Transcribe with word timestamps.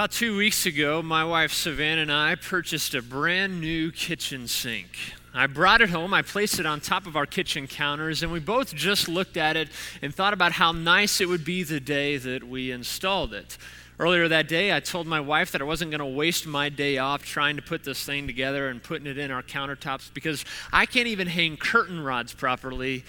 About 0.00 0.12
two 0.12 0.34
weeks 0.34 0.64
ago, 0.64 1.02
my 1.02 1.22
wife 1.24 1.52
Savannah 1.52 2.00
and 2.00 2.10
I 2.10 2.34
purchased 2.34 2.94
a 2.94 3.02
brand 3.02 3.60
new 3.60 3.92
kitchen 3.92 4.48
sink. 4.48 4.96
I 5.34 5.46
brought 5.46 5.82
it 5.82 5.90
home, 5.90 6.14
I 6.14 6.22
placed 6.22 6.58
it 6.58 6.64
on 6.64 6.80
top 6.80 7.06
of 7.06 7.16
our 7.16 7.26
kitchen 7.26 7.66
counters, 7.66 8.22
and 8.22 8.32
we 8.32 8.40
both 8.40 8.74
just 8.74 9.10
looked 9.10 9.36
at 9.36 9.58
it 9.58 9.68
and 10.00 10.14
thought 10.14 10.32
about 10.32 10.52
how 10.52 10.72
nice 10.72 11.20
it 11.20 11.28
would 11.28 11.44
be 11.44 11.64
the 11.64 11.80
day 11.80 12.16
that 12.16 12.44
we 12.44 12.70
installed 12.70 13.34
it. 13.34 13.58
Earlier 13.98 14.26
that 14.28 14.48
day, 14.48 14.74
I 14.74 14.80
told 14.80 15.06
my 15.06 15.20
wife 15.20 15.52
that 15.52 15.60
I 15.60 15.64
wasn't 15.64 15.90
going 15.90 15.98
to 15.98 16.06
waste 16.06 16.46
my 16.46 16.70
day 16.70 16.96
off 16.96 17.22
trying 17.22 17.56
to 17.56 17.62
put 17.62 17.84
this 17.84 18.02
thing 18.02 18.26
together 18.26 18.70
and 18.70 18.82
putting 18.82 19.06
it 19.06 19.18
in 19.18 19.30
our 19.30 19.42
countertops 19.42 20.14
because 20.14 20.46
I 20.72 20.86
can't 20.86 21.08
even 21.08 21.26
hang 21.26 21.58
curtain 21.58 22.02
rods 22.02 22.32
properly. 22.32 23.04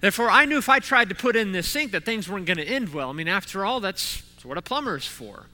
Therefore, 0.00 0.30
I 0.30 0.46
knew 0.46 0.56
if 0.56 0.70
I 0.70 0.78
tried 0.78 1.10
to 1.10 1.14
put 1.14 1.36
in 1.36 1.52
this 1.52 1.68
sink 1.68 1.92
that 1.92 2.06
things 2.06 2.30
weren't 2.30 2.46
going 2.46 2.56
to 2.56 2.64
end 2.64 2.94
well. 2.94 3.10
I 3.10 3.12
mean, 3.12 3.28
after 3.28 3.62
all, 3.62 3.80
that's 3.80 4.22
what 4.42 4.56
a 4.56 4.62
plumber 4.62 4.96
is 4.96 5.06
for. 5.06 5.44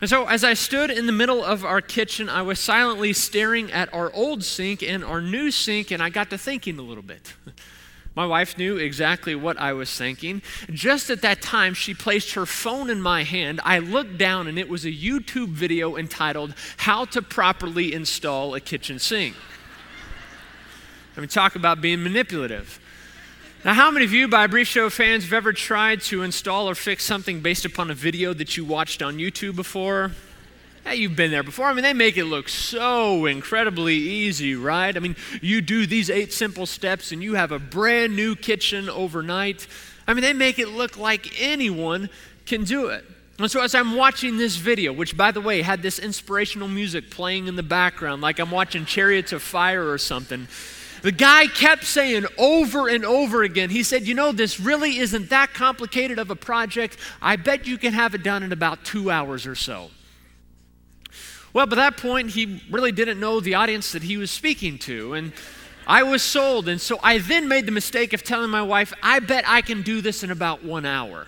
And 0.00 0.08
so, 0.08 0.26
as 0.26 0.44
I 0.44 0.54
stood 0.54 0.90
in 0.90 1.04
the 1.04 1.12
middle 1.12 1.44
of 1.44 1.64
our 1.64 1.82
kitchen, 1.82 2.30
I 2.30 2.40
was 2.40 2.58
silently 2.58 3.12
staring 3.12 3.70
at 3.70 3.92
our 3.92 4.10
old 4.14 4.42
sink 4.42 4.82
and 4.82 5.04
our 5.04 5.20
new 5.20 5.50
sink, 5.50 5.90
and 5.90 6.02
I 6.02 6.08
got 6.08 6.30
to 6.30 6.38
thinking 6.38 6.78
a 6.78 6.82
little 6.82 7.02
bit. 7.02 7.34
My 8.16 8.26
wife 8.26 8.58
knew 8.58 8.76
exactly 8.76 9.34
what 9.34 9.58
I 9.58 9.72
was 9.72 9.96
thinking. 9.96 10.42
Just 10.72 11.10
at 11.10 11.22
that 11.22 11.40
time, 11.40 11.74
she 11.74 11.94
placed 11.94 12.32
her 12.34 12.44
phone 12.44 12.90
in 12.90 13.00
my 13.00 13.22
hand. 13.22 13.60
I 13.62 13.78
looked 13.78 14.18
down, 14.18 14.48
and 14.48 14.58
it 14.58 14.68
was 14.68 14.84
a 14.84 14.90
YouTube 14.90 15.50
video 15.50 15.96
entitled, 15.96 16.54
How 16.78 17.04
to 17.04 17.22
Properly 17.22 17.94
Install 17.94 18.54
a 18.56 18.60
Kitchen 18.60 18.98
Sink. 18.98 19.36
I 21.16 21.20
mean, 21.20 21.28
talk 21.28 21.54
about 21.54 21.80
being 21.80 22.02
manipulative. 22.02 22.79
Now, 23.62 23.74
how 23.74 23.90
many 23.90 24.06
of 24.06 24.12
you, 24.14 24.26
by 24.26 24.46
Brief 24.46 24.68
Show 24.68 24.88
fans, 24.88 25.24
have 25.24 25.34
ever 25.34 25.52
tried 25.52 26.00
to 26.04 26.22
install 26.22 26.66
or 26.66 26.74
fix 26.74 27.04
something 27.04 27.40
based 27.40 27.66
upon 27.66 27.90
a 27.90 27.94
video 27.94 28.32
that 28.32 28.56
you 28.56 28.64
watched 28.64 29.02
on 29.02 29.18
YouTube 29.18 29.54
before? 29.54 30.12
Yeah, 30.86 30.92
you've 30.92 31.14
been 31.14 31.30
there 31.30 31.42
before. 31.42 31.66
I 31.66 31.74
mean, 31.74 31.82
they 31.82 31.92
make 31.92 32.16
it 32.16 32.24
look 32.24 32.48
so 32.48 33.26
incredibly 33.26 33.96
easy, 33.96 34.54
right? 34.54 34.96
I 34.96 34.98
mean, 34.98 35.14
you 35.42 35.60
do 35.60 35.86
these 35.86 36.08
eight 36.08 36.32
simple 36.32 36.64
steps 36.64 37.12
and 37.12 37.22
you 37.22 37.34
have 37.34 37.52
a 37.52 37.58
brand 37.58 38.16
new 38.16 38.34
kitchen 38.34 38.88
overnight. 38.88 39.66
I 40.08 40.14
mean, 40.14 40.22
they 40.22 40.32
make 40.32 40.58
it 40.58 40.68
look 40.68 40.96
like 40.96 41.38
anyone 41.38 42.08
can 42.46 42.64
do 42.64 42.86
it. 42.86 43.04
And 43.38 43.50
so, 43.50 43.60
as 43.60 43.74
I'm 43.74 43.94
watching 43.94 44.38
this 44.38 44.56
video, 44.56 44.90
which 44.90 45.18
by 45.18 45.32
the 45.32 45.40
way 45.42 45.60
had 45.60 45.82
this 45.82 45.98
inspirational 45.98 46.68
music 46.68 47.10
playing 47.10 47.46
in 47.46 47.56
the 47.56 47.62
background, 47.62 48.22
like 48.22 48.38
I'm 48.38 48.50
watching 48.50 48.86
Chariots 48.86 49.32
of 49.32 49.42
Fire 49.42 49.90
or 49.90 49.98
something, 49.98 50.48
the 51.02 51.12
guy 51.12 51.46
kept 51.46 51.84
saying 51.84 52.26
over 52.38 52.88
and 52.88 53.04
over 53.04 53.42
again, 53.42 53.70
he 53.70 53.82
said, 53.82 54.06
You 54.06 54.14
know, 54.14 54.32
this 54.32 54.60
really 54.60 54.98
isn't 54.98 55.30
that 55.30 55.54
complicated 55.54 56.18
of 56.18 56.30
a 56.30 56.36
project. 56.36 56.96
I 57.22 57.36
bet 57.36 57.66
you 57.66 57.78
can 57.78 57.92
have 57.92 58.14
it 58.14 58.22
done 58.22 58.42
in 58.42 58.52
about 58.52 58.84
two 58.84 59.10
hours 59.10 59.46
or 59.46 59.54
so. 59.54 59.90
Well, 61.52 61.66
by 61.66 61.76
that 61.76 61.96
point, 61.96 62.30
he 62.30 62.62
really 62.70 62.92
didn't 62.92 63.18
know 63.18 63.40
the 63.40 63.54
audience 63.54 63.92
that 63.92 64.02
he 64.02 64.16
was 64.16 64.30
speaking 64.30 64.78
to. 64.80 65.14
And 65.14 65.32
I 65.86 66.02
was 66.04 66.22
sold. 66.22 66.68
And 66.68 66.80
so 66.80 67.00
I 67.02 67.18
then 67.18 67.48
made 67.48 67.66
the 67.66 67.72
mistake 67.72 68.12
of 68.12 68.22
telling 68.22 68.50
my 68.50 68.62
wife, 68.62 68.92
I 69.02 69.18
bet 69.18 69.44
I 69.46 69.60
can 69.60 69.82
do 69.82 70.00
this 70.00 70.22
in 70.22 70.30
about 70.30 70.64
one 70.64 70.86
hour. 70.86 71.26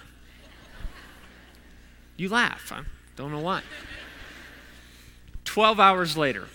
You 2.17 2.29
laugh. 2.29 2.70
I 2.73 2.83
don't 3.17 3.33
know 3.33 3.41
why. 3.41 3.62
12 5.45 5.81
hours 5.81 6.17
later, 6.17 6.48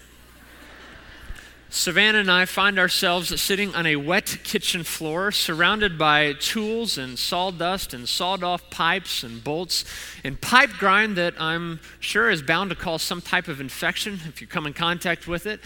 Savannah 1.69 2.19
and 2.19 2.31
I 2.31 2.45
find 2.45 2.79
ourselves 2.79 3.41
sitting 3.41 3.75
on 3.75 3.85
a 3.85 3.97
wet 3.97 4.37
kitchen 4.43 4.83
floor 4.83 5.33
surrounded 5.33 5.97
by 5.97 6.33
tools 6.33 6.97
and 6.97 7.19
sawdust 7.19 7.93
and 7.93 8.07
sawed 8.07 8.42
off 8.42 8.69
pipes 8.69 9.21
and 9.21 9.43
bolts 9.43 9.83
and 10.23 10.39
pipe 10.39 10.71
grind 10.80 11.17
that 11.17 11.33
I'm 11.39 11.81
sure 11.99 12.30
is 12.30 12.42
bound 12.42 12.69
to 12.69 12.75
cause 12.75 13.02
some 13.02 13.21
type 13.21 13.49
of 13.49 13.59
infection 13.59 14.21
if 14.27 14.39
you 14.39 14.47
come 14.47 14.65
in 14.65 14.73
contact 14.73 15.27
with 15.27 15.45
it. 15.45 15.59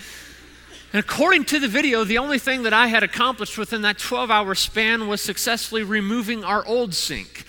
And 0.92 1.00
according 1.00 1.46
to 1.46 1.60
the 1.60 1.68
video, 1.68 2.04
the 2.04 2.18
only 2.18 2.40
thing 2.40 2.64
that 2.64 2.74
I 2.74 2.88
had 2.88 3.04
accomplished 3.04 3.58
within 3.58 3.84
that 3.84 4.00
12 4.00 4.32
hour 4.32 4.56
span 4.56 5.08
was 5.08 5.22
successfully 5.22 5.84
removing 5.84 6.44
our 6.44 6.66
old 6.66 6.96
sink. 6.96 7.46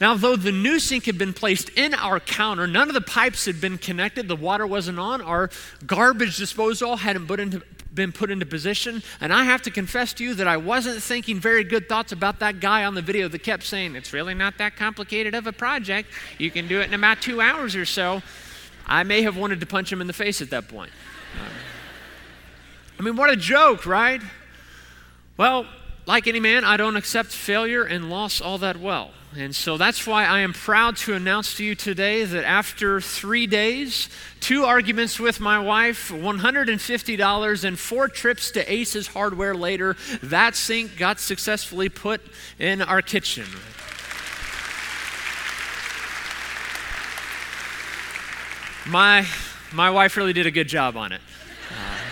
Now, 0.00 0.14
though 0.14 0.36
the 0.36 0.52
new 0.52 0.78
sink 0.78 1.06
had 1.06 1.18
been 1.18 1.32
placed 1.32 1.70
in 1.70 1.92
our 1.92 2.20
counter, 2.20 2.66
none 2.66 2.88
of 2.88 2.94
the 2.94 3.00
pipes 3.00 3.46
had 3.46 3.60
been 3.60 3.78
connected, 3.78 4.28
the 4.28 4.36
water 4.36 4.66
wasn't 4.66 4.98
on, 4.98 5.20
our 5.20 5.50
garbage 5.86 6.36
disposal 6.36 6.96
hadn't 6.96 7.26
put 7.26 7.40
into, 7.40 7.62
been 7.92 8.12
put 8.12 8.30
into 8.30 8.46
position. 8.46 9.02
And 9.20 9.32
I 9.32 9.44
have 9.44 9.62
to 9.62 9.70
confess 9.70 10.12
to 10.14 10.24
you 10.24 10.34
that 10.34 10.46
I 10.46 10.56
wasn't 10.56 11.02
thinking 11.02 11.40
very 11.40 11.64
good 11.64 11.88
thoughts 11.88 12.12
about 12.12 12.38
that 12.38 12.60
guy 12.60 12.84
on 12.84 12.94
the 12.94 13.02
video 13.02 13.28
that 13.28 13.40
kept 13.40 13.64
saying, 13.64 13.96
It's 13.96 14.12
really 14.12 14.34
not 14.34 14.58
that 14.58 14.76
complicated 14.76 15.34
of 15.34 15.46
a 15.46 15.52
project. 15.52 16.10
You 16.38 16.50
can 16.50 16.68
do 16.68 16.80
it 16.80 16.84
in 16.84 16.94
about 16.94 17.20
two 17.20 17.40
hours 17.40 17.74
or 17.74 17.84
so. 17.84 18.22
I 18.86 19.02
may 19.02 19.22
have 19.22 19.36
wanted 19.36 19.60
to 19.60 19.66
punch 19.66 19.92
him 19.92 20.00
in 20.00 20.06
the 20.06 20.12
face 20.12 20.40
at 20.40 20.50
that 20.50 20.68
point. 20.68 20.92
Um, 21.34 21.52
I 22.98 23.02
mean, 23.02 23.16
what 23.16 23.30
a 23.30 23.36
joke, 23.36 23.84
right? 23.84 24.22
Well, 25.36 25.66
like 26.06 26.26
any 26.26 26.40
man, 26.40 26.64
I 26.64 26.76
don't 26.76 26.96
accept 26.96 27.30
failure 27.30 27.84
and 27.84 28.08
loss 28.08 28.40
all 28.40 28.58
that 28.58 28.78
well. 28.78 29.10
And 29.36 29.54
so 29.54 29.76
that's 29.76 30.06
why 30.06 30.24
I 30.24 30.40
am 30.40 30.54
proud 30.54 30.96
to 30.98 31.12
announce 31.12 31.56
to 31.58 31.64
you 31.64 31.74
today 31.74 32.24
that 32.24 32.44
after 32.44 32.98
three 33.00 33.46
days, 33.46 34.08
two 34.40 34.64
arguments 34.64 35.20
with 35.20 35.38
my 35.38 35.58
wife, 35.58 36.10
$150, 36.10 37.64
and 37.64 37.78
four 37.78 38.08
trips 38.08 38.50
to 38.52 38.72
Aces 38.72 39.08
Hardware 39.08 39.54
later, 39.54 39.96
that 40.22 40.56
sink 40.56 40.96
got 40.96 41.20
successfully 41.20 41.90
put 41.90 42.22
in 42.58 42.80
our 42.80 43.02
kitchen. 43.02 43.44
My, 48.86 49.26
my 49.72 49.90
wife 49.90 50.16
really 50.16 50.32
did 50.32 50.46
a 50.46 50.50
good 50.50 50.68
job 50.68 50.96
on 50.96 51.12
it. 51.12 51.20
Uh, 51.70 52.07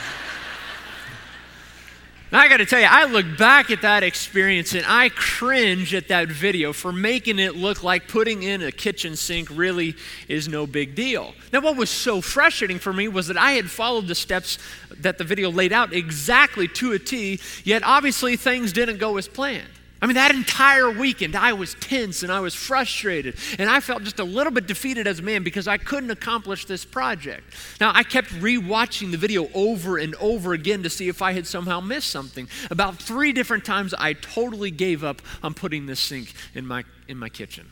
I 2.37 2.49
got 2.49 2.59
to 2.59 2.67
tell 2.67 2.81
you, 2.81 2.87
I 2.91 3.07
look 3.07 3.39
back 3.39 3.71
at 3.71 3.81
that 3.81 4.03
experience 4.03 4.75
and 4.75 4.85
I 4.87 5.09
cringe 5.09 5.95
at 5.95 6.09
that 6.09 6.29
video 6.29 6.75
for 6.75 6.93
making 6.93 7.39
it 7.39 7.57
look 7.57 7.83
like 7.83 8.09
putting 8.09 8.43
in 8.43 8.61
a 8.61 8.71
kitchen 8.71 9.17
sink 9.17 9.49
really 9.51 9.97
is 10.29 10.47
no 10.47 10.67
big 10.67 10.95
deal. 10.95 11.33
Now, 11.51 11.61
what 11.61 11.77
was 11.77 11.89
so 11.89 12.21
frustrating 12.21 12.79
for 12.79 12.93
me 12.93 13.09
was 13.09 13.29
that 13.29 13.39
I 13.39 13.53
had 13.53 13.71
followed 13.71 14.07
the 14.07 14.15
steps 14.15 14.59
that 14.99 15.17
the 15.17 15.25
video 15.25 15.51
laid 15.51 15.73
out 15.73 15.95
exactly 15.95 16.69
to 16.69 16.93
a 16.93 16.99
T, 16.99 17.41
yet 17.65 17.83
obviously 17.83 18.37
things 18.37 18.71
didn't 18.71 18.99
go 18.99 19.17
as 19.17 19.29
planned. 19.29 19.71
I 20.01 20.07
mean, 20.07 20.17
that 20.17 20.35
entire 20.35 20.91
weekend, 20.91 21.35
I 21.35 21.55
was 21.55 21.75
tense 21.75 22.23
and 22.23 22.31
I 22.31 22.41
was 22.41 22.55
frustrated. 22.55 23.37
And 23.59 23.71
I 23.71 23.81
felt 23.81 24.03
just 24.03 24.19
a 24.19 24.25
little 24.25 24.53
bit 24.53 24.67
defeated 24.67 25.07
as 25.07 25.21
a 25.21 25.23
man 25.23 25.43
because 25.43 25.67
I 25.67 25.79
couldn't 25.79 26.11
accomplish 26.11 26.67
this 26.67 26.85
project. 26.85 27.45
Now, 27.81 27.93
I 27.95 28.03
kept 28.03 28.29
rewatching 28.29 29.11
the 29.11 29.17
video 29.17 29.49
over 29.55 29.97
and 29.97 30.15
over 30.17 30.53
again 30.53 30.83
to 30.83 30.91
see 30.91 31.09
if 31.09 31.23
I 31.23 31.33
had 31.33 31.47
somehow 31.47 31.81
missed 31.81 32.11
something. 32.11 32.47
About 32.71 32.97
three 32.97 33.33
different 33.33 33.65
times, 33.65 33.95
I 33.95 34.13
totally 34.13 34.71
gave 34.71 35.03
up 35.03 35.23
on 35.43 35.55
putting 35.55 35.87
this 35.87 36.01
sink 36.01 36.35
in 36.55 36.67
my, 36.67 36.85
in 37.09 37.17
my 37.17 37.31
kitchen. 37.31 37.71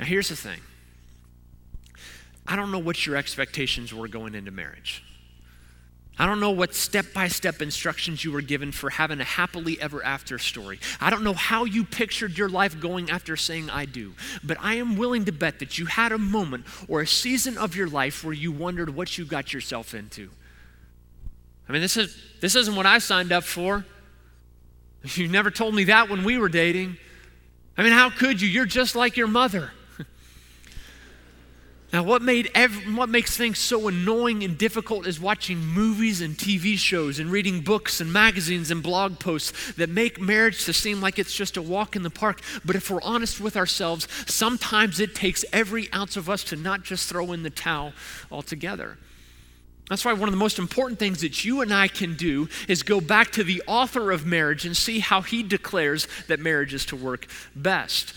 Now, 0.00 0.06
here's 0.06 0.28
the 0.28 0.36
thing 0.36 0.60
I 2.48 2.56
don't 2.56 2.72
know 2.72 2.78
what 2.78 3.06
your 3.06 3.14
expectations 3.14 3.94
were 3.94 4.08
going 4.08 4.34
into 4.34 4.50
marriage. 4.50 5.04
I 6.18 6.26
don't 6.26 6.40
know 6.40 6.50
what 6.50 6.74
step 6.74 7.06
by 7.14 7.28
step 7.28 7.62
instructions 7.62 8.24
you 8.24 8.32
were 8.32 8.40
given 8.40 8.72
for 8.72 8.90
having 8.90 9.20
a 9.20 9.24
happily 9.24 9.80
ever 9.80 10.04
after 10.04 10.38
story. 10.38 10.80
I 11.00 11.10
don't 11.10 11.22
know 11.22 11.32
how 11.32 11.64
you 11.64 11.84
pictured 11.84 12.36
your 12.36 12.48
life 12.48 12.80
going 12.80 13.08
after 13.08 13.36
saying 13.36 13.70
I 13.70 13.84
do. 13.84 14.14
But 14.42 14.58
I 14.60 14.74
am 14.74 14.96
willing 14.96 15.26
to 15.26 15.32
bet 15.32 15.60
that 15.60 15.78
you 15.78 15.86
had 15.86 16.10
a 16.10 16.18
moment 16.18 16.66
or 16.88 17.02
a 17.02 17.06
season 17.06 17.56
of 17.56 17.76
your 17.76 17.86
life 17.86 18.24
where 18.24 18.34
you 18.34 18.50
wondered 18.50 18.90
what 18.90 19.16
you 19.16 19.24
got 19.24 19.52
yourself 19.52 19.94
into. 19.94 20.30
I 21.68 21.72
mean, 21.72 21.82
this, 21.82 21.96
is, 21.96 22.20
this 22.40 22.56
isn't 22.56 22.74
what 22.74 22.86
I 22.86 22.98
signed 22.98 23.30
up 23.30 23.44
for. 23.44 23.84
You 25.04 25.28
never 25.28 25.50
told 25.50 25.74
me 25.74 25.84
that 25.84 26.08
when 26.08 26.24
we 26.24 26.38
were 26.38 26.48
dating. 26.48 26.96
I 27.76 27.84
mean, 27.84 27.92
how 27.92 28.10
could 28.10 28.40
you? 28.40 28.48
You're 28.48 28.66
just 28.66 28.96
like 28.96 29.16
your 29.16 29.28
mother. 29.28 29.70
Now, 31.90 32.02
what, 32.02 32.20
made 32.20 32.50
every, 32.54 32.92
what 32.92 33.08
makes 33.08 33.34
things 33.34 33.58
so 33.58 33.88
annoying 33.88 34.44
and 34.44 34.58
difficult 34.58 35.06
is 35.06 35.18
watching 35.18 35.58
movies 35.58 36.20
and 36.20 36.36
TV 36.36 36.76
shows 36.76 37.18
and 37.18 37.30
reading 37.30 37.62
books 37.62 38.02
and 38.02 38.12
magazines 38.12 38.70
and 38.70 38.82
blog 38.82 39.18
posts 39.18 39.72
that 39.72 39.88
make 39.88 40.20
marriage 40.20 40.66
to 40.66 40.74
seem 40.74 41.00
like 41.00 41.18
it's 41.18 41.34
just 41.34 41.56
a 41.56 41.62
walk 41.62 41.96
in 41.96 42.02
the 42.02 42.10
park. 42.10 42.42
But 42.62 42.76
if 42.76 42.90
we're 42.90 43.00
honest 43.00 43.40
with 43.40 43.56
ourselves, 43.56 44.06
sometimes 44.26 45.00
it 45.00 45.14
takes 45.14 45.46
every 45.50 45.90
ounce 45.94 46.18
of 46.18 46.28
us 46.28 46.44
to 46.44 46.56
not 46.56 46.82
just 46.82 47.08
throw 47.08 47.32
in 47.32 47.42
the 47.42 47.48
towel 47.48 47.94
altogether. 48.30 48.98
That's 49.88 50.04
why 50.04 50.12
one 50.12 50.28
of 50.28 50.34
the 50.34 50.38
most 50.38 50.58
important 50.58 50.98
things 50.98 51.22
that 51.22 51.42
you 51.42 51.62
and 51.62 51.72
I 51.72 51.88
can 51.88 52.16
do 52.16 52.50
is 52.68 52.82
go 52.82 53.00
back 53.00 53.32
to 53.32 53.44
the 53.44 53.62
author 53.66 54.10
of 54.10 54.26
marriage 54.26 54.66
and 54.66 54.76
see 54.76 54.98
how 54.98 55.22
he 55.22 55.42
declares 55.42 56.06
that 56.26 56.38
marriage 56.38 56.74
is 56.74 56.84
to 56.86 56.96
work 56.96 57.26
best. 57.56 58.12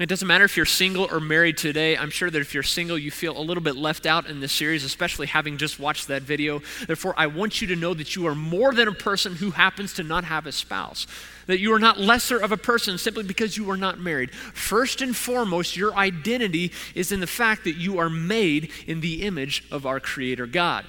It 0.00 0.08
doesn't 0.08 0.26
matter 0.26 0.44
if 0.44 0.56
you're 0.56 0.64
single 0.64 1.06
or 1.12 1.20
married 1.20 1.58
today. 1.58 1.98
I'm 1.98 2.08
sure 2.08 2.30
that 2.30 2.40
if 2.40 2.54
you're 2.54 2.62
single, 2.62 2.96
you 2.96 3.10
feel 3.10 3.38
a 3.38 3.42
little 3.42 3.62
bit 3.62 3.76
left 3.76 4.06
out 4.06 4.26
in 4.26 4.40
this 4.40 4.52
series, 4.52 4.84
especially 4.84 5.26
having 5.26 5.58
just 5.58 5.78
watched 5.78 6.08
that 6.08 6.22
video. 6.22 6.62
Therefore, 6.86 7.14
I 7.18 7.26
want 7.26 7.60
you 7.60 7.68
to 7.68 7.76
know 7.76 7.92
that 7.92 8.16
you 8.16 8.26
are 8.26 8.34
more 8.34 8.72
than 8.72 8.88
a 8.88 8.92
person 8.92 9.34
who 9.36 9.50
happens 9.50 9.92
to 9.94 10.02
not 10.02 10.24
have 10.24 10.46
a 10.46 10.52
spouse, 10.52 11.06
that 11.46 11.60
you 11.60 11.74
are 11.74 11.78
not 11.78 12.00
lesser 12.00 12.38
of 12.38 12.52
a 12.52 12.56
person 12.56 12.96
simply 12.96 13.22
because 13.22 13.58
you 13.58 13.70
are 13.70 13.76
not 13.76 14.00
married. 14.00 14.30
First 14.30 15.02
and 15.02 15.14
foremost, 15.14 15.76
your 15.76 15.94
identity 15.94 16.72
is 16.94 17.12
in 17.12 17.20
the 17.20 17.26
fact 17.26 17.64
that 17.64 17.76
you 17.76 17.98
are 17.98 18.10
made 18.10 18.70
in 18.86 19.02
the 19.02 19.22
image 19.22 19.62
of 19.70 19.84
our 19.84 20.00
Creator 20.00 20.46
God. 20.46 20.86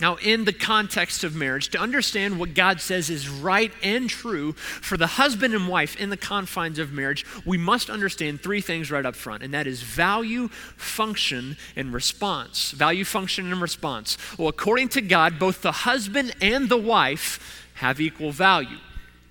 Now, 0.00 0.16
in 0.16 0.44
the 0.44 0.52
context 0.52 1.24
of 1.24 1.34
marriage, 1.34 1.68
to 1.70 1.78
understand 1.78 2.38
what 2.38 2.54
God 2.54 2.80
says 2.80 3.10
is 3.10 3.28
right 3.28 3.72
and 3.82 4.08
true 4.08 4.52
for 4.52 4.96
the 4.96 5.06
husband 5.06 5.54
and 5.54 5.68
wife 5.68 5.96
in 5.96 6.10
the 6.10 6.16
confines 6.16 6.78
of 6.78 6.92
marriage, 6.92 7.26
we 7.44 7.58
must 7.58 7.90
understand 7.90 8.40
three 8.40 8.60
things 8.60 8.90
right 8.90 9.04
up 9.04 9.14
front, 9.14 9.42
and 9.42 9.52
that 9.52 9.66
is 9.66 9.82
value, 9.82 10.48
function, 10.48 11.56
and 11.76 11.92
response. 11.92 12.70
Value, 12.70 13.04
function, 13.04 13.52
and 13.52 13.60
response. 13.60 14.16
Well, 14.38 14.48
according 14.48 14.88
to 14.90 15.02
God, 15.02 15.38
both 15.38 15.62
the 15.62 15.72
husband 15.72 16.34
and 16.40 16.68
the 16.68 16.78
wife 16.78 17.68
have 17.74 18.00
equal 18.00 18.32
value. 18.32 18.78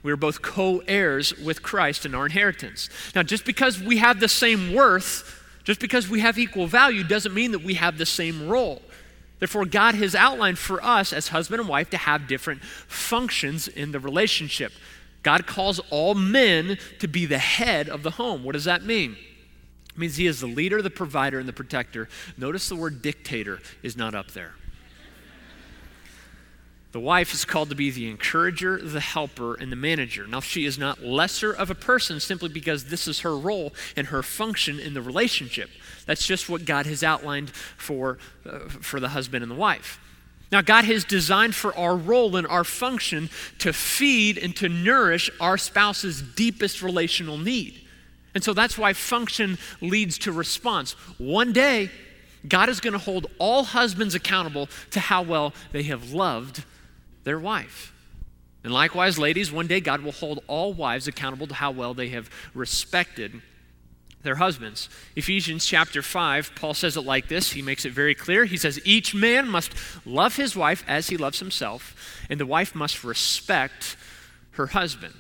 We 0.04 0.12
are 0.12 0.18
both 0.18 0.42
co 0.42 0.82
heirs 0.88 1.38
with 1.38 1.62
Christ 1.62 2.06
in 2.06 2.16
our 2.16 2.26
inheritance. 2.26 2.90
Now, 3.16 3.24
just 3.24 3.46
because 3.46 3.82
we 3.82 3.98
have 3.98 4.20
the 4.20 4.30
same 4.30 4.74
worth, 4.74 5.36
just 5.64 5.82
because 5.82 6.08
we 6.08 6.22
have 6.22 6.40
equal 6.40 6.68
value, 6.68 7.04
doesn't 7.04 7.34
mean 7.34 7.52
that 7.52 7.64
we 7.64 7.74
have 7.74 7.98
the 7.98 8.06
same 8.06 8.48
role. 8.48 8.82
Therefore, 9.40 9.66
God 9.66 9.96
has 9.96 10.16
outlined 10.16 10.60
for 10.60 10.84
us 10.84 11.14
as 11.14 11.30
husband 11.30 11.62
and 11.62 11.70
wife 11.70 11.90
to 11.92 11.98
have 11.98 12.28
different 12.28 12.64
functions 12.64 13.68
in 13.68 13.92
the 13.92 14.00
relationship. 14.00 14.74
God 15.24 15.48
calls 15.48 15.80
all 15.90 16.14
men 16.14 16.78
to 17.00 17.08
be 17.08 17.26
the 17.26 17.38
head 17.38 17.90
of 17.90 18.04
the 18.04 18.12
home. 18.12 18.44
What 18.44 18.54
does 18.54 18.66
that 18.66 18.84
mean? 18.84 19.18
It 19.90 19.98
means 19.98 20.18
he 20.18 20.28
is 20.28 20.42
the 20.42 20.48
leader, 20.48 20.82
the 20.82 20.90
provider, 20.90 21.40
and 21.40 21.48
the 21.48 21.54
protector. 21.54 22.08
Notice 22.38 22.70
the 22.70 22.76
word 22.76 23.02
dictator 23.02 23.60
is 23.82 23.98
not 23.98 24.14
up 24.14 24.32
there. 24.32 24.56
The 26.92 27.00
wife 27.00 27.36
is 27.36 27.46
called 27.46 27.70
to 27.70 27.76
be 27.76 27.92
the 27.92 28.10
encourager, 28.10 28.80
the 28.82 29.00
helper, 29.00 29.54
and 29.54 29.72
the 29.72 29.76
manager. 29.76 30.26
Now, 30.26 30.40
she 30.40 30.66
is 30.66 30.80
not 30.80 31.04
lesser 31.04 31.52
of 31.52 31.70
a 31.70 31.76
person 31.76 32.20
simply 32.20 32.50
because 32.50 32.86
this 32.86 33.08
is 33.08 33.20
her 33.20 33.38
role 33.38 33.74
and 33.96 34.08
her 34.08 34.24
function 34.24 34.80
in 34.80 34.96
the 34.96 35.02
relationship. 35.02 35.70
That's 36.08 36.26
just 36.26 36.50
what 36.50 36.66
God 36.66 36.88
has 36.88 37.04
outlined 37.04 37.52
for, 37.52 38.18
uh, 38.44 38.60
for 38.70 39.00
the 39.00 39.10
husband 39.10 39.44
and 39.44 39.52
the 39.52 39.56
wife. 39.56 40.00
Now, 40.52 40.62
God 40.62 40.86
has 40.86 41.04
designed 41.04 41.54
for 41.54 41.78
our 41.78 41.96
role 41.96 42.36
and 42.36 42.48
our 42.48 42.64
function 42.64 43.30
to 43.60 43.72
feed 43.72 44.40
and 44.40 44.56
to 44.56 44.68
nourish 44.68 45.30
our 45.40 45.60
spouse's 45.60 46.24
deepest 46.24 46.82
relational 46.82 47.38
need. 47.38 47.80
And 48.34 48.44
so 48.44 48.54
that's 48.54 48.80
why 48.80 48.94
function 48.94 49.60
leads 49.80 50.18
to 50.20 50.32
response. 50.32 50.94
One 51.20 51.54
day, 51.54 51.92
God 52.48 52.68
is 52.68 52.80
going 52.80 52.94
to 52.94 53.00
hold 53.00 53.28
all 53.38 53.64
husbands 53.64 54.16
accountable 54.16 54.70
to 54.90 55.00
how 55.00 55.22
well 55.22 55.54
they 55.72 55.84
have 55.84 56.14
loved 56.14 56.64
their 57.24 57.40
wife. 57.40 57.94
And 58.64 58.74
likewise, 58.74 59.18
ladies, 59.18 59.52
one 59.52 59.68
day 59.68 59.80
God 59.80 60.02
will 60.02 60.12
hold 60.12 60.44
all 60.48 60.74
wives 60.74 61.08
accountable 61.08 61.48
to 61.48 61.54
how 61.54 61.72
well 61.72 61.94
they 61.94 62.10
have 62.10 62.30
respected 62.54 63.42
their 64.22 64.36
husbands. 64.36 64.90
Ephesians 65.16 65.66
chapter 65.66 66.02
5, 66.02 66.52
Paul 66.56 66.74
says 66.74 66.98
it 66.98 67.06
like 67.06 67.30
this. 67.30 67.54
He 67.54 67.62
makes 67.62 67.86
it 67.86 67.94
very 67.94 68.14
clear. 68.14 68.46
He 68.46 68.58
says, 68.58 68.80
Each 68.84 69.16
man 69.16 69.48
must 69.48 69.74
love 70.06 70.36
his 70.36 70.56
wife 70.56 70.84
as 70.88 71.08
he 71.08 71.16
loves 71.16 71.40
himself, 71.40 72.26
and 72.30 72.40
the 72.40 72.46
wife 72.46 72.76
must 72.76 73.04
respect 73.04 73.96
her 74.52 74.68
husband. 74.68 75.14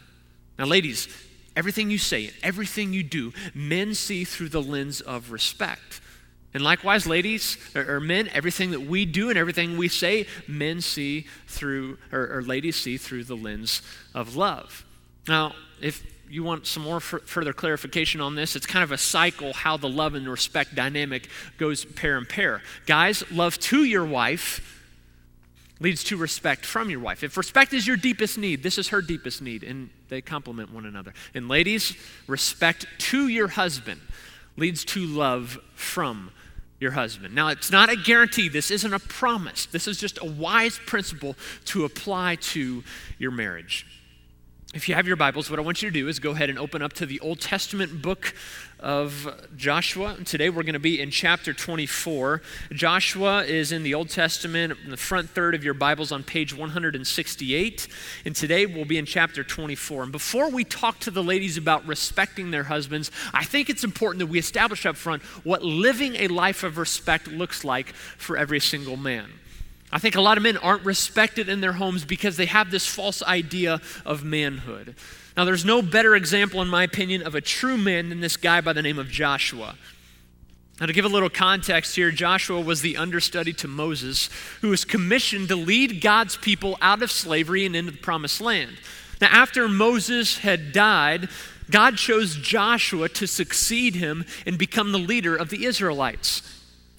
Now, 0.58 0.66
ladies, 0.66 1.08
everything 1.56 1.90
you 1.90 1.98
say, 1.98 2.32
everything 2.44 2.92
you 2.92 3.04
do, 3.04 3.32
men 3.54 3.94
see 3.94 4.26
through 4.26 4.50
the 4.50 4.62
lens 4.62 5.00
of 5.00 5.32
respect. 5.32 6.02
And 6.54 6.64
likewise, 6.64 7.06
ladies 7.06 7.58
or, 7.76 7.96
or, 7.96 8.00
men, 8.00 8.28
everything 8.30 8.72
that 8.72 8.82
we 8.82 9.06
do 9.06 9.30
and 9.30 9.38
everything 9.38 9.78
we 9.78 9.88
say, 9.88 10.26
men 10.48 10.82
see 10.82 11.28
through, 11.48 11.98
or, 12.12 12.38
or 12.38 12.42
ladies 12.42 12.76
see 12.76 12.98
through 12.98 13.26
the 13.26 13.36
lens 13.36 13.82
of 14.16 14.36
love. 14.36 14.84
Now, 15.28 15.54
if 15.80 16.04
you 16.28 16.44
want 16.44 16.66
some 16.66 16.84
more 16.84 16.98
f- 16.98 17.22
further 17.26 17.54
clarification 17.54 18.20
on 18.20 18.36
this, 18.36 18.56
it's 18.56 18.66
kind 18.66 18.84
of 18.84 18.92
a 18.92 18.98
cycle 18.98 19.54
how 19.54 19.78
the 19.78 19.90
love 19.90 20.16
and 20.16 20.28
respect 20.28 20.74
dynamic 20.74 21.30
goes 21.58 21.86
pair 21.86 22.18
and 22.18 22.28
pair. 22.28 22.64
Guys, 22.88 23.24
love 23.32 23.60
to 23.60 23.84
your 23.84 24.06
wife 24.06 24.76
leads 25.80 26.04
to 26.06 26.18
respect 26.18 26.66
from 26.66 26.90
your 26.90 27.00
wife. 27.00 27.24
If 27.24 27.38
respect 27.38 27.74
is 27.74 27.88
your 27.88 27.96
deepest 27.96 28.38
need, 28.38 28.64
this 28.64 28.78
is 28.78 28.90
her 28.90 29.02
deepest 29.02 29.42
need, 29.42 29.64
and 29.64 29.90
they 30.10 30.22
complement 30.22 30.74
one 30.74 30.86
another. 30.86 31.14
And 31.34 31.48
ladies, 31.48 31.96
respect 32.28 32.86
to 32.98 33.28
your 33.28 33.48
husband 33.50 34.02
leads 34.58 34.84
to 34.84 35.06
love 35.06 35.58
from 35.76 36.32
your 36.80 36.92
husband. 36.92 37.36
Now, 37.36 37.50
it's 37.50 37.72
not 37.72 37.90
a 37.90 37.96
guarantee. 37.96 38.50
This 38.50 38.72
isn't 38.72 38.94
a 38.94 39.00
promise. 39.00 39.66
This 39.66 39.88
is 39.88 40.00
just 40.00 40.18
a 40.22 40.26
wise 40.26 40.80
principle 40.86 41.36
to 41.66 41.86
apply 41.86 42.36
to 42.36 42.84
your 43.18 43.32
marriage. 43.32 43.86
If 44.74 44.88
you 44.88 44.96
have 44.96 45.08
your 45.08 45.16
Bibles, 45.16 45.50
what 45.50 45.58
I 45.58 45.64
want 45.64 45.82
you 45.82 45.90
to 45.90 45.94
do 45.94 46.08
is 46.08 46.20
go 46.20 46.32
ahead 46.32 46.50
and 46.50 46.60
open 46.60 46.82
up 46.82 46.94
to 46.94 47.06
the 47.06 47.20
Old 47.22 47.42
Testament 47.42 48.02
book 48.02 48.36
of 48.82 49.48
Joshua. 49.56 50.16
Today 50.26 50.50
we're 50.50 50.64
going 50.64 50.74
to 50.74 50.80
be 50.80 51.00
in 51.00 51.12
chapter 51.12 51.54
24. 51.54 52.42
Joshua 52.72 53.44
is 53.44 53.72
in 53.72 53.84
the 53.84 53.94
Old 53.94 54.10
Testament, 54.10 54.78
in 54.84 54.90
the 54.90 54.98
front 54.98 55.30
third 55.30 55.56
of 55.56 55.64
your 55.64 55.74
Bibles 55.74 56.12
on 56.12 56.24
page 56.24 56.56
168. 56.56 57.88
And 58.26 58.36
today 58.36 58.66
we'll 58.66 58.86
be 58.86 58.98
in 58.98 59.06
chapter 59.06 59.44
24. 59.44 60.04
And 60.04 60.12
before 60.12 60.50
we 60.50 60.64
talk 60.64 61.00
to 61.00 61.12
the 61.12 61.24
ladies 61.24 61.58
about 61.58 61.86
respecting 61.86 62.52
their 62.52 62.64
husbands, 62.64 63.12
I 63.34 63.44
think 63.44 63.70
it's 63.70 63.84
important 63.84 64.20
that 64.20 64.28
we 64.28 64.40
establish 64.40 64.86
up 64.86 64.96
front 64.96 65.24
what 65.44 65.64
living 65.64 66.16
a 66.16 66.28
life 66.28 66.64
of 66.64 66.78
respect 66.78 67.28
looks 67.28 67.64
like 67.64 67.90
for 67.94 68.38
every 68.38 68.60
single 68.60 68.98
man. 68.98 69.30
I 69.92 70.00
think 70.00 70.16
a 70.16 70.22
lot 70.22 70.38
of 70.38 70.44
men 70.44 70.58
aren't 70.58 70.86
respected 70.86 71.50
in 71.50 71.62
their 71.62 71.74
homes 71.74 72.06
because 72.06 72.38
they 72.38 72.46
have 72.46 72.70
this 72.70 72.86
false 72.86 73.24
idea 73.24 73.82
of 74.06 74.24
manhood. 74.24 74.96
Now, 75.40 75.46
there's 75.46 75.64
no 75.64 75.82
better 75.82 76.18
example, 76.18 76.62
in 76.62 76.68
my 76.68 76.84
opinion, 76.84 77.22
of 77.22 77.34
a 77.34 77.40
true 77.40 77.78
man 77.78 78.10
than 78.10 78.20
this 78.20 78.36
guy 78.36 78.60
by 78.60 78.74
the 78.74 78.82
name 78.82 79.00
of 79.00 79.10
Joshua. 79.10 79.78
Now, 80.82 80.88
to 80.88 80.92
give 80.92 81.06
a 81.06 81.08
little 81.08 81.30
context 81.30 81.96
here, 81.96 82.12
Joshua 82.12 82.60
was 82.60 82.82
the 82.82 82.98
understudy 82.98 83.54
to 83.54 83.68
Moses, 83.70 84.30
who 84.60 84.68
was 84.68 84.84
commissioned 84.84 85.48
to 85.48 85.56
lead 85.56 86.02
God's 86.02 86.36
people 86.36 86.78
out 86.82 87.02
of 87.02 87.10
slavery 87.10 87.66
and 87.66 87.74
into 87.74 87.94
the 87.94 87.98
promised 88.00 88.42
land. 88.42 88.82
Now, 89.22 89.30
after 89.32 89.70
Moses 89.70 90.40
had 90.40 90.74
died, 90.74 91.30
God 91.72 91.96
chose 91.96 92.36
Joshua 92.36 93.08
to 93.08 93.26
succeed 93.26 93.96
him 93.96 94.26
and 94.46 94.58
become 94.58 94.92
the 94.92 94.98
leader 94.98 95.38
of 95.38 95.52
the 95.52 95.64
Israelites. 95.64 96.42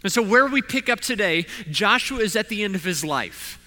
And 0.02 0.10
so, 0.10 0.22
where 0.22 0.46
we 0.46 0.62
pick 0.62 0.88
up 0.88 1.00
today, 1.00 1.44
Joshua 1.70 2.20
is 2.20 2.36
at 2.36 2.48
the 2.48 2.62
end 2.62 2.74
of 2.74 2.84
his 2.84 3.04
life. 3.04 3.59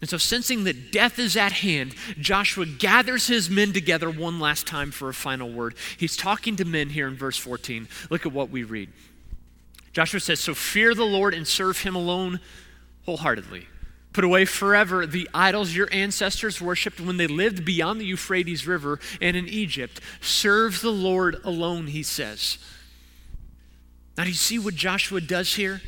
And 0.00 0.10
so, 0.10 0.18
sensing 0.18 0.64
that 0.64 0.92
death 0.92 1.18
is 1.18 1.36
at 1.36 1.52
hand, 1.52 1.94
Joshua 2.20 2.66
gathers 2.66 3.28
his 3.28 3.48
men 3.48 3.72
together 3.72 4.10
one 4.10 4.38
last 4.38 4.66
time 4.66 4.90
for 4.90 5.08
a 5.08 5.14
final 5.14 5.50
word. 5.50 5.74
He's 5.96 6.16
talking 6.16 6.56
to 6.56 6.66
men 6.66 6.90
here 6.90 7.08
in 7.08 7.16
verse 7.16 7.38
14. 7.38 7.88
Look 8.10 8.26
at 8.26 8.32
what 8.32 8.50
we 8.50 8.62
read. 8.62 8.90
Joshua 9.92 10.20
says, 10.20 10.40
So 10.40 10.54
fear 10.54 10.94
the 10.94 11.04
Lord 11.04 11.32
and 11.32 11.46
serve 11.46 11.80
him 11.80 11.96
alone 11.96 12.40
wholeheartedly. 13.06 13.66
Put 14.12 14.24
away 14.24 14.44
forever 14.44 15.06
the 15.06 15.28
idols 15.32 15.74
your 15.74 15.88
ancestors 15.92 16.60
worshipped 16.60 17.00
when 17.00 17.16
they 17.16 17.26
lived 17.26 17.64
beyond 17.64 18.00
the 18.00 18.06
Euphrates 18.06 18.66
River 18.66 18.98
and 19.20 19.36
in 19.36 19.48
Egypt. 19.48 20.00
Serve 20.20 20.82
the 20.82 20.92
Lord 20.92 21.38
alone, 21.44 21.86
he 21.86 22.02
says. 22.02 22.58
Now, 24.16 24.24
do 24.24 24.30
you 24.30 24.34
see 24.34 24.58
what 24.58 24.74
Joshua 24.74 25.22
does 25.22 25.54
here? 25.54 25.80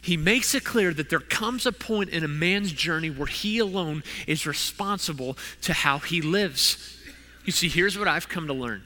He 0.00 0.16
makes 0.16 0.54
it 0.54 0.64
clear 0.64 0.94
that 0.94 1.10
there 1.10 1.20
comes 1.20 1.66
a 1.66 1.72
point 1.72 2.10
in 2.10 2.24
a 2.24 2.28
man's 2.28 2.72
journey 2.72 3.10
where 3.10 3.26
he 3.26 3.58
alone 3.58 4.02
is 4.26 4.46
responsible 4.46 5.36
to 5.62 5.72
how 5.72 5.98
he 5.98 6.20
lives. 6.20 6.98
You 7.44 7.52
see, 7.52 7.68
here's 7.68 7.98
what 7.98 8.08
I've 8.08 8.28
come 8.28 8.46
to 8.46 8.54
learn 8.54 8.82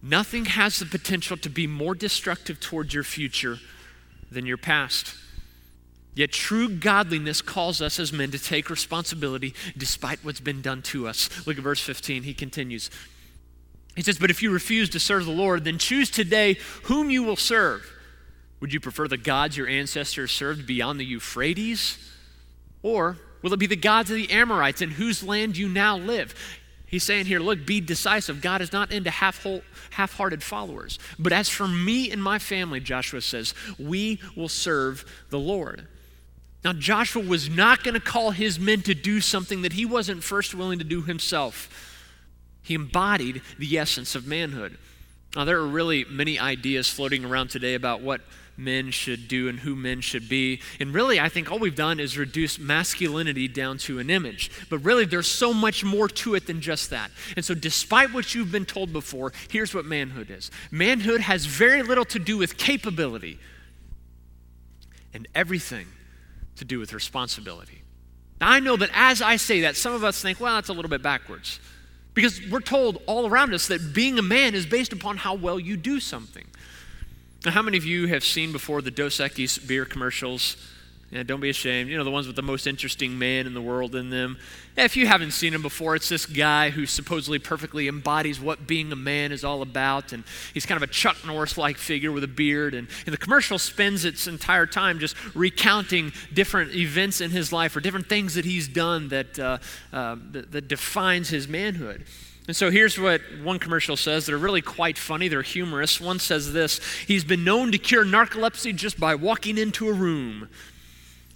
nothing 0.00 0.44
has 0.44 0.78
the 0.78 0.86
potential 0.86 1.36
to 1.36 1.50
be 1.50 1.66
more 1.66 1.94
destructive 1.94 2.60
towards 2.60 2.94
your 2.94 3.02
future 3.02 3.58
than 4.30 4.46
your 4.46 4.56
past. 4.56 5.14
Yet 6.14 6.32
true 6.32 6.68
godliness 6.68 7.42
calls 7.42 7.80
us 7.80 8.00
as 8.00 8.12
men 8.12 8.30
to 8.32 8.38
take 8.38 8.70
responsibility 8.70 9.54
despite 9.76 10.24
what's 10.24 10.40
been 10.40 10.62
done 10.62 10.82
to 10.82 11.06
us. 11.06 11.28
Look 11.46 11.58
at 11.58 11.62
verse 11.62 11.80
15. 11.80 12.24
He 12.24 12.34
continues. 12.34 12.90
He 13.94 14.02
says, 14.02 14.18
But 14.18 14.30
if 14.30 14.42
you 14.42 14.50
refuse 14.52 14.88
to 14.90 15.00
serve 15.00 15.26
the 15.26 15.32
Lord, 15.32 15.64
then 15.64 15.78
choose 15.78 16.10
today 16.10 16.58
whom 16.84 17.10
you 17.10 17.22
will 17.22 17.36
serve. 17.36 17.88
Would 18.60 18.72
you 18.72 18.80
prefer 18.80 19.06
the 19.08 19.16
gods 19.16 19.56
your 19.56 19.68
ancestors 19.68 20.32
served 20.32 20.66
beyond 20.66 20.98
the 20.98 21.04
Euphrates? 21.04 21.98
Or 22.82 23.18
will 23.42 23.52
it 23.52 23.58
be 23.58 23.66
the 23.66 23.76
gods 23.76 24.10
of 24.10 24.16
the 24.16 24.30
Amorites 24.30 24.82
in 24.82 24.90
whose 24.90 25.22
land 25.22 25.56
you 25.56 25.68
now 25.68 25.96
live? 25.96 26.34
He's 26.86 27.04
saying 27.04 27.26
here, 27.26 27.38
look, 27.38 27.66
be 27.66 27.80
decisive. 27.80 28.40
God 28.40 28.62
is 28.62 28.72
not 28.72 28.90
into 28.90 29.10
half 29.10 29.44
hearted 30.14 30.42
followers. 30.42 30.98
But 31.18 31.34
as 31.34 31.48
for 31.48 31.68
me 31.68 32.10
and 32.10 32.22
my 32.22 32.38
family, 32.38 32.80
Joshua 32.80 33.20
says, 33.20 33.52
we 33.78 34.20
will 34.34 34.48
serve 34.48 35.04
the 35.28 35.38
Lord. 35.38 35.86
Now, 36.64 36.72
Joshua 36.72 37.22
was 37.22 37.48
not 37.48 37.84
going 37.84 37.94
to 37.94 38.00
call 38.00 38.30
his 38.30 38.58
men 38.58 38.82
to 38.82 38.94
do 38.94 39.20
something 39.20 39.62
that 39.62 39.74
he 39.74 39.84
wasn't 39.84 40.24
first 40.24 40.54
willing 40.54 40.78
to 40.78 40.84
do 40.84 41.02
himself. 41.02 41.94
He 42.62 42.74
embodied 42.74 43.42
the 43.58 43.78
essence 43.78 44.14
of 44.14 44.26
manhood. 44.26 44.78
Now, 45.36 45.44
there 45.44 45.58
are 45.58 45.66
really 45.66 46.04
many 46.06 46.38
ideas 46.38 46.88
floating 46.88 47.24
around 47.24 47.50
today 47.50 47.74
about 47.74 48.00
what 48.00 48.22
men 48.58 48.90
should 48.90 49.28
do 49.28 49.48
and 49.48 49.60
who 49.60 49.76
men 49.76 50.00
should 50.00 50.28
be. 50.28 50.60
And 50.80 50.92
really, 50.92 51.20
I 51.20 51.28
think 51.28 51.50
all 51.50 51.58
we've 51.58 51.74
done 51.74 52.00
is 52.00 52.18
reduce 52.18 52.58
masculinity 52.58 53.46
down 53.46 53.78
to 53.78 54.00
an 54.00 54.10
image. 54.10 54.50
But 54.68 54.78
really, 54.78 55.04
there's 55.04 55.28
so 55.28 55.54
much 55.54 55.84
more 55.84 56.08
to 56.08 56.34
it 56.34 56.46
than 56.46 56.60
just 56.60 56.90
that. 56.90 57.10
And 57.36 57.44
so, 57.44 57.54
despite 57.54 58.12
what 58.12 58.34
you've 58.34 58.52
been 58.52 58.66
told 58.66 58.92
before, 58.92 59.32
here's 59.50 59.74
what 59.74 59.84
manhood 59.84 60.30
is 60.30 60.50
manhood 60.70 61.20
has 61.20 61.46
very 61.46 61.82
little 61.82 62.04
to 62.06 62.18
do 62.18 62.36
with 62.36 62.58
capability 62.58 63.38
and 65.14 65.28
everything 65.34 65.86
to 66.56 66.64
do 66.64 66.78
with 66.78 66.92
responsibility. 66.92 67.82
Now, 68.40 68.50
I 68.50 68.60
know 68.60 68.76
that 68.76 68.90
as 68.92 69.22
I 69.22 69.36
say 69.36 69.62
that, 69.62 69.76
some 69.76 69.94
of 69.94 70.04
us 70.04 70.20
think, 70.20 70.40
well, 70.40 70.56
that's 70.56 70.68
a 70.68 70.72
little 70.72 70.90
bit 70.90 71.02
backwards. 71.02 71.60
Because 72.14 72.40
we're 72.50 72.60
told 72.60 73.00
all 73.06 73.28
around 73.28 73.54
us 73.54 73.68
that 73.68 73.94
being 73.94 74.18
a 74.18 74.22
man 74.22 74.54
is 74.54 74.66
based 74.66 74.92
upon 74.92 75.18
how 75.18 75.34
well 75.34 75.60
you 75.60 75.76
do 75.76 76.00
something. 76.00 76.46
Now, 77.44 77.52
how 77.52 77.62
many 77.62 77.76
of 77.76 77.84
you 77.84 78.08
have 78.08 78.24
seen 78.24 78.50
before 78.50 78.82
the 78.82 78.90
Dos 78.90 79.18
Equis 79.18 79.64
beer 79.64 79.84
commercials? 79.84 80.56
Yeah, 81.10 81.22
don't 81.22 81.40
be 81.40 81.48
ashamed. 81.48 81.88
You 81.88 81.96
know, 81.96 82.04
the 82.04 82.10
ones 82.10 82.26
with 82.26 82.36
the 82.36 82.42
most 82.42 82.66
interesting 82.66 83.18
man 83.18 83.46
in 83.46 83.54
the 83.54 83.62
world 83.62 83.94
in 83.94 84.10
them. 84.10 84.36
If 84.76 84.94
you 84.94 85.06
haven't 85.06 85.30
seen 85.30 85.54
him 85.54 85.62
before, 85.62 85.94
it's 85.94 86.08
this 86.08 86.26
guy 86.26 86.68
who 86.68 86.84
supposedly 86.84 87.38
perfectly 87.38 87.88
embodies 87.88 88.38
what 88.40 88.66
being 88.66 88.92
a 88.92 88.96
man 88.96 89.32
is 89.32 89.42
all 89.42 89.62
about. 89.62 90.12
And 90.12 90.24
he's 90.52 90.66
kind 90.66 90.82
of 90.82 90.86
a 90.86 90.92
Chuck 90.92 91.16
Norris 91.24 91.56
like 91.56 91.78
figure 91.78 92.12
with 92.12 92.24
a 92.24 92.28
beard. 92.28 92.74
And, 92.74 92.88
and, 93.06 93.12
the 93.14 93.18
commercial 93.18 93.58
spends 93.58 94.04
its 94.04 94.26
entire 94.26 94.66
time 94.66 94.98
just 94.98 95.16
recounting 95.34 96.12
different 96.34 96.74
events 96.74 97.22
in 97.22 97.30
his 97.30 97.52
life 97.52 97.74
or 97.74 97.80
different 97.80 98.08
things 98.08 98.34
that 98.34 98.44
he's 98.44 98.68
done 98.68 99.08
that, 99.08 99.38
uh, 99.38 99.58
uh, 99.94 100.16
that, 100.32 100.52
that 100.52 100.68
defines 100.68 101.30
his 101.30 101.48
manhood. 101.48 102.04
And 102.48 102.56
so 102.56 102.70
here's 102.70 102.98
what 102.98 103.20
one 103.42 103.58
commercial 103.58 103.94
says. 103.94 104.24
They're 104.24 104.38
really 104.38 104.62
quite 104.62 104.96
funny. 104.96 105.28
They're 105.28 105.42
humorous. 105.42 106.00
One 106.00 106.18
says 106.18 106.54
this 106.54 106.80
He's 107.06 107.22
been 107.22 107.44
known 107.44 107.70
to 107.72 107.78
cure 107.78 108.04
narcolepsy 108.04 108.74
just 108.74 108.98
by 108.98 109.14
walking 109.14 109.58
into 109.58 109.88
a 109.88 109.92
room. 109.92 110.48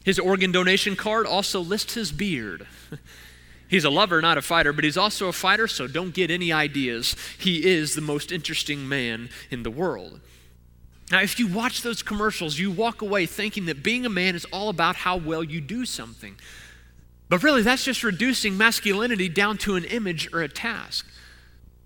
His 0.04 0.18
organ 0.18 0.50
donation 0.50 0.96
card 0.96 1.26
also 1.26 1.60
lists 1.60 1.94
his 1.94 2.10
beard. 2.10 2.66
He's 3.68 3.84
a 3.84 3.90
lover, 3.90 4.20
not 4.20 4.36
a 4.36 4.42
fighter, 4.42 4.70
but 4.74 4.84
he's 4.84 4.98
also 4.98 5.28
a 5.28 5.32
fighter, 5.32 5.66
so 5.66 5.86
don't 5.86 6.12
get 6.12 6.30
any 6.30 6.52
ideas. 6.52 7.16
He 7.38 7.64
is 7.64 7.94
the 7.94 8.02
most 8.02 8.30
interesting 8.30 8.86
man 8.86 9.30
in 9.50 9.62
the 9.62 9.70
world. 9.70 10.20
Now, 11.10 11.22
if 11.22 11.38
you 11.38 11.46
watch 11.46 11.80
those 11.80 12.02
commercials, 12.02 12.58
you 12.58 12.70
walk 12.70 13.00
away 13.00 13.24
thinking 13.24 13.64
that 13.66 13.82
being 13.82 14.04
a 14.04 14.10
man 14.10 14.34
is 14.34 14.44
all 14.52 14.68
about 14.68 14.96
how 14.96 15.16
well 15.16 15.42
you 15.42 15.62
do 15.62 15.86
something. 15.86 16.36
But 17.32 17.42
really, 17.42 17.62
that's 17.62 17.82
just 17.82 18.04
reducing 18.04 18.58
masculinity 18.58 19.26
down 19.26 19.56
to 19.56 19.76
an 19.76 19.84
image 19.84 20.30
or 20.34 20.42
a 20.42 20.48
task. 20.48 21.06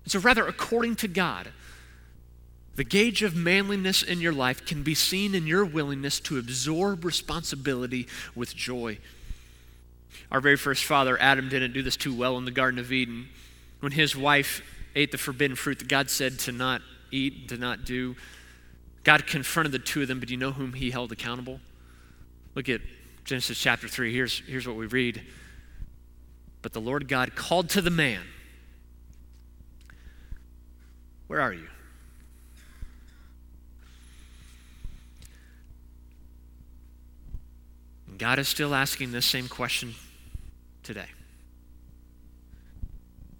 So, 0.05 0.19
rather, 0.19 0.45
according 0.45 0.97
to 0.97 1.07
God, 1.07 1.53
the 2.75 2.83
gauge 2.83 3.23
of 3.23 3.33
manliness 3.33 4.03
in 4.03 4.19
your 4.19 4.33
life 4.33 4.65
can 4.65 4.83
be 4.83 4.93
seen 4.93 5.33
in 5.33 5.47
your 5.47 5.63
willingness 5.63 6.19
to 6.19 6.37
absorb 6.37 7.05
responsibility 7.05 8.07
with 8.35 8.57
joy. 8.57 8.97
Our 10.33 10.41
very 10.41 10.57
first 10.57 10.83
father, 10.83 11.17
Adam, 11.17 11.47
didn't 11.47 11.71
do 11.71 11.81
this 11.81 11.95
too 11.95 12.13
well 12.13 12.37
in 12.37 12.43
the 12.43 12.51
Garden 12.51 12.77
of 12.77 12.91
Eden. 12.91 13.29
When 13.79 13.93
his 13.93 14.17
wife 14.17 14.61
ate 14.95 15.13
the 15.13 15.17
forbidden 15.17 15.55
fruit 15.55 15.79
that 15.79 15.87
God 15.87 16.09
said 16.09 16.39
to 16.39 16.51
not 16.51 16.81
eat, 17.09 17.47
to 17.47 17.57
not 17.57 17.85
do, 17.85 18.17
God 19.05 19.25
confronted 19.25 19.71
the 19.71 19.79
two 19.79 20.01
of 20.01 20.09
them, 20.09 20.19
but 20.19 20.27
do 20.27 20.33
you 20.33 20.39
know 20.41 20.51
whom 20.51 20.73
he 20.73 20.91
held 20.91 21.13
accountable? 21.13 21.61
Look 22.53 22.67
at 22.67 22.81
Genesis 23.27 23.59
chapter 23.59 23.89
3. 23.89 24.13
Here's, 24.13 24.39
here's 24.47 24.65
what 24.65 24.77
we 24.77 24.85
read. 24.85 25.21
But 26.61 26.71
the 26.71 26.79
Lord 26.79 27.09
God 27.09 27.35
called 27.35 27.69
to 27.71 27.81
the 27.81 27.91
man, 27.91 28.21
Where 31.27 31.41
are 31.41 31.51
you? 31.51 31.67
God 38.17 38.39
is 38.39 38.47
still 38.47 38.73
asking 38.73 39.11
this 39.11 39.25
same 39.25 39.49
question 39.49 39.93
today. 40.83 41.07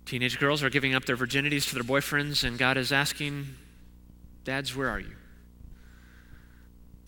Teenage 0.06 0.38
girls 0.38 0.62
are 0.64 0.70
giving 0.70 0.94
up 0.94 1.06
their 1.06 1.16
virginities 1.16 1.70
to 1.70 1.76
their 1.76 1.84
boyfriends, 1.84 2.44
and 2.44 2.58
God 2.58 2.76
is 2.76 2.92
asking, 2.92 3.48
Dads, 4.44 4.76
where 4.76 4.90
are 4.90 5.00
you? 5.00 5.16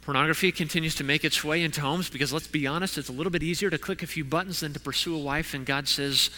Pornography 0.01 0.51
continues 0.51 0.95
to 0.95 1.03
make 1.03 1.23
its 1.23 1.43
way 1.43 1.61
into 1.61 1.81
homes 1.81 2.09
because, 2.09 2.33
let's 2.33 2.47
be 2.47 2.65
honest, 2.65 2.97
it's 2.97 3.09
a 3.09 3.13
little 3.13 3.31
bit 3.31 3.43
easier 3.43 3.69
to 3.69 3.77
click 3.77 4.01
a 4.01 4.07
few 4.07 4.23
buttons 4.23 4.61
than 4.61 4.73
to 4.73 4.79
pursue 4.79 5.15
a 5.15 5.19
wife, 5.19 5.53
and 5.53 5.65
God 5.65 5.87
says, 5.87 6.29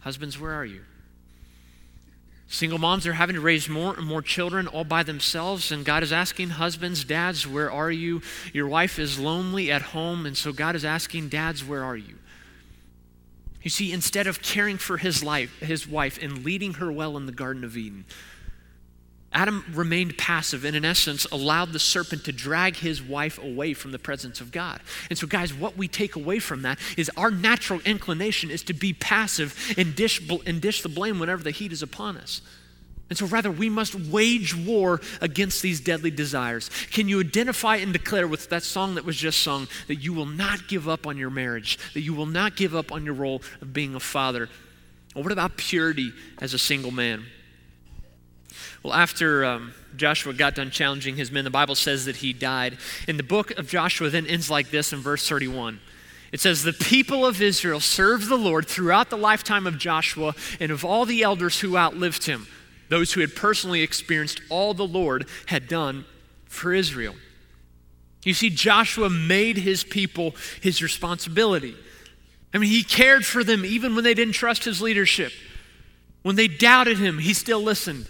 Husbands, 0.00 0.38
where 0.38 0.52
are 0.52 0.64
you? 0.64 0.82
Single 2.48 2.78
moms 2.78 3.06
are 3.06 3.12
having 3.14 3.34
to 3.34 3.40
raise 3.40 3.68
more 3.68 3.94
and 3.96 4.06
more 4.06 4.22
children 4.22 4.68
all 4.68 4.84
by 4.84 5.02
themselves, 5.02 5.72
and 5.72 5.84
God 5.84 6.02
is 6.02 6.12
asking 6.12 6.50
husbands, 6.50 7.04
dads, 7.04 7.46
where 7.46 7.70
are 7.70 7.90
you? 7.90 8.22
Your 8.52 8.68
wife 8.68 8.98
is 8.98 9.18
lonely 9.18 9.70
at 9.72 9.82
home, 9.82 10.26
and 10.26 10.36
so 10.36 10.52
God 10.52 10.76
is 10.76 10.84
asking, 10.84 11.28
dads, 11.28 11.64
where 11.64 11.82
are 11.82 11.96
you? 11.96 12.14
You 13.62 13.70
see, 13.70 13.92
instead 13.92 14.28
of 14.28 14.42
caring 14.42 14.78
for 14.78 14.96
his 14.96 15.24
life, 15.24 15.58
his 15.58 15.88
wife, 15.88 16.22
and 16.22 16.44
leading 16.44 16.74
her 16.74 16.92
well 16.92 17.16
in 17.16 17.26
the 17.26 17.32
Garden 17.32 17.64
of 17.64 17.76
Eden, 17.76 18.04
Adam 19.36 19.62
remained 19.74 20.16
passive 20.16 20.64
and, 20.64 20.74
in 20.74 20.82
essence, 20.82 21.26
allowed 21.26 21.74
the 21.74 21.78
serpent 21.78 22.24
to 22.24 22.32
drag 22.32 22.74
his 22.76 23.02
wife 23.02 23.38
away 23.38 23.74
from 23.74 23.92
the 23.92 23.98
presence 23.98 24.40
of 24.40 24.50
God. 24.50 24.80
And 25.10 25.18
so, 25.18 25.26
guys, 25.26 25.52
what 25.52 25.76
we 25.76 25.88
take 25.88 26.16
away 26.16 26.38
from 26.38 26.62
that 26.62 26.78
is 26.96 27.10
our 27.18 27.30
natural 27.30 27.80
inclination 27.84 28.50
is 28.50 28.62
to 28.62 28.72
be 28.72 28.94
passive 28.94 29.74
and 29.76 29.94
dish, 29.94 30.26
and 30.46 30.58
dish 30.58 30.80
the 30.80 30.88
blame 30.88 31.18
whenever 31.18 31.42
the 31.42 31.50
heat 31.50 31.70
is 31.70 31.82
upon 31.82 32.16
us. 32.16 32.40
And 33.10 33.18
so, 33.18 33.26
rather, 33.26 33.50
we 33.50 33.68
must 33.68 33.94
wage 33.94 34.56
war 34.56 35.02
against 35.20 35.60
these 35.60 35.80
deadly 35.80 36.10
desires. 36.10 36.70
Can 36.90 37.06
you 37.06 37.20
identify 37.20 37.76
and 37.76 37.92
declare 37.92 38.26
with 38.26 38.48
that 38.48 38.62
song 38.62 38.94
that 38.94 39.04
was 39.04 39.16
just 39.16 39.40
sung 39.40 39.68
that 39.86 39.96
you 39.96 40.14
will 40.14 40.24
not 40.24 40.66
give 40.66 40.88
up 40.88 41.06
on 41.06 41.18
your 41.18 41.30
marriage, 41.30 41.78
that 41.92 42.00
you 42.00 42.14
will 42.14 42.24
not 42.24 42.56
give 42.56 42.74
up 42.74 42.90
on 42.90 43.04
your 43.04 43.14
role 43.14 43.42
of 43.60 43.74
being 43.74 43.94
a 43.94 44.00
father? 44.00 44.48
Or 45.14 45.22
what 45.22 45.30
about 45.30 45.58
purity 45.58 46.12
as 46.40 46.54
a 46.54 46.58
single 46.58 46.90
man? 46.90 47.26
Well, 48.86 48.94
after 48.94 49.44
um, 49.44 49.74
Joshua 49.96 50.32
got 50.32 50.54
done 50.54 50.70
challenging 50.70 51.16
his 51.16 51.32
men, 51.32 51.42
the 51.42 51.50
Bible 51.50 51.74
says 51.74 52.04
that 52.04 52.14
he 52.14 52.32
died. 52.32 52.78
And 53.08 53.18
the 53.18 53.24
book 53.24 53.50
of 53.58 53.66
Joshua 53.68 54.10
then 54.10 54.28
ends 54.28 54.48
like 54.48 54.70
this 54.70 54.92
in 54.92 55.00
verse 55.00 55.28
31. 55.28 55.80
It 56.30 56.38
says, 56.38 56.62
The 56.62 56.72
people 56.72 57.26
of 57.26 57.42
Israel 57.42 57.80
served 57.80 58.28
the 58.28 58.36
Lord 58.36 58.64
throughout 58.64 59.10
the 59.10 59.16
lifetime 59.16 59.66
of 59.66 59.76
Joshua 59.76 60.36
and 60.60 60.70
of 60.70 60.84
all 60.84 61.04
the 61.04 61.24
elders 61.24 61.58
who 61.58 61.76
outlived 61.76 62.26
him, 62.26 62.46
those 62.88 63.12
who 63.12 63.22
had 63.22 63.34
personally 63.34 63.82
experienced 63.82 64.40
all 64.50 64.72
the 64.72 64.86
Lord 64.86 65.26
had 65.46 65.66
done 65.66 66.04
for 66.44 66.72
Israel. 66.72 67.16
You 68.22 68.34
see, 68.34 68.50
Joshua 68.50 69.10
made 69.10 69.56
his 69.56 69.82
people 69.82 70.36
his 70.60 70.80
responsibility. 70.80 71.74
I 72.54 72.58
mean, 72.58 72.70
he 72.70 72.84
cared 72.84 73.26
for 73.26 73.42
them 73.42 73.64
even 73.64 73.96
when 73.96 74.04
they 74.04 74.14
didn't 74.14 74.34
trust 74.34 74.62
his 74.62 74.80
leadership. 74.80 75.32
When 76.22 76.36
they 76.36 76.46
doubted 76.46 76.98
him, 76.98 77.18
he 77.18 77.34
still 77.34 77.60
listened. 77.60 78.06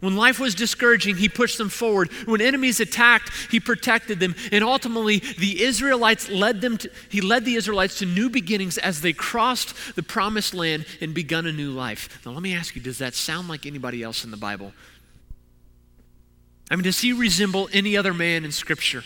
When 0.00 0.16
life 0.16 0.40
was 0.40 0.54
discouraging, 0.54 1.16
he 1.16 1.28
pushed 1.28 1.58
them 1.58 1.68
forward. 1.68 2.10
When 2.24 2.40
enemies 2.40 2.80
attacked, 2.80 3.30
he 3.50 3.60
protected 3.60 4.18
them. 4.18 4.34
And 4.50 4.64
ultimately, 4.64 5.18
the 5.18 5.62
Israelites 5.62 6.30
led 6.30 6.62
them 6.62 6.78
to, 6.78 6.90
he 7.10 7.20
led 7.20 7.44
the 7.44 7.54
Israelites 7.54 7.98
to 7.98 8.06
new 8.06 8.30
beginnings 8.30 8.78
as 8.78 9.02
they 9.02 9.12
crossed 9.12 9.94
the 9.96 10.02
promised 10.02 10.54
land 10.54 10.86
and 11.02 11.14
begun 11.14 11.46
a 11.46 11.52
new 11.52 11.70
life. 11.70 12.24
Now, 12.24 12.32
let 12.32 12.42
me 12.42 12.54
ask 12.54 12.74
you, 12.74 12.80
does 12.80 12.98
that 12.98 13.14
sound 13.14 13.48
like 13.48 13.66
anybody 13.66 14.02
else 14.02 14.24
in 14.24 14.30
the 14.30 14.38
Bible? 14.38 14.72
I 16.70 16.76
mean, 16.76 16.84
does 16.84 17.00
he 17.00 17.12
resemble 17.12 17.68
any 17.72 17.96
other 17.96 18.14
man 18.14 18.44
in 18.44 18.52
Scripture? 18.52 19.04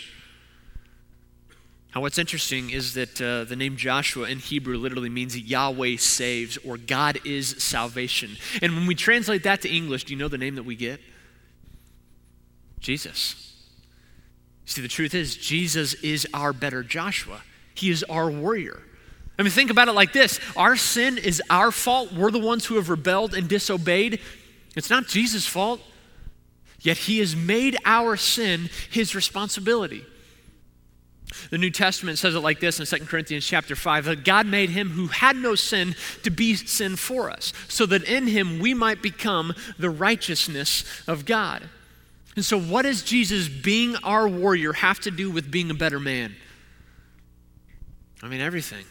Now, 1.95 2.01
what's 2.01 2.17
interesting 2.17 2.71
is 2.71 2.93
that 2.95 3.21
uh, 3.21 3.45
the 3.45 3.55
name 3.55 3.77
Joshua 3.77 4.27
in 4.27 4.39
Hebrew 4.39 4.77
literally 4.77 5.09
means 5.09 5.37
Yahweh 5.37 5.95
saves 5.95 6.57
or 6.57 6.75
God 6.75 7.19
is 7.23 7.55
salvation. 7.63 8.31
And 8.61 8.75
when 8.75 8.85
we 8.85 8.95
translate 8.95 9.43
that 9.43 9.61
to 9.61 9.69
English, 9.69 10.03
do 10.03 10.13
you 10.13 10.19
know 10.19 10.27
the 10.27 10.37
name 10.37 10.55
that 10.55 10.63
we 10.63 10.75
get? 10.75 10.99
Jesus. 12.81 13.53
See, 14.65 14.81
the 14.81 14.89
truth 14.89 15.15
is, 15.15 15.37
Jesus 15.37 15.93
is 15.95 16.27
our 16.33 16.51
better 16.51 16.83
Joshua, 16.83 17.41
He 17.73 17.89
is 17.89 18.03
our 18.03 18.29
warrior. 18.29 18.81
I 19.39 19.43
mean, 19.43 19.51
think 19.51 19.69
about 19.69 19.87
it 19.87 19.93
like 19.93 20.11
this 20.11 20.41
our 20.57 20.75
sin 20.75 21.17
is 21.17 21.41
our 21.49 21.71
fault. 21.71 22.11
We're 22.11 22.31
the 22.31 22.39
ones 22.39 22.65
who 22.65 22.75
have 22.75 22.89
rebelled 22.89 23.33
and 23.33 23.47
disobeyed. 23.47 24.19
It's 24.75 24.89
not 24.89 25.07
Jesus' 25.07 25.47
fault. 25.47 25.79
Yet 26.81 26.97
He 26.97 27.19
has 27.19 27.37
made 27.37 27.77
our 27.85 28.17
sin 28.17 28.69
His 28.91 29.15
responsibility. 29.15 30.05
The 31.49 31.57
New 31.57 31.71
Testament 31.71 32.17
says 32.17 32.35
it 32.35 32.39
like 32.39 32.59
this 32.59 32.79
in 32.79 32.85
2 32.85 33.05
Corinthians 33.05 33.45
chapter 33.45 33.75
5 33.75 34.05
that 34.05 34.23
God 34.23 34.45
made 34.45 34.69
him 34.69 34.91
who 34.91 35.07
had 35.07 35.35
no 35.35 35.55
sin 35.55 35.95
to 36.23 36.29
be 36.29 36.55
sin 36.55 36.95
for 36.95 37.29
us, 37.29 37.51
so 37.67 37.85
that 37.87 38.03
in 38.03 38.27
him 38.27 38.59
we 38.59 38.73
might 38.73 39.01
become 39.01 39.53
the 39.77 39.89
righteousness 39.89 40.83
of 41.07 41.25
God. 41.25 41.69
And 42.35 42.43
so, 42.43 42.59
what 42.59 42.83
does 42.83 43.01
Jesus 43.01 43.47
being 43.47 43.95
our 43.97 44.27
warrior 44.27 44.73
have 44.73 44.99
to 45.01 45.11
do 45.11 45.31
with 45.31 45.49
being 45.49 45.71
a 45.71 45.75
better 45.75 45.99
man? 45.99 46.35
I 48.21 48.27
mean, 48.27 48.41
everything. 48.41 48.85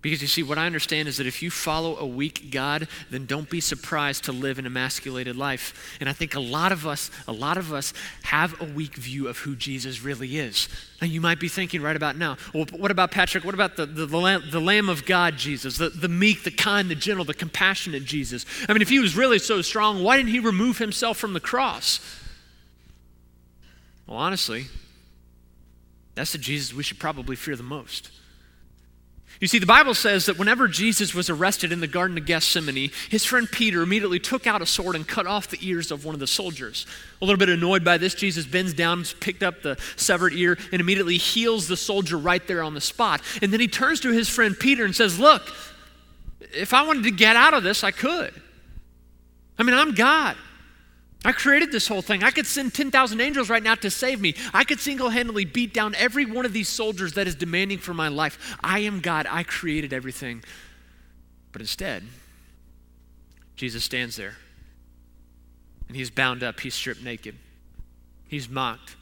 Because 0.00 0.22
you 0.22 0.28
see, 0.28 0.44
what 0.44 0.58
I 0.58 0.66
understand 0.66 1.08
is 1.08 1.16
that 1.16 1.26
if 1.26 1.42
you 1.42 1.50
follow 1.50 1.96
a 1.96 2.06
weak 2.06 2.52
God, 2.52 2.86
then 3.10 3.26
don't 3.26 3.50
be 3.50 3.60
surprised 3.60 4.24
to 4.24 4.32
live 4.32 4.60
an 4.60 4.66
emasculated 4.66 5.34
life. 5.34 5.96
And 5.98 6.08
I 6.08 6.12
think 6.12 6.36
a 6.36 6.40
lot 6.40 6.70
of 6.70 6.86
us, 6.86 7.10
a 7.26 7.32
lot 7.32 7.56
of 7.56 7.72
us 7.72 7.92
have 8.22 8.60
a 8.60 8.64
weak 8.64 8.94
view 8.94 9.26
of 9.26 9.38
who 9.38 9.56
Jesus 9.56 10.00
really 10.00 10.38
is. 10.38 10.68
And 11.00 11.10
you 11.10 11.20
might 11.20 11.40
be 11.40 11.48
thinking 11.48 11.82
right 11.82 11.96
about 11.96 12.16
now, 12.16 12.36
well, 12.54 12.66
what 12.76 12.92
about 12.92 13.10
Patrick? 13.10 13.44
What 13.44 13.54
about 13.54 13.76
the, 13.76 13.86
the, 13.86 14.06
the, 14.06 14.18
Lamb, 14.18 14.44
the 14.52 14.60
Lamb 14.60 14.88
of 14.88 15.04
God 15.04 15.36
Jesus, 15.36 15.78
the, 15.78 15.88
the 15.88 16.08
meek, 16.08 16.44
the 16.44 16.52
kind, 16.52 16.88
the 16.88 16.94
gentle, 16.94 17.24
the 17.24 17.34
compassionate 17.34 18.04
Jesus? 18.04 18.46
I 18.68 18.72
mean, 18.74 18.82
if 18.82 18.88
he 18.88 19.00
was 19.00 19.16
really 19.16 19.40
so 19.40 19.62
strong, 19.62 20.04
why 20.04 20.16
didn't 20.16 20.30
he 20.30 20.38
remove 20.38 20.78
himself 20.78 21.18
from 21.18 21.32
the 21.32 21.40
cross? 21.40 21.98
Well, 24.06 24.16
honestly, 24.16 24.66
that's 26.14 26.30
the 26.30 26.38
Jesus 26.38 26.72
we 26.72 26.84
should 26.84 27.00
probably 27.00 27.34
fear 27.34 27.56
the 27.56 27.64
most. 27.64 28.12
You 29.40 29.46
see, 29.46 29.60
the 29.60 29.66
Bible 29.66 29.94
says 29.94 30.26
that 30.26 30.36
whenever 30.36 30.66
Jesus 30.66 31.14
was 31.14 31.30
arrested 31.30 31.70
in 31.70 31.78
the 31.78 31.86
Garden 31.86 32.18
of 32.18 32.26
Gethsemane, 32.26 32.90
his 33.08 33.24
friend 33.24 33.48
Peter 33.50 33.82
immediately 33.82 34.18
took 34.18 34.48
out 34.48 34.62
a 34.62 34.66
sword 34.66 34.96
and 34.96 35.06
cut 35.06 35.28
off 35.28 35.48
the 35.48 35.58
ears 35.60 35.92
of 35.92 36.04
one 36.04 36.14
of 36.14 36.18
the 36.18 36.26
soldiers. 36.26 36.86
A 37.22 37.24
little 37.24 37.38
bit 37.38 37.48
annoyed 37.48 37.84
by 37.84 37.98
this, 37.98 38.14
Jesus 38.14 38.46
bends 38.46 38.74
down, 38.74 39.04
picked 39.20 39.44
up 39.44 39.62
the 39.62 39.78
severed 39.94 40.32
ear, 40.32 40.58
and 40.72 40.80
immediately 40.80 41.18
heals 41.18 41.68
the 41.68 41.76
soldier 41.76 42.18
right 42.18 42.44
there 42.48 42.64
on 42.64 42.74
the 42.74 42.80
spot. 42.80 43.20
And 43.40 43.52
then 43.52 43.60
he 43.60 43.68
turns 43.68 44.00
to 44.00 44.12
his 44.12 44.28
friend 44.28 44.58
Peter 44.58 44.84
and 44.84 44.94
says, 44.94 45.20
Look, 45.20 45.42
if 46.40 46.74
I 46.74 46.82
wanted 46.82 47.04
to 47.04 47.12
get 47.12 47.36
out 47.36 47.54
of 47.54 47.62
this, 47.62 47.84
I 47.84 47.92
could. 47.92 48.34
I 49.56 49.62
mean, 49.62 49.76
I'm 49.76 49.94
God. 49.94 50.36
I 51.24 51.32
created 51.32 51.72
this 51.72 51.88
whole 51.88 52.02
thing. 52.02 52.22
I 52.22 52.30
could 52.30 52.46
send 52.46 52.74
10,000 52.74 53.20
angels 53.20 53.50
right 53.50 53.62
now 53.62 53.74
to 53.76 53.90
save 53.90 54.20
me. 54.20 54.34
I 54.54 54.62
could 54.64 54.78
single 54.78 55.10
handedly 55.10 55.44
beat 55.44 55.74
down 55.74 55.94
every 55.96 56.24
one 56.24 56.46
of 56.46 56.52
these 56.52 56.68
soldiers 56.68 57.14
that 57.14 57.26
is 57.26 57.34
demanding 57.34 57.78
for 57.78 57.92
my 57.92 58.08
life. 58.08 58.56
I 58.62 58.80
am 58.80 59.00
God. 59.00 59.26
I 59.28 59.42
created 59.42 59.92
everything. 59.92 60.44
But 61.50 61.60
instead, 61.60 62.04
Jesus 63.56 63.82
stands 63.82 64.16
there 64.16 64.36
and 65.88 65.96
he's 65.96 66.10
bound 66.10 66.42
up, 66.42 66.60
he's 66.60 66.74
stripped 66.74 67.02
naked, 67.02 67.34
he's 68.28 68.48
mocked, 68.48 68.94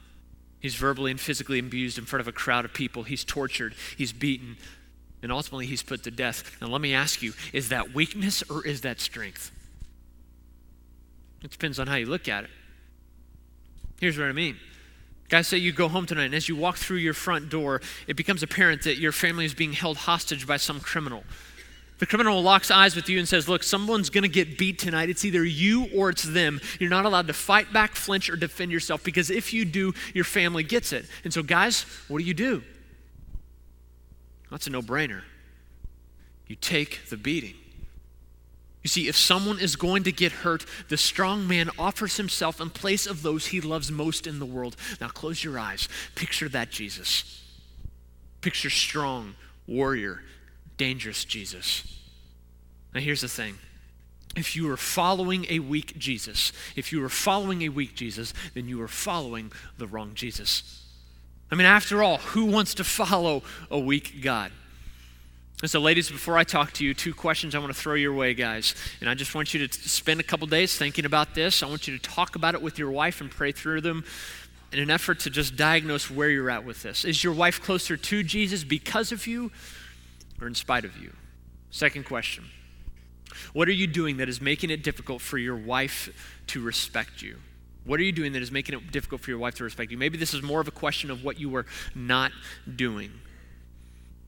he's 0.59 0.75
verbally 0.75 1.11
and 1.11 1.19
physically 1.19 1.59
abused 1.59 1.97
in 1.97 2.05
front 2.05 2.21
of 2.21 2.27
a 2.27 2.31
crowd 2.31 2.65
of 2.65 2.73
people, 2.73 3.03
he's 3.03 3.23
tortured, 3.23 3.75
he's 3.97 4.13
beaten, 4.13 4.57
and 5.21 5.31
ultimately 5.31 5.65
he's 5.65 5.83
put 5.83 6.03
to 6.03 6.11
death. 6.11 6.57
Now, 6.61 6.67
let 6.67 6.81
me 6.81 6.93
ask 6.93 7.21
you 7.21 7.33
is 7.53 7.69
that 7.69 7.93
weakness 7.93 8.41
or 8.49 8.65
is 8.65 8.81
that 8.81 8.99
strength? 8.99 9.51
It 11.47 11.51
depends 11.51 11.79
on 11.79 11.87
how 11.87 11.95
you 11.95 12.07
look 12.07 12.27
at 12.27 12.43
it. 12.43 12.49
Here's 14.01 14.17
what 14.17 14.27
I 14.27 14.33
mean. 14.33 14.57
Guys, 15.29 15.47
say 15.47 15.57
you 15.57 15.71
go 15.71 15.87
home 15.87 16.05
tonight, 16.05 16.25
and 16.25 16.35
as 16.35 16.49
you 16.49 16.57
walk 16.57 16.75
through 16.75 16.97
your 16.97 17.13
front 17.13 17.49
door, 17.49 17.81
it 18.05 18.17
becomes 18.17 18.43
apparent 18.43 18.83
that 18.83 18.97
your 18.97 19.13
family 19.13 19.45
is 19.45 19.53
being 19.53 19.71
held 19.71 19.95
hostage 19.95 20.45
by 20.45 20.57
some 20.57 20.81
criminal. 20.81 21.23
The 21.99 22.05
criminal 22.05 22.41
locks 22.41 22.69
eyes 22.69 22.97
with 22.97 23.07
you 23.07 23.17
and 23.17 23.25
says, 23.25 23.47
Look, 23.47 23.63
someone's 23.63 24.09
going 24.09 24.23
to 24.23 24.29
get 24.29 24.57
beat 24.57 24.77
tonight. 24.77 25.09
It's 25.09 25.23
either 25.23 25.45
you 25.45 25.87
or 25.95 26.09
it's 26.09 26.23
them. 26.23 26.59
You're 26.81 26.89
not 26.89 27.05
allowed 27.05 27.27
to 27.27 27.33
fight 27.33 27.71
back, 27.71 27.95
flinch, 27.95 28.29
or 28.29 28.35
defend 28.35 28.73
yourself 28.73 29.01
because 29.01 29.29
if 29.29 29.53
you 29.53 29.63
do, 29.63 29.93
your 30.13 30.25
family 30.25 30.63
gets 30.63 30.91
it. 30.91 31.05
And 31.23 31.33
so, 31.33 31.43
guys, 31.43 31.85
what 32.09 32.19
do 32.19 32.25
you 32.25 32.33
do? 32.33 32.61
That's 34.51 34.67
a 34.67 34.69
no 34.69 34.81
brainer. 34.81 35.21
You 36.47 36.57
take 36.57 37.07
the 37.09 37.15
beating. 37.15 37.55
You 38.87 38.89
see, 38.89 39.09
if 39.09 39.17
someone 39.17 39.59
is 39.59 39.75
going 39.75 40.03
to 40.03 40.13
get 40.13 40.31
hurt, 40.31 40.65
the 40.87 40.95
strong 40.95 41.45
man 41.45 41.69
offers 41.77 42.15
himself 42.15 42.61
in 42.61 42.69
place 42.69 43.05
of 43.05 43.21
those 43.21 43.47
he 43.47 43.59
loves 43.59 43.91
most 43.91 44.25
in 44.25 44.39
the 44.39 44.45
world. 44.45 44.77
Now 45.01 45.09
close 45.09 45.43
your 45.43 45.59
eyes. 45.59 45.89
Picture 46.15 46.47
that 46.47 46.69
Jesus. 46.69 47.43
Picture 48.39 48.69
strong, 48.69 49.35
warrior, 49.67 50.23
dangerous 50.77 51.25
Jesus. 51.25 51.99
Now 52.93 53.01
here's 53.01 53.19
the 53.19 53.27
thing. 53.27 53.55
If 54.37 54.55
you 54.55 54.71
are 54.71 54.77
following 54.77 55.47
a 55.49 55.59
weak 55.59 55.97
Jesus, 55.97 56.53
if 56.77 56.93
you 56.93 57.03
are 57.03 57.09
following 57.09 57.63
a 57.63 57.69
weak 57.69 57.93
Jesus, 57.93 58.33
then 58.53 58.69
you 58.69 58.81
are 58.81 58.87
following 58.87 59.51
the 59.77 59.87
wrong 59.87 60.11
Jesus. 60.13 60.85
I 61.51 61.55
mean, 61.55 61.67
after 61.67 62.01
all, 62.01 62.19
who 62.19 62.45
wants 62.45 62.73
to 62.75 62.85
follow 62.85 63.43
a 63.69 63.77
weak 63.77 64.21
God? 64.21 64.53
And 65.61 65.71
so, 65.71 65.79
ladies, 65.79 66.11
before 66.11 66.37
I 66.37 66.43
talk 66.43 66.71
to 66.73 66.85
you, 66.85 66.93
two 66.93 67.15
questions 67.15 67.55
I 67.55 67.59
want 67.59 67.73
to 67.73 67.79
throw 67.79 67.95
your 67.95 68.13
way, 68.13 68.35
guys. 68.35 68.75
And 69.01 69.09
I 69.09 69.15
just 69.15 69.33
want 69.33 69.55
you 69.55 69.67
to 69.67 69.89
spend 69.89 70.19
a 70.19 70.23
couple 70.23 70.45
days 70.45 70.77
thinking 70.77 71.03
about 71.03 71.33
this. 71.33 71.63
I 71.63 71.65
want 71.65 71.87
you 71.87 71.97
to 71.97 72.03
talk 72.03 72.35
about 72.35 72.53
it 72.53 72.61
with 72.61 72.77
your 72.77 72.91
wife 72.91 73.21
and 73.21 73.31
pray 73.31 73.51
through 73.51 73.81
them 73.81 74.05
in 74.71 74.77
an 74.77 74.91
effort 74.91 75.19
to 75.21 75.31
just 75.31 75.55
diagnose 75.55 76.11
where 76.11 76.29
you're 76.29 76.51
at 76.51 76.63
with 76.63 76.83
this. 76.83 77.03
Is 77.05 77.23
your 77.23 77.33
wife 77.33 77.59
closer 77.59 77.97
to 77.97 78.21
Jesus 78.21 78.63
because 78.63 79.11
of 79.11 79.25
you 79.25 79.51
or 80.39 80.45
in 80.45 80.53
spite 80.53 80.85
of 80.85 80.95
you? 80.95 81.13
Second 81.71 82.05
question 82.05 82.45
What 83.53 83.67
are 83.67 83.73
you 83.73 83.87
doing 83.87 84.17
that 84.17 84.29
is 84.29 84.39
making 84.39 84.69
it 84.69 84.83
difficult 84.83 85.23
for 85.23 85.39
your 85.39 85.55
wife 85.55 86.43
to 86.47 86.61
respect 86.61 87.23
you? 87.23 87.37
What 87.83 87.99
are 87.99 88.03
you 88.03 88.11
doing 88.11 88.33
that 88.33 88.43
is 88.43 88.51
making 88.51 88.75
it 88.75 88.91
difficult 88.91 89.21
for 89.21 89.31
your 89.31 89.39
wife 89.39 89.55
to 89.55 89.63
respect 89.63 89.91
you? 89.91 89.97
Maybe 89.97 90.19
this 90.19 90.35
is 90.35 90.43
more 90.43 90.61
of 90.61 90.67
a 90.67 90.71
question 90.71 91.09
of 91.09 91.23
what 91.23 91.39
you 91.39 91.49
were 91.49 91.65
not 91.95 92.31
doing. 92.75 93.11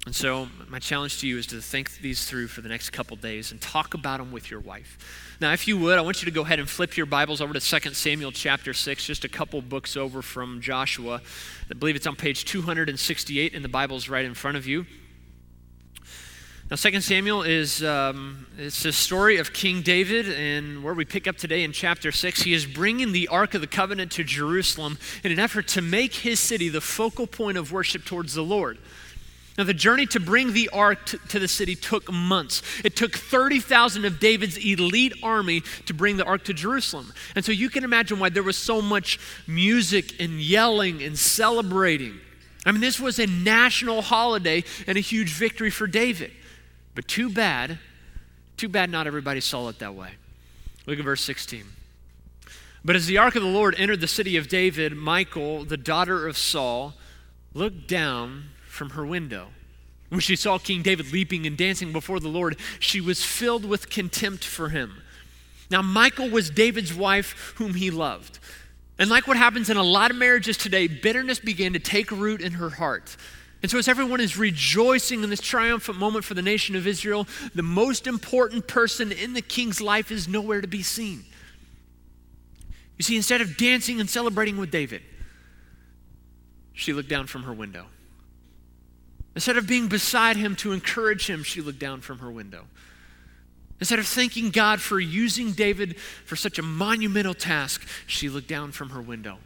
And 0.10 0.16
so, 0.16 0.48
my 0.68 0.80
challenge 0.80 1.20
to 1.20 1.28
you 1.28 1.38
is 1.38 1.46
to 1.46 1.62
think 1.62 2.00
these 2.00 2.26
through 2.26 2.48
for 2.48 2.62
the 2.62 2.68
next 2.68 2.90
couple 2.90 3.16
days 3.16 3.52
and 3.52 3.62
talk 3.62 3.94
about 3.94 4.18
them 4.18 4.32
with 4.32 4.50
your 4.50 4.60
wife. 4.60 5.36
Now, 5.40 5.54
if 5.54 5.68
you 5.68 5.78
would, 5.78 6.00
I 6.00 6.02
want 6.02 6.20
you 6.20 6.26
to 6.26 6.32
go 6.32 6.42
ahead 6.42 6.58
and 6.58 6.68
flip 6.68 6.98
your 6.98 7.06
Bibles 7.06 7.42
over 7.42 7.54
to 7.54 7.60
2 7.60 7.94
Samuel 7.94 8.32
chapter 8.32 8.74
6, 8.74 9.06
just 9.06 9.24
a 9.24 9.30
couple 9.30 9.62
books 9.62 9.96
over 9.96 10.24
from 10.24 10.62
Joshua. 10.62 11.22
I 11.70 11.74
believe 11.76 11.96
it's 11.96 12.08
on 12.08 12.16
page 12.16 12.46
268, 12.46 13.54
and 13.54 13.64
the 13.64 13.70
Bible's 13.70 14.10
right 14.10 14.26
in 14.26 14.34
front 14.34 14.58
of 14.58 14.66
you. 14.66 14.88
Now, 16.72 16.76
2 16.76 17.02
Samuel 17.02 17.44
is 17.44 17.84
um, 17.84 18.48
it's 18.58 18.86
a 18.86 18.92
story 18.92 19.38
of 19.38 19.54
King 19.54 19.84
David, 19.84 20.28
and 20.28 20.84
where 20.84 20.96
we 20.96 21.06
pick 21.06 21.28
up 21.28 21.38
today 21.38 21.64
in 21.64 21.72
chapter 21.72 22.12
6, 22.12 22.42
he 22.42 22.54
is 22.56 22.66
bringing 22.66 23.12
the 23.12 23.28
Ark 23.28 23.54
of 23.54 23.62
the 23.62 23.68
Covenant 23.68 24.12
to 24.14 24.24
Jerusalem 24.24 24.98
in 25.24 25.32
an 25.32 25.38
effort 25.38 25.68
to 25.68 25.84
make 25.84 26.16
his 26.16 26.40
city 26.40 26.68
the 26.68 26.82
focal 26.82 27.28
point 27.28 27.60
of 27.60 27.72
worship 27.72 28.06
towards 28.06 28.34
the 28.34 28.42
Lord. 28.42 28.80
Now, 29.60 29.66
the 29.66 29.74
journey 29.74 30.06
to 30.06 30.22
bring 30.22 30.54
the 30.54 30.70
ark 30.70 31.06
to, 31.08 31.18
to 31.18 31.38
the 31.38 31.50
city 31.50 31.76
took 31.76 32.10
months. 32.10 32.62
It 32.86 32.96
took 32.96 33.18
30,000 33.18 34.06
of 34.06 34.18
David's 34.18 34.56
elite 34.56 35.12
army 35.22 35.64
to 35.86 35.94
bring 35.94 36.16
the 36.16 36.24
ark 36.24 36.46
to 36.46 36.54
Jerusalem. 36.54 37.12
And 37.36 37.44
so 37.44 37.52
you 37.52 37.70
can 37.70 37.84
imagine 37.84 38.20
why 38.20 38.30
there 38.30 38.42
was 38.42 38.56
so 38.56 38.82
much 38.82 39.20
music 39.48 40.18
and 40.18 40.40
yelling 40.40 41.04
and 41.04 41.20
celebrating. 41.20 42.22
I 42.66 42.72
mean, 42.72 42.80
this 42.80 43.02
was 43.02 43.20
a 43.20 43.28
national 43.28 44.02
holiday 44.02 44.64
and 44.88 44.98
a 44.98 45.02
huge 45.02 45.34
victory 45.34 45.72
for 45.72 45.88
David. 45.88 46.32
But 46.96 47.10
too 47.10 47.30
bad, 47.30 47.80
too 48.56 48.70
bad 48.70 48.90
not 48.90 49.08
everybody 49.08 49.42
saw 49.42 49.68
it 49.68 49.80
that 49.80 49.94
way. 49.94 50.12
Look 50.86 51.00
at 51.00 51.04
verse 51.04 51.26
16. 51.26 51.66
But 52.86 52.96
as 52.96 53.08
the 53.08 53.18
ark 53.18 53.36
of 53.36 53.44
the 53.44 53.50
Lord 53.50 53.76
entered 53.78 54.00
the 54.00 54.08
city 54.08 54.38
of 54.38 54.48
David, 54.48 54.96
Michal, 54.96 55.66
the 55.66 55.76
daughter 55.76 56.30
of 56.30 56.38
Saul, 56.38 56.94
looked 57.54 57.90
down 57.90 58.52
from 58.80 58.92
her 58.92 59.06
window. 59.06 59.50
When 60.08 60.22
she 60.22 60.36
saw 60.36 60.58
King 60.58 60.82
David 60.82 61.12
leaping 61.14 61.46
and 61.46 61.56
dancing 61.56 61.92
before 61.92 62.20
the 62.20 62.30
Lord, 62.30 62.58
she 62.80 63.02
was 63.02 63.24
filled 63.24 63.66
with 63.66 63.92
contempt 63.92 64.44
for 64.44 64.70
him. 64.70 65.04
Now, 65.70 65.84
Michal 65.84 66.30
was 66.30 66.50
David's 66.50 66.94
wife, 66.94 67.54
whom 67.58 67.76
he 67.76 67.92
loved. 67.92 68.40
And 68.98 69.10
like 69.10 69.28
what 69.28 69.38
happens 69.38 69.70
in 69.70 69.78
a 69.78 69.84
lot 69.84 70.10
of 70.10 70.18
marriages 70.18 70.58
today, 70.58 70.88
bitterness 70.88 71.40
began 71.40 71.74
to 71.74 71.80
take 71.80 72.10
root 72.10 72.42
in 72.42 72.54
her 72.54 72.70
heart. 72.70 73.16
And 73.62 73.70
so, 73.70 73.78
as 73.78 73.90
everyone 73.90 74.22
is 74.22 74.38
rejoicing 74.38 75.24
in 75.24 75.30
this 75.30 75.42
triumphant 75.42 76.00
moment 76.00 76.24
for 76.24 76.34
the 76.34 76.42
nation 76.42 76.76
of 76.78 76.88
Israel, 76.88 77.28
the 77.54 77.62
most 77.62 78.08
important 78.08 78.68
person 78.68 79.12
in 79.12 79.34
the 79.34 79.42
king's 79.42 79.82
life 79.82 80.12
is 80.12 80.28
nowhere 80.28 80.62
to 80.62 80.68
be 80.68 80.82
seen. 80.82 81.26
You 82.98 83.04
see, 83.04 83.18
instead 83.18 83.42
of 83.42 83.58
dancing 83.58 84.00
and 84.00 84.10
celebrating 84.10 84.58
with 84.58 84.72
David, 84.72 85.02
she 86.74 86.94
looked 86.94 87.10
down 87.10 87.28
from 87.28 87.44
her 87.44 87.54
window. 87.54 87.88
Instead 89.40 89.56
of 89.56 89.66
being 89.66 89.88
beside 89.88 90.36
him 90.36 90.54
to 90.54 90.74
encourage 90.74 91.30
him, 91.30 91.44
she 91.44 91.62
looked 91.62 91.80
down 91.80 92.02
from 92.02 92.20
her 92.20 92.30
window. 92.30 92.66
Instead 93.80 93.98
of 93.98 94.06
thanking 94.06 94.50
God 94.50 94.82
for 94.82 95.00
using 95.00 95.54
David 95.54 95.98
for 95.98 96.36
such 96.36 96.60
a 96.60 96.62
monumental 96.62 97.34
task, 97.34 97.88
she 98.06 98.28
looked 98.28 98.50
down 98.50 98.74
from 98.74 98.90
her 98.90 99.02
window. 99.02 99.38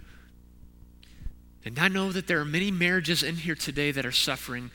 And 1.64 1.78
I 1.78 1.90
know 1.90 2.12
that 2.12 2.26
there 2.26 2.40
are 2.40 2.46
many 2.46 2.72
marriages 2.72 3.22
in 3.22 3.36
here 3.36 3.54
today 3.54 3.92
that 3.92 4.04
are 4.04 4.12
suffering 4.12 4.72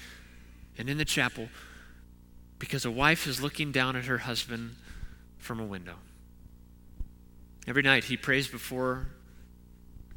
and 0.79 0.89
in 0.89 0.99
the 0.99 1.05
chapel 1.05 1.49
because 2.61 2.85
a 2.85 2.91
wife 2.93 3.27
is 3.27 3.43
looking 3.43 3.73
down 3.73 3.97
at 3.97 4.05
her 4.05 4.19
husband 4.19 4.77
from 5.39 5.59
a 5.59 5.67
window. 5.67 5.97
Every 7.67 7.83
night 7.83 8.05
he 8.05 8.17
prays 8.17 8.47
before 8.47 9.09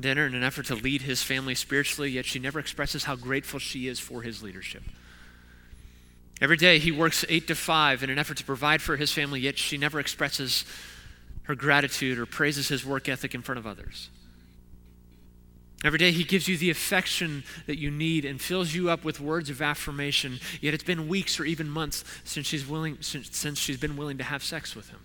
dinner 0.01 0.25
in 0.25 0.35
an 0.35 0.43
effort 0.43 0.65
to 0.67 0.75
lead 0.75 1.03
his 1.03 1.23
family 1.23 1.55
spiritually, 1.55 2.11
yet 2.11 2.25
she 2.25 2.39
never 2.39 2.59
expresses 2.59 3.05
how 3.05 3.15
grateful 3.15 3.59
she 3.59 3.87
is 3.87 3.99
for 3.99 4.21
his 4.21 4.43
leadership. 4.43 4.83
Every 6.41 6.57
day 6.57 6.79
he 6.79 6.91
works 6.91 7.23
eight 7.29 7.47
to 7.47 7.55
five 7.55 8.01
in 8.03 8.09
an 8.09 8.17
effort 8.17 8.37
to 8.37 8.43
provide 8.43 8.81
for 8.81 8.97
his 8.97 9.11
family, 9.11 9.39
yet 9.39 9.57
she 9.57 9.77
never 9.77 9.99
expresses 9.99 10.65
her 11.43 11.55
gratitude 11.55 12.17
or 12.17 12.25
praises 12.25 12.67
his 12.67 12.85
work 12.85 13.07
ethic 13.07 13.35
in 13.35 13.41
front 13.41 13.59
of 13.59 13.67
others. 13.67 14.09
Every 15.83 15.97
day 15.97 16.11
he 16.11 16.23
gives 16.23 16.47
you 16.47 16.57
the 16.57 16.69
affection 16.69 17.43
that 17.65 17.79
you 17.79 17.89
need 17.89 18.23
and 18.23 18.39
fills 18.39 18.73
you 18.73 18.89
up 18.89 19.03
with 19.03 19.19
words 19.19 19.49
of 19.49 19.61
affirmation. 19.61 20.39
Yet 20.61 20.75
it's 20.75 20.83
been 20.83 21.07
weeks 21.07 21.39
or 21.39 21.45
even 21.45 21.69
months 21.69 22.03
since 22.23 22.45
she's 22.45 22.67
willing 22.67 22.97
since, 23.01 23.35
since 23.35 23.57
she's 23.57 23.79
been 23.79 23.97
willing 23.97 24.19
to 24.19 24.23
have 24.23 24.43
sex 24.43 24.75
with 24.75 24.89
him. 24.89 24.99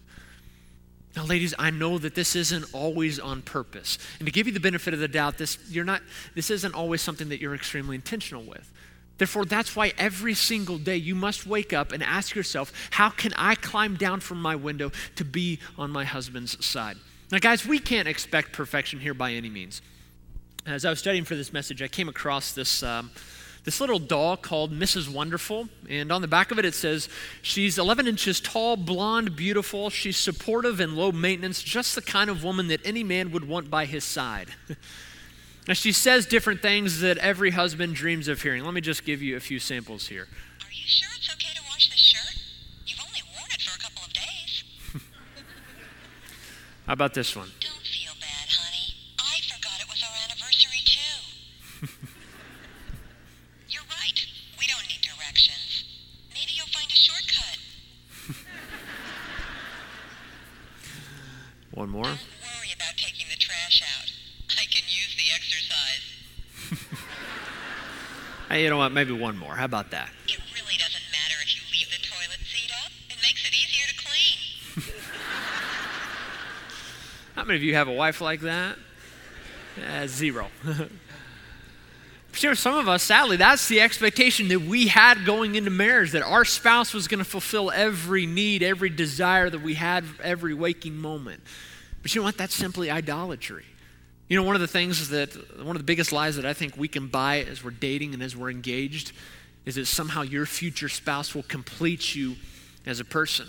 Now, 1.17 1.25
ladies, 1.25 1.55
I 1.59 1.71
know 1.71 1.99
that 1.99 2.15
this 2.15 2.37
isn't 2.37 2.67
always 2.75 3.19
on 3.19 3.43
purpose. 3.43 3.99
And 4.19 4.27
to 4.27 4.33
give 4.33 4.47
you 4.47 4.53
the 4.53 4.61
benefit 4.61 4.93
of 4.93 5.01
the 5.01 5.09
doubt, 5.09 5.39
this 5.39 5.59
you're 5.69 5.85
not 5.85 6.03
this 6.35 6.51
isn't 6.51 6.75
always 6.75 7.01
something 7.01 7.31
that 7.31 7.41
you're 7.41 7.55
extremely 7.55 7.97
intentional 7.97 8.45
with. 8.45 8.71
Therefore, 9.19 9.47
that's 9.47 9.75
why 9.75 9.95
every 9.97 10.35
single 10.35 10.77
day 10.77 10.97
you 10.97 11.15
must 11.15 11.47
wake 11.47 11.73
up 11.73 11.91
and 11.91 12.03
ask 12.03 12.35
yourself, 12.35 12.71
how 12.91 13.09
can 13.09 13.33
I 13.35 13.55
climb 13.55 13.97
down 13.97 14.21
from 14.21 14.43
my 14.43 14.55
window 14.55 14.93
to 15.15 15.25
be 15.25 15.59
on 15.79 15.91
my 15.91 16.05
husband's 16.05 16.63
side? 16.65 16.99
Now, 17.33 17.39
guys, 17.39 17.67
we 17.67 17.79
can't 17.79 18.07
expect 18.07 18.53
perfection 18.53 19.01
here 19.01 19.15
by 19.15 19.33
any 19.33 19.49
means 19.49 19.81
as 20.67 20.85
I 20.85 20.91
was 20.91 20.99
studying 20.99 21.25
for 21.25 21.37
this 21.37 21.53
message, 21.53 21.81
I 21.81 21.89
came 21.89 22.09
across 22.09 22.53
this, 22.53 22.83
um, 22.83 23.11
this 23.67 23.81
little 23.81 23.99
doll 23.99 24.37
called 24.37 24.73
Mrs. 24.73 25.13
Wonderful. 25.13 25.69
And 25.91 26.13
on 26.13 26.23
the 26.23 26.29
back 26.29 26.53
of 26.53 26.59
it, 26.61 26.65
it 26.65 26.73
says, 26.73 27.09
She's 27.43 27.79
11 27.79 28.07
inches 28.07 28.41
tall, 28.41 28.77
blonde, 28.77 29.35
beautiful. 29.35 29.91
She's 29.91 30.17
supportive 30.17 30.79
and 30.79 30.97
low 30.97 31.11
maintenance, 31.11 31.65
just 31.65 31.97
the 31.97 32.01
kind 32.01 32.31
of 32.31 32.45
woman 32.45 32.69
that 32.69 32.81
any 32.85 33.03
man 33.03 33.33
would 33.33 33.47
want 33.47 33.69
by 33.69 33.85
his 33.85 34.05
side. 34.05 34.51
now, 35.69 35.75
she 35.75 35.91
says 35.91 36.27
different 36.27 36.63
things 36.63 37.01
that 37.01 37.19
every 37.19 37.51
husband 37.51 37.97
dreams 37.97 38.29
of 38.29 38.41
hearing. 38.41 38.65
Let 38.65 38.73
me 38.73 38.81
just 38.81 39.05
give 39.05 39.21
you 39.21 39.37
a 39.37 39.41
few 39.41 39.59
samples 39.59 40.07
here. 40.07 40.29
Are 40.63 40.71
you 40.73 40.87
sure 40.87 41.09
it's 41.17 41.29
okay 41.35 41.53
to 41.57 41.63
wash 41.69 41.91
this 41.91 41.99
shirt? 41.99 42.41
You've 42.87 43.01
only 43.05 43.23
worn 43.35 43.51
it 43.51 43.61
for 43.63 43.77
a 43.77 43.83
couple 43.83 44.05
of 44.05 44.13
days. 44.13 44.63
How 46.87 46.93
about 46.93 47.15
this 47.15 47.35
one? 47.35 47.51
Don't 47.59 47.75
feel 47.83 48.13
bad, 48.21 48.49
honey. 48.49 48.95
I 49.19 49.41
forgot 49.41 49.81
it 49.81 49.89
was 49.91 50.05
our 50.05 50.15
anniversary, 50.25 50.83
too. 50.85 52.07
You're 53.69 53.83
right. 53.91 54.27
We 54.59 54.67
don't 54.69 54.87
need 54.89 55.03
directions. 55.03 55.85
Maybe 56.33 56.53
you'll 56.55 56.67
find 56.67 56.89
a 56.89 56.95
shortcut. 56.95 57.59
One 61.77 61.91
more. 61.91 62.05
Don't 62.05 62.15
worry 62.15 62.73
about 62.75 62.97
taking 62.97 63.27
the 63.29 63.37
trash 63.37 63.83
out. 63.83 64.11
I 64.59 64.65
can 64.65 64.83
use 64.89 65.15
the 65.15 65.31
exercise. 65.35 66.97
Hey, 68.49 68.63
you 68.63 68.71
know 68.71 68.77
what? 68.79 68.93
Maybe 68.93 69.11
one 69.13 69.37
more. 69.37 69.57
How 69.57 69.65
about 69.65 69.91
that? 69.91 70.09
It 70.29 70.39
really 70.55 70.77
doesn't 70.79 71.03
matter 71.11 71.35
if 71.43 71.57
you 71.57 71.63
leave 71.73 71.91
the 71.91 71.99
toilet 72.07 72.39
seat 72.47 72.71
up. 72.85 72.93
It 73.11 73.17
makes 73.21 73.45
it 73.45 73.53
easier 73.53 73.87
to 73.89 73.97
clean. 74.07 74.95
How 77.35 77.43
many 77.43 77.57
of 77.57 77.65
you 77.65 77.75
have 77.75 77.89
a 77.89 77.93
wife 77.93 78.21
like 78.21 78.43
that? 78.43 78.79
Uh, 79.85 80.07
zero. 80.07 80.47
Sure, 82.37 82.55
some 82.55 82.77
of 82.77 82.87
us, 82.87 83.03
sadly, 83.03 83.39
that's 83.39 83.67
the 83.67 83.81
expectation 83.81 84.49
that 84.49 84.61
we 84.61 84.89
had 84.89 85.25
going 85.25 85.55
into 85.55 85.71
marriage 85.71 86.13
that 86.13 86.23
our 86.23 86.45
spouse 86.45 86.93
was 86.93 87.09
going 87.09 87.19
to 87.19 87.25
fulfill 87.25 87.71
every 87.71 88.27
need, 88.27 88.63
every 88.63 88.91
desire 88.91 89.49
that 89.49 89.63
we 89.63 89.73
had 89.73 90.05
every 90.23 90.53
waking 90.53 90.99
moment. 90.99 91.41
But 92.03 92.15
you 92.15 92.21
know 92.21 92.27
what? 92.27 92.37
That's 92.37 92.55
simply 92.55 92.91
idolatry. 92.91 93.65
You 94.29 94.37
know, 94.37 94.43
one 94.43 94.55
of 94.55 94.61
the 94.61 94.67
things 94.67 95.09
that, 95.09 95.35
one 95.65 95.77
of 95.77 95.81
the 95.81 95.87
biggest 95.87 96.13
lies 96.13 96.37
that 96.37 96.45
I 96.45 96.53
think 96.53 96.77
we 96.77 96.89
can 96.89 97.07
buy 97.07 97.41
as 97.41 97.65
we're 97.65 97.71
dating 97.71 98.13
and 98.13 98.23
as 98.23 98.37
we're 98.37 98.51
engaged 98.51 99.13
is 99.65 99.77
that 99.77 99.87
somehow 99.87 100.21
your 100.21 100.45
future 100.45 100.91
spouse 100.91 101.35
will 101.35 101.43
complete 101.45 102.15
you 102.15 102.37
as 102.85 103.01
a 103.01 103.05
person. 103.05 103.47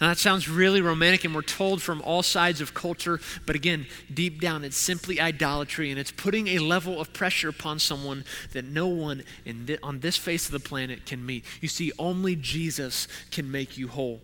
Now, 0.00 0.08
that 0.08 0.18
sounds 0.18 0.48
really 0.48 0.80
romantic, 0.80 1.24
and 1.24 1.34
we're 1.34 1.42
told 1.42 1.80
from 1.80 2.02
all 2.02 2.24
sides 2.24 2.60
of 2.60 2.74
culture, 2.74 3.20
but 3.46 3.54
again, 3.54 3.86
deep 4.12 4.40
down, 4.40 4.64
it's 4.64 4.76
simply 4.76 5.20
idolatry, 5.20 5.90
and 5.90 5.98
it's 5.98 6.10
putting 6.10 6.48
a 6.48 6.58
level 6.58 7.00
of 7.00 7.12
pressure 7.12 7.48
upon 7.48 7.78
someone 7.78 8.24
that 8.52 8.64
no 8.64 8.88
one 8.88 9.22
thi- 9.44 9.78
on 9.80 10.00
this 10.00 10.16
face 10.16 10.46
of 10.46 10.52
the 10.52 10.60
planet 10.60 11.06
can 11.06 11.24
meet. 11.24 11.44
You 11.60 11.68
see, 11.68 11.92
only 12.00 12.34
Jesus 12.34 13.06
can 13.30 13.50
make 13.50 13.78
you 13.78 13.86
whole. 13.86 14.20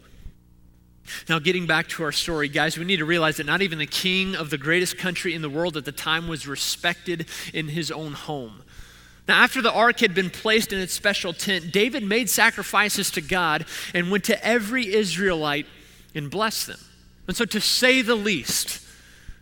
Now, 1.29 1.39
getting 1.39 1.67
back 1.67 1.89
to 1.91 2.03
our 2.03 2.13
story, 2.13 2.49
guys, 2.49 2.77
we 2.77 2.85
need 2.85 2.99
to 2.99 3.05
realize 3.05 3.37
that 3.37 3.47
not 3.47 3.63
even 3.63 3.79
the 3.79 3.87
king 3.87 4.35
of 4.35 4.51
the 4.51 4.59
greatest 4.59 4.99
country 4.99 5.35
in 5.35 5.43
the 5.43 5.49
world 5.49 5.77
at 5.77 5.85
the 5.85 5.93
time 5.93 6.29
was 6.29 6.47
respected 6.47 7.27
in 7.55 7.69
his 7.69 7.91
own 7.91 8.13
home. 8.13 8.63
Now, 9.29 9.43
after 9.43 9.61
the 9.61 9.73
ark 9.73 10.01
had 10.01 10.15
been 10.15 10.31
placed 10.31 10.73
in 10.73 10.81
its 10.81 10.95
special 10.95 11.35
tent, 11.35 11.71
David 11.71 12.03
made 12.03 12.31
sacrifices 12.31 13.11
to 13.11 13.21
God 13.21 13.67
and 13.93 14.11
went 14.11 14.25
to 14.25 14.45
every 14.45 14.95
Israelite 14.95 15.67
and 16.15 16.31
blessed 16.31 16.69
them. 16.69 16.81
And 17.27 17.37
so, 17.37 17.45
to 17.45 17.61
say 17.61 18.01
the 18.01 18.15
least, 18.15 18.81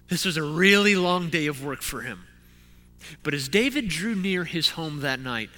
this 0.09 0.25
was 0.25 0.37
a 0.37 0.42
really 0.42 0.96
long 0.96 1.31
day 1.31 1.46
of 1.46 1.64
work 1.64 1.83
for 1.83 2.01
him. 2.01 2.25
But 3.22 3.33
as 3.33 3.49
David 3.49 3.87
drew 3.87 4.16
near 4.16 4.42
his 4.42 4.70
home 4.70 5.01
that 5.01 5.20
night, 5.20 5.51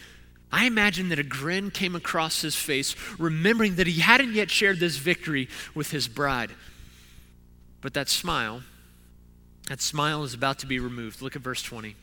I 0.52 0.66
imagine 0.66 1.08
that 1.08 1.18
a 1.18 1.22
grin 1.22 1.70
came 1.70 1.96
across 1.96 2.42
his 2.42 2.54
face, 2.54 2.94
remembering 3.18 3.76
that 3.76 3.86
he 3.86 4.00
hadn't 4.00 4.34
yet 4.34 4.50
shared 4.50 4.78
this 4.78 4.96
victory 4.96 5.48
with 5.74 5.90
his 5.90 6.06
bride. 6.06 6.50
But 7.80 7.94
that 7.94 8.10
smile, 8.10 8.62
that 9.68 9.80
smile 9.80 10.22
is 10.24 10.34
about 10.34 10.58
to 10.58 10.66
be 10.66 10.78
removed. 10.78 11.22
Look 11.22 11.34
at 11.34 11.40
verse 11.40 11.62
20. 11.62 11.96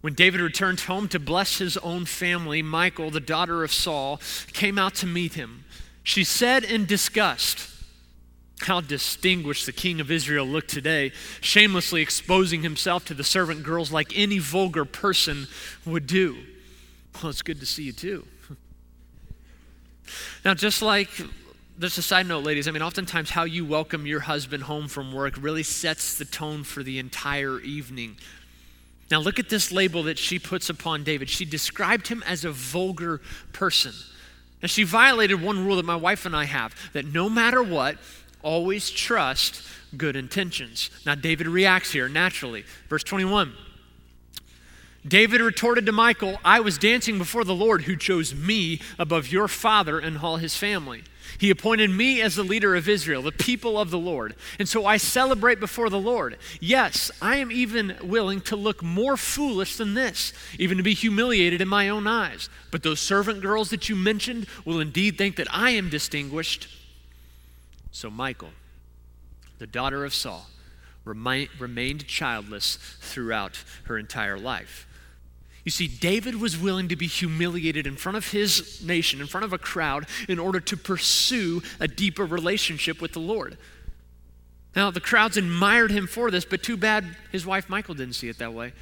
When 0.00 0.14
David 0.14 0.40
returned 0.40 0.80
home 0.80 1.08
to 1.08 1.18
bless 1.18 1.58
his 1.58 1.76
own 1.78 2.04
family, 2.04 2.62
Michal, 2.62 3.10
the 3.10 3.20
daughter 3.20 3.64
of 3.64 3.72
Saul, 3.72 4.20
came 4.52 4.78
out 4.78 4.94
to 4.96 5.06
meet 5.06 5.34
him. 5.34 5.64
She 6.02 6.22
said 6.22 6.62
in 6.62 6.86
disgust, 6.86 7.68
How 8.60 8.80
distinguished 8.80 9.66
the 9.66 9.72
king 9.72 10.00
of 10.00 10.10
Israel 10.10 10.46
looked 10.46 10.70
today, 10.70 11.12
shamelessly 11.40 12.02
exposing 12.02 12.62
himself 12.62 13.04
to 13.06 13.14
the 13.14 13.24
servant 13.24 13.64
girls 13.64 13.90
like 13.90 14.16
any 14.16 14.38
vulgar 14.38 14.84
person 14.84 15.48
would 15.84 16.06
do. 16.06 16.36
Well, 17.20 17.30
it's 17.30 17.42
good 17.42 17.60
to 17.60 17.66
see 17.66 17.84
you 17.84 17.92
too. 17.92 18.26
Now, 20.44 20.54
just 20.54 20.82
like, 20.82 21.10
just 21.80 21.98
a 21.98 22.02
side 22.02 22.26
note, 22.26 22.44
ladies, 22.44 22.68
I 22.68 22.70
mean, 22.70 22.82
oftentimes 22.82 23.30
how 23.30 23.42
you 23.42 23.64
welcome 23.64 24.06
your 24.06 24.20
husband 24.20 24.62
home 24.62 24.86
from 24.86 25.12
work 25.12 25.34
really 25.36 25.64
sets 25.64 26.16
the 26.16 26.24
tone 26.24 26.62
for 26.62 26.84
the 26.84 27.00
entire 27.00 27.58
evening. 27.58 28.16
Now, 29.10 29.20
look 29.20 29.38
at 29.38 29.48
this 29.48 29.70
label 29.70 30.02
that 30.04 30.18
she 30.18 30.38
puts 30.38 30.68
upon 30.68 31.04
David. 31.04 31.28
She 31.28 31.44
described 31.44 32.08
him 32.08 32.24
as 32.26 32.44
a 32.44 32.50
vulgar 32.50 33.20
person. 33.52 33.92
And 34.62 34.70
she 34.70 34.82
violated 34.82 35.40
one 35.40 35.64
rule 35.64 35.76
that 35.76 35.84
my 35.84 35.96
wife 35.96 36.26
and 36.26 36.34
I 36.34 36.44
have 36.44 36.74
that 36.92 37.06
no 37.06 37.28
matter 37.28 37.62
what, 37.62 37.98
always 38.42 38.90
trust 38.90 39.62
good 39.96 40.16
intentions. 40.16 40.90
Now, 41.04 41.14
David 41.14 41.46
reacts 41.46 41.92
here 41.92 42.08
naturally. 42.08 42.64
Verse 42.88 43.04
21. 43.04 43.52
David 45.06 45.40
retorted 45.40 45.86
to 45.86 45.92
Michal, 45.92 46.40
I 46.44 46.58
was 46.58 46.78
dancing 46.78 47.16
before 47.18 47.44
the 47.44 47.54
Lord 47.54 47.82
who 47.82 47.96
chose 47.96 48.34
me 48.34 48.80
above 48.98 49.28
your 49.28 49.46
father 49.46 50.00
and 50.00 50.18
all 50.18 50.38
his 50.38 50.56
family. 50.56 51.04
He 51.38 51.50
appointed 51.50 51.90
me 51.90 52.22
as 52.22 52.34
the 52.34 52.42
leader 52.42 52.74
of 52.74 52.88
Israel, 52.88 53.22
the 53.22 53.32
people 53.32 53.78
of 53.78 53.90
the 53.90 53.98
Lord. 53.98 54.34
And 54.58 54.68
so 54.68 54.86
I 54.86 54.96
celebrate 54.96 55.60
before 55.60 55.90
the 55.90 55.98
Lord. 55.98 56.38
Yes, 56.60 57.10
I 57.20 57.36
am 57.36 57.52
even 57.52 57.96
willing 58.02 58.40
to 58.42 58.56
look 58.56 58.82
more 58.82 59.16
foolish 59.16 59.76
than 59.76 59.94
this, 59.94 60.32
even 60.58 60.76
to 60.76 60.82
be 60.82 60.94
humiliated 60.94 61.60
in 61.60 61.68
my 61.68 61.88
own 61.88 62.06
eyes. 62.06 62.48
But 62.70 62.82
those 62.82 63.00
servant 63.00 63.42
girls 63.42 63.70
that 63.70 63.88
you 63.88 63.96
mentioned 63.96 64.46
will 64.64 64.80
indeed 64.80 65.18
think 65.18 65.36
that 65.36 65.48
I 65.50 65.70
am 65.70 65.90
distinguished. 65.90 66.68
So 67.90 68.10
Michal, 68.10 68.50
the 69.58 69.66
daughter 69.66 70.04
of 70.04 70.14
Saul, 70.14 70.46
remained 71.04 72.06
childless 72.06 72.76
throughout 73.00 73.62
her 73.84 73.96
entire 73.96 74.38
life. 74.38 74.86
You 75.66 75.72
see, 75.72 75.88
David 75.88 76.40
was 76.40 76.56
willing 76.56 76.86
to 76.90 76.96
be 76.96 77.08
humiliated 77.08 77.88
in 77.88 77.96
front 77.96 78.16
of 78.16 78.30
his 78.30 78.80
nation, 78.86 79.20
in 79.20 79.26
front 79.26 79.44
of 79.44 79.52
a 79.52 79.58
crowd, 79.58 80.06
in 80.28 80.38
order 80.38 80.60
to 80.60 80.76
pursue 80.76 81.60
a 81.80 81.88
deeper 81.88 82.24
relationship 82.24 83.02
with 83.02 83.12
the 83.12 83.18
Lord. 83.18 83.58
Now, 84.76 84.92
the 84.92 85.00
crowds 85.00 85.36
admired 85.36 85.90
him 85.90 86.06
for 86.06 86.30
this, 86.30 86.44
but 86.44 86.62
too 86.62 86.76
bad 86.76 87.04
his 87.32 87.44
wife 87.44 87.68
Michal 87.68 87.96
didn't 87.96 88.14
see 88.14 88.28
it 88.28 88.38
that 88.38 88.54
way. 88.54 88.74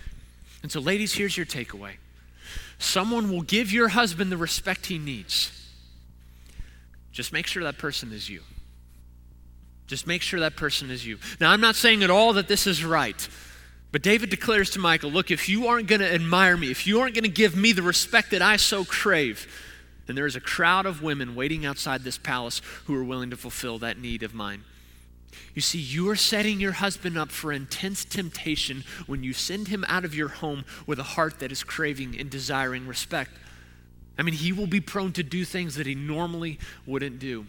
And 0.62 0.70
so, 0.70 0.78
ladies, 0.78 1.14
here's 1.14 1.38
your 1.38 1.46
takeaway 1.46 1.94
someone 2.78 3.30
will 3.30 3.42
give 3.42 3.72
your 3.72 3.88
husband 3.88 4.30
the 4.30 4.36
respect 4.36 4.84
he 4.84 4.98
needs. 4.98 5.70
Just 7.12 7.32
make 7.32 7.46
sure 7.46 7.62
that 7.62 7.78
person 7.78 8.12
is 8.12 8.28
you. 8.28 8.42
Just 9.86 10.06
make 10.06 10.20
sure 10.20 10.40
that 10.40 10.56
person 10.56 10.90
is 10.90 11.06
you. 11.06 11.18
Now, 11.40 11.50
I'm 11.50 11.62
not 11.62 11.76
saying 11.76 12.02
at 12.02 12.10
all 12.10 12.34
that 12.34 12.46
this 12.46 12.66
is 12.66 12.84
right. 12.84 13.26
But 13.94 14.02
David 14.02 14.28
declares 14.28 14.70
to 14.70 14.80
Michal, 14.80 15.12
Look, 15.12 15.30
if 15.30 15.48
you 15.48 15.68
aren't 15.68 15.87
going 15.87 16.00
to 16.00 16.12
admire 16.12 16.57
me, 16.57 16.68
if 16.68 16.85
you 16.85 17.00
aren't 17.00 17.14
going 17.14 17.22
to 17.22 17.30
give 17.30 17.54
me 17.54 17.70
the 17.70 17.80
respect 17.80 18.33
that 18.33 18.42
I 18.42 18.57
so 18.57 18.85
crave, 18.85 19.46
then 20.07 20.16
there 20.16 20.26
is 20.26 20.35
a 20.35 20.40
crowd 20.40 20.85
of 20.85 21.00
women 21.00 21.37
waiting 21.37 21.64
outside 21.64 22.02
this 22.02 22.18
palace 22.18 22.61
who 22.87 22.96
are 22.96 23.04
willing 23.04 23.30
to 23.30 23.37
fulfill 23.37 23.78
that 23.78 23.96
need 23.96 24.24
of 24.24 24.35
mine. 24.35 24.64
You 25.54 25.62
see, 25.62 25.78
you 25.78 26.11
are 26.11 26.16
setting 26.16 26.59
your 26.59 26.72
husband 26.72 27.16
up 27.16 27.30
for 27.30 27.52
intense 27.52 28.04
temptation 28.04 28.83
when 29.07 29.22
you 29.22 29.33
send 29.33 29.68
him 29.68 29.85
out 29.87 30.04
of 30.04 30.12
your 30.12 30.26
home 30.26 30.64
with 30.88 30.98
a 30.98 31.04
heart 31.04 31.38
that 31.38 31.52
is 31.52 31.62
craving 31.62 32.18
and 32.18 32.28
desiring 32.28 32.88
respect. 32.88 33.30
I 34.18 34.24
mean, 34.24 34.35
he 34.35 34.50
will 34.50 34.66
be 34.66 34.80
prone 34.80 35.12
to 35.12 35.22
do 35.22 35.44
things 35.44 35.76
that 35.76 35.87
he 35.87 35.94
normally 35.94 36.59
wouldn't 36.85 37.20
do. 37.20 37.46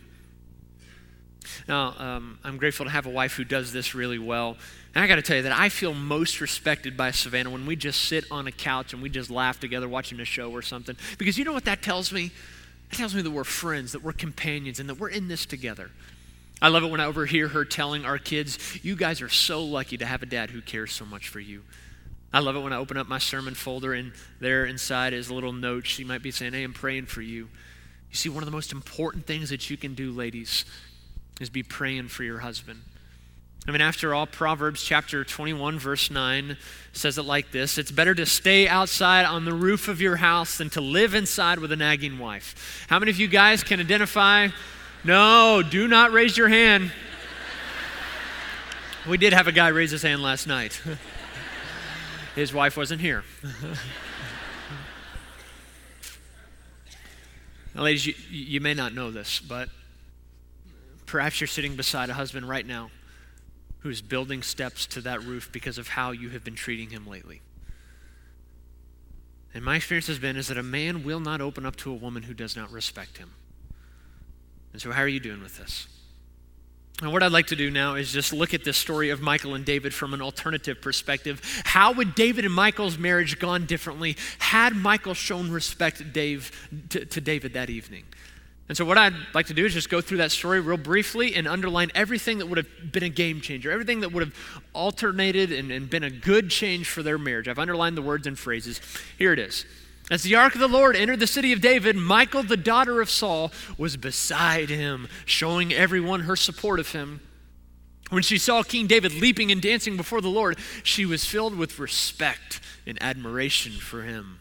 Now, 1.67 1.95
um, 1.97 2.39
I'm 2.43 2.57
grateful 2.57 2.85
to 2.85 2.91
have 2.91 3.05
a 3.05 3.09
wife 3.09 3.33
who 3.33 3.43
does 3.43 3.71
this 3.71 3.95
really 3.95 4.19
well. 4.19 4.57
And 4.95 5.03
I 5.03 5.07
got 5.07 5.15
to 5.15 5.21
tell 5.21 5.35
you 5.35 5.43
that 5.43 5.51
I 5.51 5.67
feel 5.67 5.93
most 5.93 6.39
respected 6.39 6.95
by 6.95 7.11
Savannah 7.11 7.49
when 7.49 7.65
we 7.65 7.75
just 7.75 8.05
sit 8.05 8.23
on 8.31 8.47
a 8.47 8.51
couch 8.51 8.93
and 8.93 9.01
we 9.01 9.09
just 9.09 9.29
laugh 9.29 9.59
together 9.59 9.89
watching 9.89 10.21
a 10.21 10.25
show 10.25 10.49
or 10.49 10.61
something. 10.61 10.95
Because 11.17 11.37
you 11.37 11.43
know 11.43 11.51
what 11.51 11.65
that 11.65 11.81
tells 11.81 12.13
me? 12.13 12.31
It 12.91 12.95
tells 12.95 13.13
me 13.13 13.21
that 13.21 13.31
we're 13.31 13.43
friends, 13.43 13.91
that 13.91 14.01
we're 14.01 14.13
companions, 14.13 14.79
and 14.79 14.87
that 14.87 14.97
we're 14.97 15.09
in 15.09 15.27
this 15.27 15.45
together. 15.45 15.91
I 16.61 16.69
love 16.69 16.83
it 16.83 16.91
when 16.91 17.01
I 17.01 17.05
overhear 17.05 17.49
her 17.49 17.65
telling 17.65 18.05
our 18.05 18.17
kids, 18.17 18.79
You 18.83 18.95
guys 18.95 19.21
are 19.21 19.27
so 19.27 19.61
lucky 19.63 19.97
to 19.97 20.05
have 20.05 20.23
a 20.23 20.25
dad 20.25 20.51
who 20.51 20.61
cares 20.61 20.93
so 20.93 21.05
much 21.05 21.27
for 21.27 21.41
you. 21.41 21.63
I 22.31 22.39
love 22.39 22.55
it 22.55 22.61
when 22.61 22.71
I 22.71 22.77
open 22.77 22.95
up 22.95 23.07
my 23.07 23.17
sermon 23.17 23.53
folder 23.53 23.93
and 23.93 24.13
there 24.39 24.65
inside 24.65 25.11
is 25.11 25.29
a 25.29 25.33
little 25.33 25.53
note. 25.53 25.87
She 25.87 26.05
might 26.05 26.23
be 26.23 26.31
saying, 26.31 26.53
Hey, 26.53 26.63
I'm 26.63 26.73
praying 26.73 27.07
for 27.07 27.21
you. 27.21 27.49
You 28.09 28.15
see, 28.15 28.29
one 28.29 28.43
of 28.43 28.45
the 28.45 28.55
most 28.55 28.71
important 28.71 29.27
things 29.27 29.49
that 29.49 29.69
you 29.69 29.75
can 29.75 29.93
do, 29.93 30.11
ladies, 30.11 30.63
is 31.41 31.49
be 31.49 31.63
praying 31.63 32.07
for 32.07 32.23
your 32.23 32.39
husband. 32.39 32.81
I 33.67 33.71
mean, 33.71 33.81
after 33.81 34.13
all, 34.13 34.27
Proverbs 34.27 34.83
chapter 34.83 35.23
21, 35.23 35.79
verse 35.79 36.11
9 36.11 36.55
says 36.93 37.17
it 37.17 37.23
like 37.23 37.49
this 37.51 37.79
It's 37.79 37.89
better 37.89 38.13
to 38.13 38.25
stay 38.25 38.67
outside 38.67 39.25
on 39.25 39.45
the 39.45 39.53
roof 39.53 39.87
of 39.87 39.99
your 39.99 40.17
house 40.17 40.59
than 40.59 40.69
to 40.71 40.81
live 40.81 41.15
inside 41.15 41.57
with 41.57 41.71
a 41.71 41.75
nagging 41.75 42.19
wife. 42.19 42.85
How 42.89 42.99
many 42.99 43.09
of 43.09 43.17
you 43.17 43.27
guys 43.27 43.63
can 43.63 43.79
identify? 43.79 44.49
No, 45.03 45.63
do 45.67 45.87
not 45.87 46.11
raise 46.11 46.37
your 46.37 46.49
hand. 46.49 46.91
We 49.07 49.17
did 49.17 49.33
have 49.33 49.47
a 49.47 49.51
guy 49.51 49.69
raise 49.69 49.91
his 49.91 50.03
hand 50.03 50.21
last 50.21 50.47
night. 50.47 50.81
His 52.35 52.51
wife 52.53 52.75
wasn't 52.75 52.99
here. 53.01 53.23
now, 57.75 57.83
ladies, 57.83 58.05
you, 58.05 58.13
you 58.29 58.59
may 58.59 58.73
not 58.73 58.93
know 58.93 59.11
this, 59.11 59.39
but 59.39 59.69
perhaps 61.05 61.39
you're 61.39 61.47
sitting 61.47 61.75
beside 61.75 62.09
a 62.09 62.13
husband 62.13 62.49
right 62.49 62.65
now 62.65 62.89
who's 63.85 64.01
building 64.01 64.41
steps 64.41 64.87
to 64.87 64.99
that 64.99 65.23
roof 65.23 65.51
because 65.51 65.77
of 65.77 65.89
how 65.89 66.09
you 66.09 66.29
have 66.29 66.43
been 66.43 66.55
treating 66.55 66.89
him 66.89 67.07
lately. 67.07 67.39
And 69.53 69.63
my 69.63 69.75
experience 69.75 70.07
has 70.07 70.17
been 70.17 70.37
is 70.37 70.47
that 70.47 70.57
a 70.57 70.63
man 70.63 71.03
will 71.03 71.19
not 71.19 71.39
open 71.39 71.67
up 71.67 71.75
to 71.77 71.91
a 71.91 71.93
woman 71.93 72.23
who 72.23 72.33
does 72.33 72.55
not 72.55 72.71
respect 72.71 73.19
him. 73.19 73.29
And 74.73 74.81
so 74.81 74.91
how 74.91 75.03
are 75.03 75.07
you 75.07 75.19
doing 75.19 75.39
with 75.39 75.59
this? 75.59 75.85
And 77.03 77.13
what 77.13 77.21
I'd 77.21 77.31
like 77.31 77.45
to 77.47 77.55
do 77.55 77.69
now 77.69 77.93
is 77.93 78.11
just 78.11 78.33
look 78.33 78.55
at 78.55 78.63
this 78.63 78.75
story 78.75 79.11
of 79.11 79.21
Michal 79.21 79.53
and 79.53 79.63
David 79.63 79.93
from 79.93 80.15
an 80.15 80.21
alternative 80.21 80.81
perspective. 80.81 81.39
How 81.63 81.93
would 81.93 82.15
David 82.15 82.43
and 82.43 82.55
Michal's 82.55 82.97
marriage 82.97 83.37
gone 83.37 83.67
differently 83.67 84.17
had 84.39 84.75
Michal 84.75 85.13
shown 85.13 85.51
respect 85.51 86.11
Dave, 86.11 86.69
to, 86.89 87.05
to 87.05 87.21
David 87.21 87.53
that 87.53 87.69
evening? 87.69 88.05
And 88.67 88.75
so, 88.75 88.83
what 88.83 88.97
I'd 88.97 89.13
like 89.35 89.45
to 89.47 89.53
do 89.53 89.65
is 89.65 89.73
just 89.73 89.89
go 89.89 90.01
through 90.01 90.17
that 90.17 90.31
story 90.31 90.59
real 90.59 90.77
briefly 90.77 91.35
and 91.35 91.47
underline 91.47 91.91
everything 91.93 92.39
that 92.39 92.47
would 92.47 92.57
have 92.57 92.91
been 92.91 93.03
a 93.03 93.09
game 93.09 93.39
changer, 93.39 93.71
everything 93.71 93.99
that 93.99 94.11
would 94.11 94.23
have 94.23 94.35
alternated 94.73 95.51
and, 95.51 95.71
and, 95.71 95.87
been 95.87 96.03
a 96.03 96.09
good 96.09 96.49
change 96.49 96.89
for 96.89 97.03
their 97.03 97.19
marriage. 97.19 97.47
I've 97.47 97.59
underlined 97.59 97.95
the 97.95 98.01
words 98.01 98.25
and 98.25 98.37
phrases. 98.37 98.81
Here 99.19 99.33
it 99.33 99.39
is. 99.39 99.65
As 100.09 100.23
the 100.23 100.35
ark 100.35 100.55
of 100.55 100.61
the 100.61 100.67
Lord 100.67 100.95
entered 100.95 101.19
the 101.19 101.27
city 101.27 101.53
of 101.53 101.61
David, 101.61 101.95
Michal, 101.95 102.43
the 102.43 102.57
daughter 102.57 103.01
of 103.01 103.09
Saul, 103.09 103.51
was 103.77 103.97
beside 103.97 104.69
him, 104.69 105.07
showing 105.25 105.71
everyone 105.71 106.21
her 106.21 106.35
support 106.35 106.79
of 106.79 106.91
him. 106.91 107.21
When 108.09 108.21
she 108.21 108.37
saw 108.37 108.61
King 108.61 108.85
David 108.87 109.13
leaping 109.13 109.51
and 109.51 109.61
dancing 109.61 109.97
before 109.97 110.21
the 110.21 110.29
Lord, 110.29 110.57
she 110.83 111.05
was 111.05 111.25
filled 111.25 111.55
with 111.55 111.79
respect 111.79 112.59
and 112.85 113.01
admiration 113.01 113.73
for 113.73 114.03
him. 114.03 114.39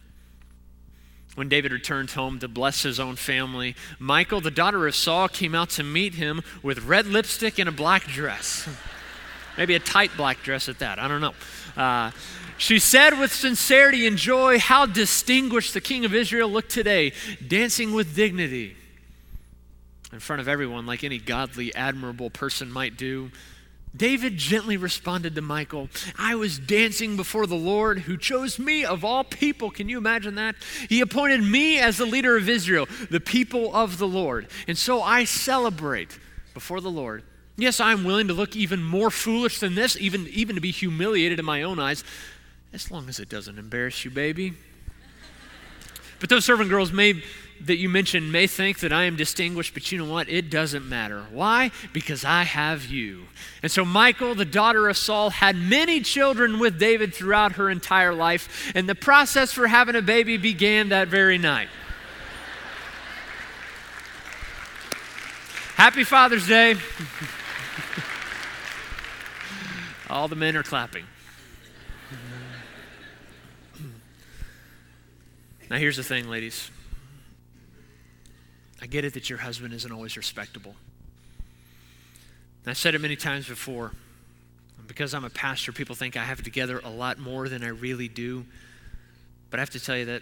When 1.35 1.49
David 1.49 1.73
returned 1.73 2.13
home 2.13 2.39
to 2.39 2.49
bless 2.49 2.83
his 2.83 3.01
own 3.01 3.17
family, 3.17 3.75
Michal, 3.99 4.41
the 4.41 4.51
daughter 4.51 4.87
of 4.87 4.95
Saul, 4.95 5.29
came 5.29 5.55
out 5.55 5.71
to 5.71 5.83
meet 5.83 6.15
him 6.15 6.43
with 6.63 6.85
red 6.85 7.07
lipstick 7.07 7.59
and 7.59 7.69
a 7.69 7.73
black 7.73 8.05
dress. 8.05 8.69
Maybe 9.59 9.75
a 9.75 9.81
tight 9.81 10.11
black 10.17 10.43
dress 10.43 10.69
at 10.69 10.79
that. 10.79 10.99
I 10.99 11.09
don't 11.09 11.21
know. 11.21 11.35
Uh, 11.77 12.13
she 12.57 12.79
said 12.79 13.19
with 13.19 13.33
sincerity 13.33 14.07
and 14.07 14.17
joy, 14.17 14.59
How 14.59 14.87
distinguished 14.87 15.75
the 15.75 15.81
King 15.81 16.05
of 16.05 16.15
Israel 16.15 16.49
looked 16.49 16.71
today, 16.71 17.13
dancing 17.47 17.93
with 17.93 18.15
dignity 18.15 18.77
in 20.13 20.21
front 20.21 20.41
of 20.41 20.49
everyone, 20.49 20.87
like 20.87 21.03
any 21.03 21.19
godly, 21.19 21.75
admirable 21.75 22.31
person 22.31 22.71
might 22.71 22.97
do. 22.97 23.31
David 23.97 24.37
gently 24.37 24.77
responded 24.77 25.35
to 25.35 25.43
Michal, 25.43 25.89
I 26.19 26.35
was 26.35 26.59
dancing 26.59 27.17
before 27.17 27.47
the 27.47 27.55
Lord 27.55 28.01
who 28.01 28.17
chose 28.17 28.59
me 28.59 28.85
of 28.85 29.05
all 29.05 29.23
people. 29.23 29.71
Can 29.71 29.89
you 29.89 29.99
imagine 29.99 30.35
that? 30.35 30.57
He 30.89 31.01
appointed 31.01 31.43
me 31.43 31.79
as 31.79 31.97
the 31.97 32.07
leader 32.07 32.37
of 32.37 32.49
Israel, 32.49 32.89
the 33.11 33.21
people 33.21 33.75
of 33.75 33.99
the 33.99 34.09
Lord. 34.09 34.49
And 34.67 34.77
so 34.77 35.01
I 35.01 35.25
celebrate 35.25 36.19
before 36.55 36.81
the 36.81 36.91
Lord. 36.91 37.23
Yes, 37.57 37.79
I'm 37.79 38.03
willing 38.03 38.27
to 38.27 38.35
look 38.35 38.57
even 38.57 38.83
more 38.83 39.11
foolish 39.11 39.61
than 39.61 39.77
this, 39.77 39.97
even, 39.97 40.27
even 40.29 40.57
to 40.57 40.61
be 40.61 40.73
humiliated 40.73 41.39
in 41.39 41.45
my 41.45 41.63
own 41.63 41.79
eyes, 41.79 42.03
as 42.73 42.91
long 42.91 43.09
as 43.09 43.21
it 43.21 43.29
doesn't 43.29 43.59
embarrass 43.59 44.05
you, 44.05 44.11
baby. 44.11 44.55
But 46.19 46.31
those 46.31 46.45
servant 46.45 46.69
girls 46.69 46.91
may 46.93 47.23
that 47.61 47.77
you 47.77 47.89
mentioned 47.89 48.31
may 48.31 48.47
think 48.47 48.81
that 48.81 48.93
I 48.93 49.05
am 49.05 49.17
distinguished, 49.17 49.75
but 49.75 49.91
you 49.91 49.99
know 49.99 50.11
what? 50.11 50.29
It 50.29 50.51
doesn't 50.51 50.89
matter. 50.89 51.25
Why? 51.31 51.71
Because 51.93 52.25
I 52.25 52.43
have 52.43 52.87
you. 52.87 53.25
And 53.63 53.73
so 53.73 53.85
Michal, 53.85 54.35
the 54.35 54.45
daughter 54.45 54.89
of 54.89 54.97
Saul, 54.97 55.31
had 55.31 55.57
many 55.57 56.01
children 56.01 56.59
with 56.59 56.79
David 56.79 57.15
throughout 57.15 57.53
her 57.53 57.71
entire 57.71 58.13
life, 58.15 58.73
and 58.75 58.89
the 58.89 58.95
process 58.95 59.53
for 59.53 59.67
having 59.67 59.97
a 59.97 60.03
baby 60.03 60.37
began 60.37 60.91
that 60.91 61.09
very 61.09 61.39
night. 61.39 61.69
Happy 65.77 66.05
Father's 66.05 66.47
Day. 66.47 66.77
All 70.11 70.29
the 70.29 70.37
men 70.37 70.57
are 70.57 70.63
clapping. 70.63 71.05
Now, 75.71 75.79
here's 75.79 75.97
the 75.97 76.05
thing, 76.05 76.29
ladies. 76.29 76.71
I 78.85 78.87
get 78.87 79.07
it 79.07 79.15
that 79.15 79.31
your 79.31 79.39
husband 79.39 79.73
isn't 79.73 79.91
always 79.91 80.15
respectable. 80.15 80.75
And 82.63 82.71
I've 82.71 82.77
said 82.77 82.95
it 82.95 83.01
many 83.01 83.17
times 83.17 83.49
before. 83.49 83.93
Because 84.87 85.15
I'm 85.15 85.25
a 85.25 85.31
pastor, 85.31 85.73
people 85.73 85.95
think 85.95 86.19
I 86.19 86.23
have 86.23 86.41
it 86.41 86.43
together 86.43 86.83
a 86.85 86.91
lot 86.91 87.19
more 87.19 87.49
than 87.49 87.65
I 87.65 87.69
really 87.69 88.09
do. 88.09 88.45
But 89.49 89.59
I 89.59 89.63
have 89.63 89.71
to 89.71 89.81
tell 89.81 89.97
you 89.97 90.05
that, 90.05 90.21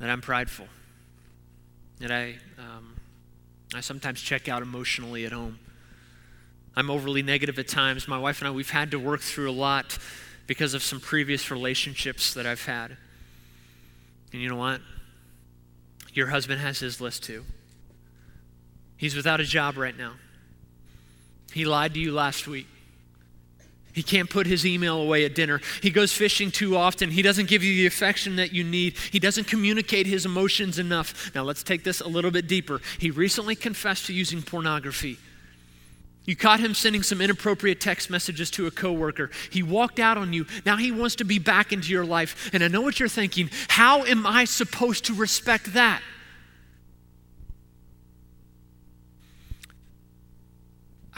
that 0.00 0.10
I'm 0.10 0.20
prideful. 0.20 0.66
That 2.00 2.12
I, 2.12 2.34
um, 2.58 2.94
I 3.74 3.80
sometimes 3.80 4.20
check 4.20 4.50
out 4.50 4.60
emotionally 4.60 5.24
at 5.24 5.32
home. 5.32 5.58
I'm 6.76 6.90
overly 6.90 7.22
negative 7.22 7.58
at 7.58 7.68
times. 7.68 8.06
My 8.06 8.18
wife 8.18 8.42
and 8.42 8.48
I, 8.48 8.50
we've 8.50 8.68
had 8.68 8.90
to 8.90 8.98
work 8.98 9.22
through 9.22 9.50
a 9.50 9.52
lot 9.52 9.96
because 10.46 10.74
of 10.74 10.82
some 10.82 11.00
previous 11.00 11.50
relationships 11.50 12.34
that 12.34 12.44
I've 12.44 12.66
had. 12.66 12.98
And 14.34 14.42
you 14.42 14.50
know 14.50 14.56
what? 14.56 14.82
Your 16.12 16.26
husband 16.26 16.60
has 16.60 16.80
his 16.80 17.00
list 17.00 17.24
too. 17.24 17.46
He's 18.98 19.14
without 19.14 19.40
a 19.40 19.44
job 19.44 19.78
right 19.78 19.96
now. 19.96 20.12
He 21.54 21.64
lied 21.64 21.94
to 21.94 22.00
you 22.00 22.12
last 22.12 22.46
week. 22.46 22.66
He 23.94 24.02
can't 24.02 24.28
put 24.28 24.46
his 24.46 24.66
email 24.66 25.00
away 25.00 25.24
at 25.24 25.34
dinner. 25.34 25.60
He 25.82 25.90
goes 25.90 26.12
fishing 26.12 26.50
too 26.50 26.76
often. 26.76 27.10
He 27.10 27.22
doesn't 27.22 27.48
give 27.48 27.64
you 27.64 27.74
the 27.74 27.86
affection 27.86 28.36
that 28.36 28.52
you 28.52 28.62
need. 28.62 28.96
He 29.10 29.18
doesn't 29.18 29.48
communicate 29.48 30.06
his 30.06 30.26
emotions 30.26 30.78
enough. 30.78 31.34
Now, 31.34 31.42
let's 31.42 31.62
take 31.62 31.82
this 31.84 32.00
a 32.00 32.06
little 32.06 32.30
bit 32.30 32.46
deeper. 32.46 32.80
He 32.98 33.10
recently 33.10 33.56
confessed 33.56 34.06
to 34.06 34.12
using 34.12 34.42
pornography. 34.42 35.16
You 36.26 36.36
caught 36.36 36.60
him 36.60 36.74
sending 36.74 37.02
some 37.02 37.20
inappropriate 37.20 37.80
text 37.80 38.10
messages 38.10 38.50
to 38.52 38.66
a 38.66 38.70
coworker. 38.70 39.30
He 39.50 39.62
walked 39.62 39.98
out 39.98 40.18
on 40.18 40.32
you. 40.32 40.46
Now 40.66 40.76
he 40.76 40.92
wants 40.92 41.16
to 41.16 41.24
be 41.24 41.38
back 41.38 41.72
into 41.72 41.90
your 41.90 42.04
life. 42.04 42.50
And 42.52 42.62
I 42.62 42.68
know 42.68 42.82
what 42.82 43.00
you're 43.00 43.08
thinking. 43.08 43.50
How 43.68 44.04
am 44.04 44.26
I 44.26 44.44
supposed 44.44 45.06
to 45.06 45.14
respect 45.14 45.72
that? 45.72 46.02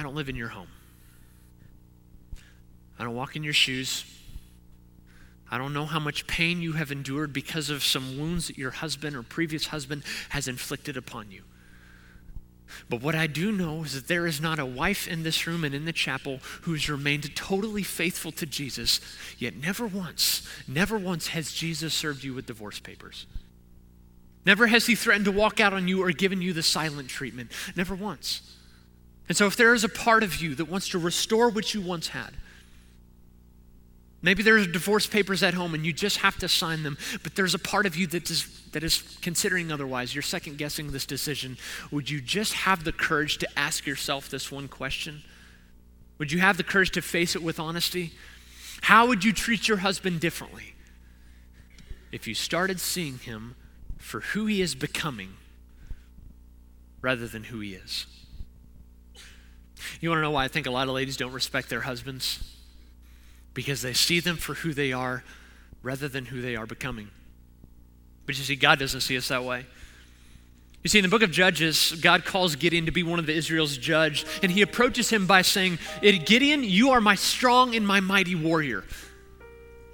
I 0.01 0.03
don't 0.03 0.15
live 0.15 0.31
in 0.31 0.37
your 0.37 0.49
home. 0.49 0.69
I 2.99 3.05
don't 3.05 3.15
walk 3.15 3.37
in 3.37 3.45
your 3.45 3.53
shoes. 3.53 4.07
I 5.51 5.59
don't 5.59 5.75
know 5.75 5.85
how 5.85 5.99
much 5.99 6.27
pain 6.27 6.63
you 6.63 6.73
have 6.73 6.91
endured 6.91 7.35
because 7.35 7.69
of 7.69 7.85
some 7.85 8.19
wounds 8.19 8.47
that 8.47 8.57
your 8.57 8.71
husband 8.71 9.15
or 9.15 9.23
previous 9.23 9.67
husband 9.67 10.05
has 10.31 10.49
inflicted 10.49 10.97
upon 10.97 11.31
you. 11.31 11.43
But 12.89 13.03
what 13.03 13.15
I 13.15 13.27
do 13.27 13.53
know 13.53 13.85
is 13.85 13.93
that 13.93 14.09
there 14.09 14.27
is 14.27 14.41
not 14.41 14.59
a 14.59 14.65
wife 14.65 15.07
in 15.07 15.23
this 15.23 15.47
room 15.47 15.65
and 15.65 15.75
in 15.75 15.85
the 15.85 15.93
chapel 15.93 16.39
who 16.63 16.73
has 16.73 16.89
remained 16.89 17.37
totally 17.37 17.83
faithful 17.83 18.33
to 18.33 18.47
Jesus, 18.47 19.03
yet 19.37 19.55
never 19.55 19.87
once, 19.87 20.49
never 20.67 20.97
once 20.97 21.29
has 21.29 21.53
Jesus 21.53 21.93
served 21.93 22.25
you 22.25 22.33
with 22.33 22.47
divorce 22.47 22.81
papers. 22.81 23.27
Never 24.47 24.67
has 24.69 24.87
he 24.87 24.95
threatened 24.95 25.27
to 25.27 25.33
walk 25.33 25.61
out 25.61 25.75
on 25.75 25.89
you 25.89 26.03
or 26.03 26.11
given 26.13 26.41
you 26.41 26.55
the 26.55 26.63
silent 26.63 27.11
treatment. 27.11 27.53
Never 27.77 27.95
once. 27.95 28.57
And 29.31 29.37
so, 29.37 29.47
if 29.47 29.55
there 29.55 29.75
is 29.75 29.85
a 29.85 29.89
part 29.89 30.25
of 30.25 30.43
you 30.43 30.57
that 30.57 30.65
wants 30.65 30.89
to 30.89 30.99
restore 30.99 31.51
what 31.51 31.73
you 31.73 31.81
once 31.81 32.09
had, 32.09 32.33
Maybe 34.23 34.43
there's 34.43 34.67
divorce 34.67 35.07
papers 35.07 35.43
at 35.43 35.55
home 35.55 35.73
and 35.73 35.87
you 35.87 35.93
just 35.93 36.19
have 36.19 36.37
to 36.41 36.49
sign 36.49 36.83
them, 36.83 36.99
but 37.23 37.37
there's 37.37 37.55
a 37.55 37.59
part 37.59 37.87
of 37.87 37.97
you 37.97 38.07
that 38.09 38.31
is, 38.31 38.61
that 38.73 38.85
is 38.85 39.03
considering 39.23 39.73
otherwise. 39.73 40.15
You're 40.15 40.21
second 40.21 40.59
guessing 40.59 40.93
this 40.93 41.07
decision. 41.07 41.57
Would 41.91 42.11
you 42.11 42.21
just 42.21 42.53
have 42.53 42.85
the 42.85 42.93
courage 42.93 43.39
to 43.39 43.59
ask 43.59 43.87
yourself 43.87 44.29
this 44.29 44.53
one 44.53 44.69
question? 44.69 45.23
Would 46.19 46.33
you 46.33 46.41
have 46.41 46.59
the 46.59 46.63
courage 46.63 46.91
to 46.91 47.01
face 47.01 47.35
it 47.35 47.43
with 47.43 47.59
honesty? 47.59 48.13
How 48.83 49.07
would 49.07 49.25
you 49.25 49.33
treat 49.33 49.69
your 49.69 49.79
husband 49.79 50.21
differently 50.21 50.75
if 52.13 52.27
you 52.27 52.35
started 52.35 52.79
seeing 52.79 53.19
him 53.21 53.55
for 53.97 54.21
who 54.21 54.45
he 54.45 54.61
is 54.61 54.75
becoming 54.75 55.31
rather 57.01 57.27
than 57.27 57.45
who 57.45 57.61
he 57.61 57.73
is? 57.73 58.05
You 60.01 60.09
want 60.09 60.19
to 60.19 60.23
know 60.23 60.31
why 60.31 60.45
I 60.45 60.49
think 60.49 60.67
a 60.67 60.71
lot 60.71 60.89
of 60.89 60.95
ladies 60.95 61.17
don't 61.17 61.33
respect 61.33 61.69
their 61.69 61.81
husbands? 61.83 62.43
because 63.55 63.83
they 63.83 63.93
see 63.93 64.21
them 64.21 64.37
for 64.37 64.55
who 64.55 64.73
they 64.73 64.93
are 64.93 65.25
rather 65.83 66.09
than 66.09 66.27
who 66.27 66.41
they 66.41 66.57
are 66.57 66.67
becoming. 66.67 67.11
But 68.27 68.39
you 68.39 68.45
see, 68.45 68.57
God 68.57 68.79
doesn't 68.79 69.01
see 69.01 69.17
us 69.17 69.29
that 69.29 69.45
way. 69.45 69.67
You 70.83 70.89
see, 70.89 70.99
in 70.99 71.03
the 71.03 71.11
book 71.11 71.23
of 71.23 71.31
Judges, 71.31 71.93
God 72.01 72.25
calls 72.25 72.57
Gideon 72.57 72.87
to 72.87 72.93
be 72.93 73.03
one 73.03 73.19
of 73.19 73.27
the 73.27 73.35
Israel's 73.35 73.77
judge, 73.77 74.25
and 74.43 74.51
he 74.51 74.63
approaches 74.63 75.11
him 75.11 75.27
by 75.27 75.43
saying, 75.43 75.79
eh, 76.03 76.13
Gideon, 76.13 76.65
you 76.65 76.91
are 76.91 77.01
my 77.01 77.17
strong 77.17 77.75
and 77.75 77.87
my 77.87 78.01
mighty 78.01 78.35
warrior. 78.35 78.85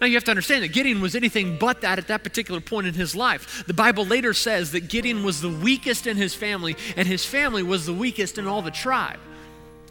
Now, 0.01 0.07
you 0.07 0.14
have 0.14 0.25
to 0.25 0.31
understand 0.31 0.62
that 0.62 0.72
Gideon 0.72 1.01
was 1.01 1.16
anything 1.16 1.59
but 1.59 1.81
that 1.81 1.99
at 1.99 2.09
that 2.09 2.22
particular 2.22 2.61
point 2.61 2.87
in 2.87 2.94
his 2.94 3.16
life. 3.16 3.64
The 3.66 3.75
Bible 3.75 4.05
later 4.05 4.35
says 4.35 4.72
that 4.72 4.88
Gideon 4.88 5.25
was 5.25 5.40
the 5.40 5.49
weakest 5.49 6.07
in 6.07 6.18
his 6.18 6.35
family, 6.35 6.77
and 6.96 7.09
his 7.09 7.25
family 7.25 7.62
was 7.62 7.87
the 7.87 7.94
weakest 7.94 8.37
in 8.38 8.46
all 8.46 8.61
the 8.61 8.70
tribe. 8.70 9.18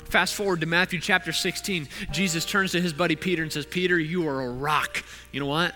Fast 0.06 0.36
forward 0.36 0.62
to 0.62 0.68
Matthew 0.68 1.00
chapter 1.00 1.32
16. 1.32 1.88
Jesus 2.12 2.46
turns 2.46 2.72
to 2.72 2.82
his 2.82 2.94
buddy 2.94 3.15
Peter 3.15 3.44
and 3.44 3.52
says, 3.52 3.65
Peter, 3.65 4.00
you 4.00 4.28
are 4.28 4.41
a 4.41 4.50
rock. 4.50 5.04
You 5.32 5.39
know 5.39 5.48
what? 5.48 5.74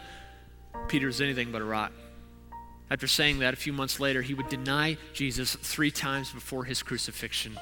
Peter 0.87 1.07
is 1.07 1.19
anything 1.19 1.51
but 1.51 1.61
a 1.61 1.65
rock. 1.65 1.91
After 2.91 3.07
saying 3.07 3.39
that, 3.39 3.53
a 3.53 3.57
few 3.57 3.73
months 3.73 3.99
later, 3.99 4.21
he 4.21 4.33
would 4.33 4.49
deny 4.49 4.97
Jesus 5.13 5.55
three 5.55 5.91
times 5.91 6.31
before 6.31 6.63
his 6.63 6.81
crucifixion. 6.81 7.57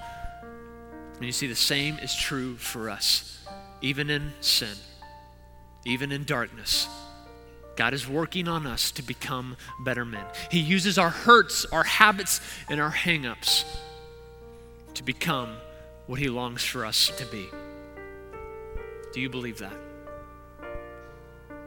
And 1.15 1.25
you 1.25 1.31
see, 1.31 1.47
the 1.47 1.55
same 1.55 1.97
is 1.99 2.15
true 2.15 2.55
for 2.55 2.89
us, 2.89 3.45
even 3.81 4.09
in 4.09 4.31
sin, 4.39 4.75
even 5.85 6.11
in 6.11 6.23
darkness. 6.23 6.87
God 7.75 7.93
is 7.93 8.07
working 8.07 8.47
on 8.47 8.65
us 8.65 8.91
to 8.91 9.03
become 9.03 9.55
better 9.83 10.05
men. 10.05 10.25
He 10.49 10.59
uses 10.59 10.97
our 10.97 11.09
hurts, 11.09 11.65
our 11.65 11.83
habits, 11.83 12.41
and 12.69 12.79
our 12.79 12.91
hangups 12.91 13.65
to 14.95 15.03
become 15.03 15.55
what 16.07 16.19
He 16.19 16.29
longs 16.29 16.63
for 16.63 16.85
us 16.85 17.11
to 17.17 17.25
be. 17.25 17.49
Do 19.13 19.21
you 19.21 19.29
believe 19.29 19.59
that? 19.59 19.75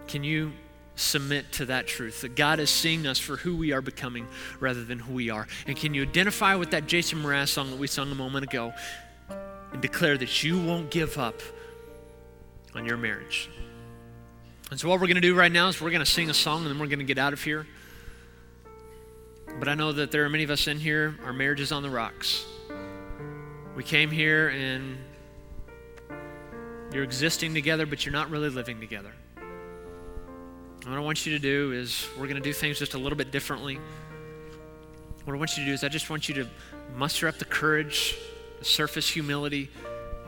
Can 0.09 0.24
you 0.24 0.53
submit 0.96 1.50
to 1.53 1.66
that 1.66 1.87
truth 1.87 2.20
that 2.20 2.35
God 2.35 2.61
is 2.61 2.68
seeing 2.68 3.07
us 3.07 3.18
for 3.18 3.37
who 3.37 3.57
we 3.57 3.72
are 3.72 3.81
becoming 3.81 4.26
rather 4.59 4.85
than 4.85 4.98
who 4.98 5.14
we 5.14 5.31
are? 5.31 5.46
And 5.66 5.76
can 5.76 5.94
you 5.94 6.03
identify 6.03 6.55
with 6.55 6.72
that 6.72 6.87
Jason 6.87 7.22
Mraz 7.22 7.48
song 7.48 7.70
that 7.70 7.79
we 7.79 7.87
sung 7.87 8.11
a 8.11 8.14
moment 8.14 8.44
ago 8.44 8.72
and 9.72 9.81
declare 9.81 10.18
that 10.18 10.42
you 10.42 10.61
won't 10.61 10.90
give 10.90 11.16
up 11.16 11.40
on 12.74 12.85
your 12.85 12.96
marriage? 12.96 13.48
And 14.70 14.79
so, 14.79 14.88
what 14.88 15.00
we're 15.00 15.07
going 15.07 15.16
to 15.16 15.20
do 15.20 15.35
right 15.35 15.50
now 15.50 15.68
is 15.68 15.81
we're 15.81 15.90
going 15.90 16.05
to 16.05 16.11
sing 16.11 16.31
a 16.31 16.35
song 16.35 16.62
and 16.62 16.70
then 16.70 16.79
we're 16.79 16.87
going 16.87 17.00
to 17.00 17.05
get 17.05 17.18
out 17.18 17.33
of 17.33 17.42
here. 17.42 17.66
But 19.59 19.68
I 19.68 19.74
know 19.74 19.92
that 19.92 20.12
there 20.12 20.24
are 20.24 20.29
many 20.29 20.44
of 20.44 20.50
us 20.50 20.68
in 20.68 20.79
here, 20.79 21.16
our 21.24 21.33
marriage 21.33 21.61
is 21.61 21.72
on 21.72 21.83
the 21.83 21.90
rocks. 21.90 22.44
We 23.81 23.85
came 23.85 24.11
here 24.11 24.51
and 24.51 24.99
you're 26.93 27.03
existing 27.03 27.55
together, 27.55 27.87
but 27.87 28.05
you're 28.05 28.12
not 28.12 28.29
really 28.29 28.51
living 28.51 28.79
together. 28.79 29.11
what 30.85 30.95
I 30.95 31.01
want 31.01 31.25
you 31.25 31.33
to 31.33 31.38
do 31.38 31.73
is 31.73 32.07
we're 32.19 32.27
going 32.27 32.37
to 32.37 32.43
do 32.43 32.53
things 32.53 32.79
just 32.79 32.93
a 32.93 32.99
little 32.99 33.16
bit 33.16 33.31
differently. 33.31 33.81
What 35.25 35.35
I 35.35 35.38
want 35.38 35.57
you 35.57 35.64
to 35.64 35.71
do 35.71 35.73
is 35.73 35.83
I 35.83 35.88
just 35.88 36.11
want 36.11 36.29
you 36.29 36.35
to 36.35 36.47
muster 36.95 37.27
up 37.27 37.38
the 37.38 37.47
courage, 37.47 38.19
the 38.59 38.66
surface 38.66 39.09
humility, 39.09 39.71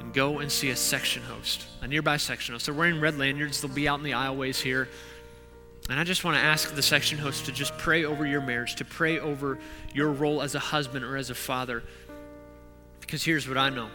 and 0.00 0.14
go 0.14 0.38
and 0.38 0.50
see 0.50 0.70
a 0.70 0.76
section 0.76 1.22
host, 1.22 1.66
a 1.82 1.86
nearby 1.86 2.16
section 2.16 2.54
host. 2.54 2.64
They're 2.64 2.74
wearing 2.74 3.00
red 3.00 3.18
lanyards. 3.18 3.60
They'll 3.60 3.70
be 3.70 3.86
out 3.86 3.98
in 3.98 4.02
the 4.02 4.12
aisleways 4.12 4.62
here. 4.62 4.88
And 5.90 6.00
I 6.00 6.04
just 6.04 6.24
want 6.24 6.38
to 6.38 6.42
ask 6.42 6.74
the 6.74 6.80
section 6.80 7.18
host 7.18 7.44
to 7.44 7.52
just 7.52 7.76
pray 7.76 8.04
over 8.04 8.24
your 8.24 8.40
marriage, 8.40 8.76
to 8.76 8.84
pray 8.86 9.18
over 9.18 9.58
your 9.92 10.10
role 10.10 10.40
as 10.40 10.54
a 10.54 10.58
husband 10.58 11.04
or 11.04 11.18
as 11.18 11.28
a 11.28 11.34
father. 11.34 11.82
Because 13.02 13.22
here's 13.22 13.46
what 13.46 13.58
I 13.58 13.68
know 13.68 13.90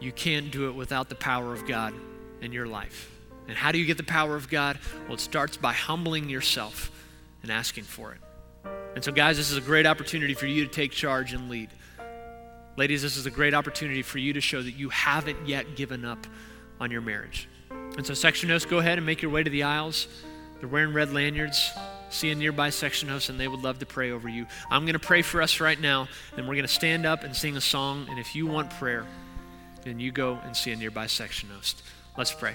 you 0.00 0.10
can't 0.10 0.50
do 0.50 0.68
it 0.68 0.74
without 0.74 1.08
the 1.08 1.14
power 1.14 1.52
of 1.52 1.64
God 1.64 1.94
in 2.40 2.50
your 2.50 2.66
life. 2.66 3.08
And 3.46 3.56
how 3.56 3.70
do 3.70 3.78
you 3.78 3.86
get 3.86 3.96
the 3.96 4.02
power 4.02 4.34
of 4.34 4.48
God? 4.50 4.78
Well, 5.04 5.14
it 5.14 5.20
starts 5.20 5.56
by 5.56 5.72
humbling 5.72 6.28
yourself 6.28 6.90
and 7.42 7.52
asking 7.52 7.84
for 7.84 8.12
it. 8.12 8.20
And 8.94 9.04
so, 9.04 9.12
guys, 9.12 9.36
this 9.36 9.50
is 9.50 9.56
a 9.56 9.60
great 9.60 9.86
opportunity 9.86 10.34
for 10.34 10.46
you 10.46 10.64
to 10.64 10.70
take 10.70 10.90
charge 10.90 11.32
and 11.32 11.48
lead. 11.48 11.70
Ladies, 12.76 13.02
this 13.02 13.16
is 13.16 13.26
a 13.26 13.30
great 13.30 13.54
opportunity 13.54 14.02
for 14.02 14.18
you 14.18 14.32
to 14.32 14.40
show 14.40 14.60
that 14.60 14.72
you 14.72 14.88
haven't 14.88 15.46
yet 15.46 15.76
given 15.76 16.04
up 16.04 16.26
on 16.80 16.90
your 16.90 17.00
marriage. 17.00 17.48
And 17.70 18.04
so, 18.04 18.14
section 18.14 18.48
hosts, 18.48 18.68
go 18.68 18.78
ahead 18.78 18.98
and 18.98 19.06
make 19.06 19.22
your 19.22 19.30
way 19.30 19.42
to 19.42 19.50
the 19.50 19.62
aisles. 19.62 20.08
They're 20.58 20.68
wearing 20.68 20.92
red 20.92 21.12
lanyards 21.12 21.70
see 22.12 22.30
a 22.30 22.34
nearby 22.34 22.70
section 22.70 23.08
host 23.08 23.28
and 23.28 23.38
they 23.38 23.48
would 23.48 23.62
love 23.62 23.78
to 23.80 23.86
pray 23.86 24.10
over 24.10 24.28
you. 24.28 24.46
I'm 24.70 24.84
going 24.84 24.94
to 24.94 24.98
pray 24.98 25.22
for 25.22 25.42
us 25.42 25.60
right 25.60 25.80
now, 25.80 26.08
and 26.36 26.46
we're 26.46 26.54
going 26.54 26.66
to 26.66 26.72
stand 26.72 27.06
up 27.06 27.24
and 27.24 27.34
sing 27.34 27.56
a 27.56 27.60
song. 27.60 28.06
And 28.08 28.18
if 28.18 28.34
you 28.34 28.46
want 28.46 28.70
prayer, 28.70 29.06
then 29.82 29.98
you 29.98 30.12
go 30.12 30.38
and 30.44 30.56
see 30.56 30.72
a 30.72 30.76
nearby 30.76 31.06
section 31.06 31.48
host. 31.48 31.82
Let's 32.16 32.32
pray. 32.32 32.54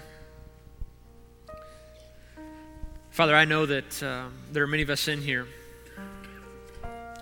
Father, 3.09 3.35
I 3.35 3.45
know 3.45 3.65
that 3.65 4.03
uh, 4.03 4.25
there 4.51 4.63
are 4.63 4.67
many 4.67 4.83
of 4.83 4.89
us 4.89 5.07
in 5.07 5.21
here. 5.21 5.47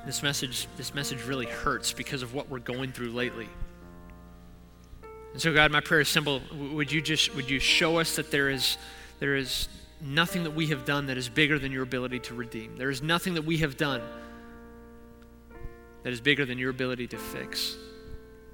This 0.05 0.21
message, 0.21 0.67
this 0.77 0.93
message 0.93 1.23
really 1.23 1.45
hurts 1.45 1.93
because 1.93 2.21
of 2.21 2.33
what 2.33 2.49
we're 2.49 2.59
going 2.59 2.91
through 2.91 3.11
lately. 3.11 3.47
And 5.31 5.41
so, 5.41 5.53
God, 5.53 5.71
my 5.71 5.79
prayer 5.79 6.01
is 6.01 6.09
simple. 6.09 6.41
Would 6.53 6.91
you 6.91 7.01
just 7.01 7.33
would 7.35 7.49
you 7.49 7.59
show 7.59 7.97
us 7.97 8.17
that 8.17 8.29
there 8.29 8.49
is 8.49 8.77
there 9.19 9.35
is 9.35 9.67
nothing 10.05 10.43
that 10.43 10.51
we 10.51 10.67
have 10.67 10.85
done 10.85 11.07
that 11.07 11.17
is 11.17 11.29
bigger 11.29 11.57
than 11.57 11.71
your 11.71 11.83
ability 11.83 12.19
to 12.19 12.33
redeem. 12.33 12.77
There 12.77 12.89
is 12.89 13.01
nothing 13.01 13.33
that 13.33 13.43
we 13.43 13.57
have 13.57 13.77
done 13.77 14.01
that 16.03 16.13
is 16.13 16.21
bigger 16.21 16.45
than 16.45 16.57
your 16.57 16.69
ability 16.69 17.07
to 17.07 17.17
fix. 17.17 17.75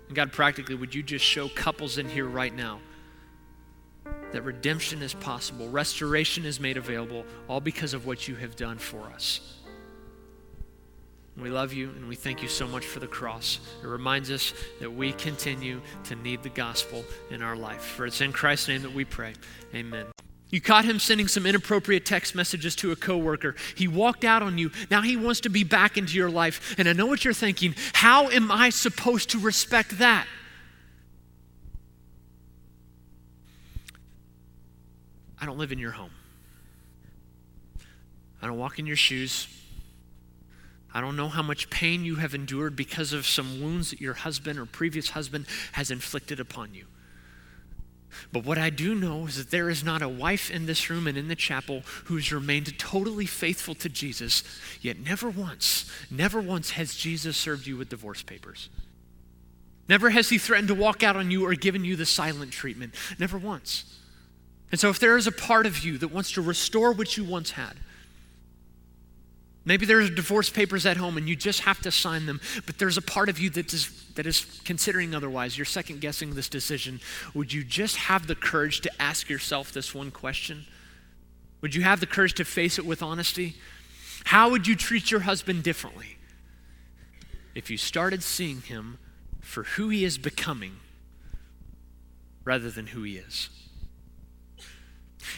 And 0.08 0.16
God, 0.16 0.32
practically, 0.32 0.76
would 0.76 0.96
you 0.96 1.04
just 1.04 1.26
show 1.26 1.50
couples 1.50 1.98
in 1.98 2.08
here 2.08 2.26
right 2.26 2.54
now 2.54 2.80
that 4.32 4.44
redemption 4.44 5.02
is 5.02 5.14
possible, 5.14 5.68
restoration 5.70 6.46
is 6.46 6.60
made 6.60 6.78
available, 6.78 7.26
all 7.50 7.60
because 7.60 7.94
of 7.94 8.06
what 8.06 8.28
you 8.28 8.36
have 8.36 8.56
done 8.56 8.78
for 8.78 9.02
us? 9.08 9.58
We 11.38 11.50
love 11.50 11.74
you 11.74 11.90
and 11.90 12.08
we 12.08 12.16
thank 12.16 12.42
you 12.42 12.50
so 12.50 12.68
much 12.68 12.86
for 12.86 13.00
the 13.00 13.08
cross. 13.08 13.60
It 13.82 13.88
reminds 13.88 14.30
us 14.32 14.54
that 14.80 14.92
we 14.92 15.14
continue 15.14 15.82
to 16.06 16.16
need 16.16 16.44
the 16.44 16.50
gospel 16.50 17.04
in 17.30 17.42
our 17.42 17.56
life. 17.56 17.82
For 17.82 18.06
it's 18.06 18.22
in 18.22 18.32
Christ's 18.32 18.68
name 18.68 18.82
that 18.82 18.94
we 18.94 19.06
pray. 19.06 19.34
Amen. 19.74 20.06
You 20.52 20.60
caught 20.60 20.84
him 20.84 21.00
sending 21.00 21.30
some 21.30 21.46
inappropriate 21.46 22.06
text 22.06 22.36
messages 22.36 22.76
to 22.78 22.92
a 22.92 22.96
coworker. 22.96 23.56
He 23.76 23.88
walked 23.88 24.26
out 24.26 24.44
on 24.44 24.58
you. 24.58 24.70
Now 24.92 25.02
he 25.02 25.16
wants 25.16 25.40
to 25.42 25.50
be 25.50 25.64
back 25.64 25.98
into 25.98 26.16
your 26.16 26.30
life. 26.30 26.76
And 26.78 26.90
I 26.90 26.94
know 26.94 27.06
what 27.06 27.24
you're 27.24 27.34
thinking. 27.34 27.74
How 27.94 28.28
am 28.28 28.52
I 28.52 28.70
supposed 28.70 29.30
to 29.30 29.40
respect 29.40 29.98
that? 30.00 30.28
I 35.40 35.46
don't 35.46 35.58
live 35.58 35.72
in 35.72 35.80
your 35.80 35.92
home. 35.92 36.12
I 38.42 38.48
don't 38.48 38.58
walk 38.58 38.78
in 38.78 38.86
your 38.86 38.98
shoes. 38.98 39.48
I 40.94 41.00
don't 41.00 41.16
know 41.16 41.30
how 41.30 41.42
much 41.42 41.70
pain 41.70 42.04
you 42.04 42.16
have 42.18 42.36
endured 42.36 42.76
because 42.76 43.14
of 43.14 43.26
some 43.26 43.62
wounds 43.62 43.92
that 43.92 44.02
your 44.02 44.14
husband 44.14 44.60
or 44.60 44.66
previous 44.66 45.12
husband 45.12 45.46
has 45.72 45.90
inflicted 45.90 46.40
upon 46.42 46.74
you. 46.74 46.86
But 48.32 48.46
what 48.46 48.58
I 48.58 48.70
do 48.70 48.96
know 48.96 49.26
is 49.28 49.38
that 49.38 49.52
there 49.52 49.70
is 49.70 49.84
not 49.84 50.02
a 50.02 50.10
wife 50.10 50.50
in 50.52 50.66
this 50.66 50.90
room 50.90 51.08
and 51.08 51.18
in 51.18 51.28
the 51.28 51.36
chapel 51.36 51.84
who 52.06 52.16
has 52.16 52.32
remained 52.32 52.78
totally 52.78 53.26
faithful 53.26 53.76
to 53.76 53.90
Jesus, 53.90 54.44
yet 54.82 55.00
never 55.00 55.30
once, 55.30 55.90
never 56.10 56.42
once 56.42 56.72
has 56.72 56.96
Jesus 56.96 57.38
served 57.38 57.68
you 57.68 57.78
with 57.78 57.90
divorce 57.90 58.22
papers. 58.22 58.70
Never 59.88 60.10
has 60.12 60.30
he 60.30 60.38
threatened 60.38 60.70
to 60.70 60.76
walk 60.76 61.04
out 61.04 61.16
on 61.16 61.32
you 61.32 61.46
or 61.46 61.54
given 61.54 61.84
you 61.84 61.96
the 61.96 62.06
silent 62.06 62.52
treatment. 62.52 62.96
Never 63.20 63.38
once. 63.38 64.00
And 64.72 64.80
so, 64.80 64.90
if 64.90 65.00
there 65.00 65.18
is 65.18 65.28
a 65.28 65.34
part 65.34 65.66
of 65.66 65.84
you 65.84 65.98
that 65.98 66.08
wants 66.08 66.32
to 66.32 66.42
restore 66.42 66.94
what 66.94 67.18
you 67.18 67.26
once 67.26 67.52
had, 67.52 67.74
Maybe 69.64 69.86
there's 69.86 70.10
divorce 70.10 70.50
papers 70.50 70.86
at 70.86 70.98
home 70.98 71.18
and 71.18 71.30
you 71.30 71.36
just 71.36 71.62
have 71.62 71.80
to 71.82 71.92
sign 71.92 72.26
them, 72.26 72.42
but 72.66 72.80
there's 72.80 72.98
a 72.98 73.02
part 73.02 73.30
of 73.30 73.40
you 73.40 73.50
that 73.52 73.74
is, 73.74 73.92
that 74.16 74.26
is 74.26 74.60
considering 74.66 75.14
otherwise. 75.14 75.58
You're 75.58 75.66
second 75.66 76.02
guessing 76.02 76.34
this 76.34 76.50
decision. 76.50 77.00
Would 77.36 77.54
you 77.54 77.64
just 77.64 77.96
have 77.98 78.26
the 78.26 78.36
courage 78.36 78.82
to 78.82 79.02
ask 79.02 79.30
yourself 79.30 79.72
this 79.72 79.94
one 79.94 80.10
question? 80.10 80.66
Would 81.62 81.76
you 81.76 81.84
have 81.84 82.00
the 82.00 82.08
courage 82.08 82.34
to 82.36 82.46
face 82.46 82.80
it 82.80 82.86
with 82.88 83.04
honesty? 83.04 83.56
How 84.26 84.50
would 84.50 84.66
you 84.66 84.76
treat 84.76 85.12
your 85.12 85.22
husband 85.22 85.64
differently 85.64 86.18
if 87.54 87.70
you 87.70 87.78
started 87.78 88.24
seeing 88.24 88.62
him 88.62 88.98
for 89.42 89.64
who 89.64 89.90
he 89.90 90.04
is 90.04 90.18
becoming 90.18 90.78
rather 92.44 92.72
than 92.72 92.88
who 92.88 93.04
he 93.04 93.18
is? 93.18 93.50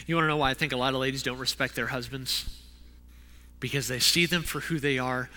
You 0.06 0.14
want 0.14 0.24
to 0.24 0.28
know 0.28 0.38
why 0.38 0.50
I 0.50 0.54
think 0.54 0.72
a 0.72 0.78
lot 0.78 0.94
of 0.94 1.00
ladies 1.00 1.22
don't 1.22 1.38
respect 1.38 1.74
their 1.74 1.88
husbands? 1.88 2.63
Because 3.60 3.88
they 3.88 3.98
see 3.98 4.26
them 4.26 4.42
for 4.42 4.60
who 4.60 4.78
they 4.78 4.98
are 4.98 5.30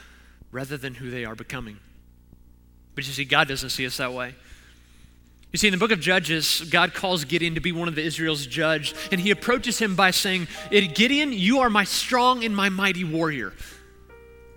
rather 0.52 0.78
than 0.78 0.96
who 0.96 1.10
they 1.10 1.26
are 1.26 1.36
becoming. 1.36 1.80
But 2.96 3.06
you 3.06 3.14
see, 3.14 3.26
God 3.26 3.48
doesn't 3.48 3.70
see 3.70 3.86
us 3.86 3.98
that 3.98 4.14
way. 4.14 4.36
You 5.54 5.58
see, 5.58 5.68
in 5.68 5.72
the 5.72 5.78
book 5.78 5.92
of 5.92 6.00
Judges, 6.00 6.62
God 6.70 6.94
calls 6.94 7.24
Gideon 7.24 7.56
to 7.56 7.62
be 7.62 7.72
one 7.72 7.88
of 7.88 7.96
the 7.96 8.04
Israel's 8.04 8.46
judge, 8.46 8.94
and 9.12 9.22
he 9.22 9.32
approaches 9.32 9.80
him 9.80 9.96
by 9.96 10.12
saying, 10.12 10.48
eh, 10.72 10.88
Gideon, 10.88 11.32
you 11.32 11.60
are 11.60 11.70
my 11.70 11.86
strong 11.86 12.44
and 12.44 12.56
my 12.56 12.70
mighty 12.70 13.04
warrior. 13.04 13.54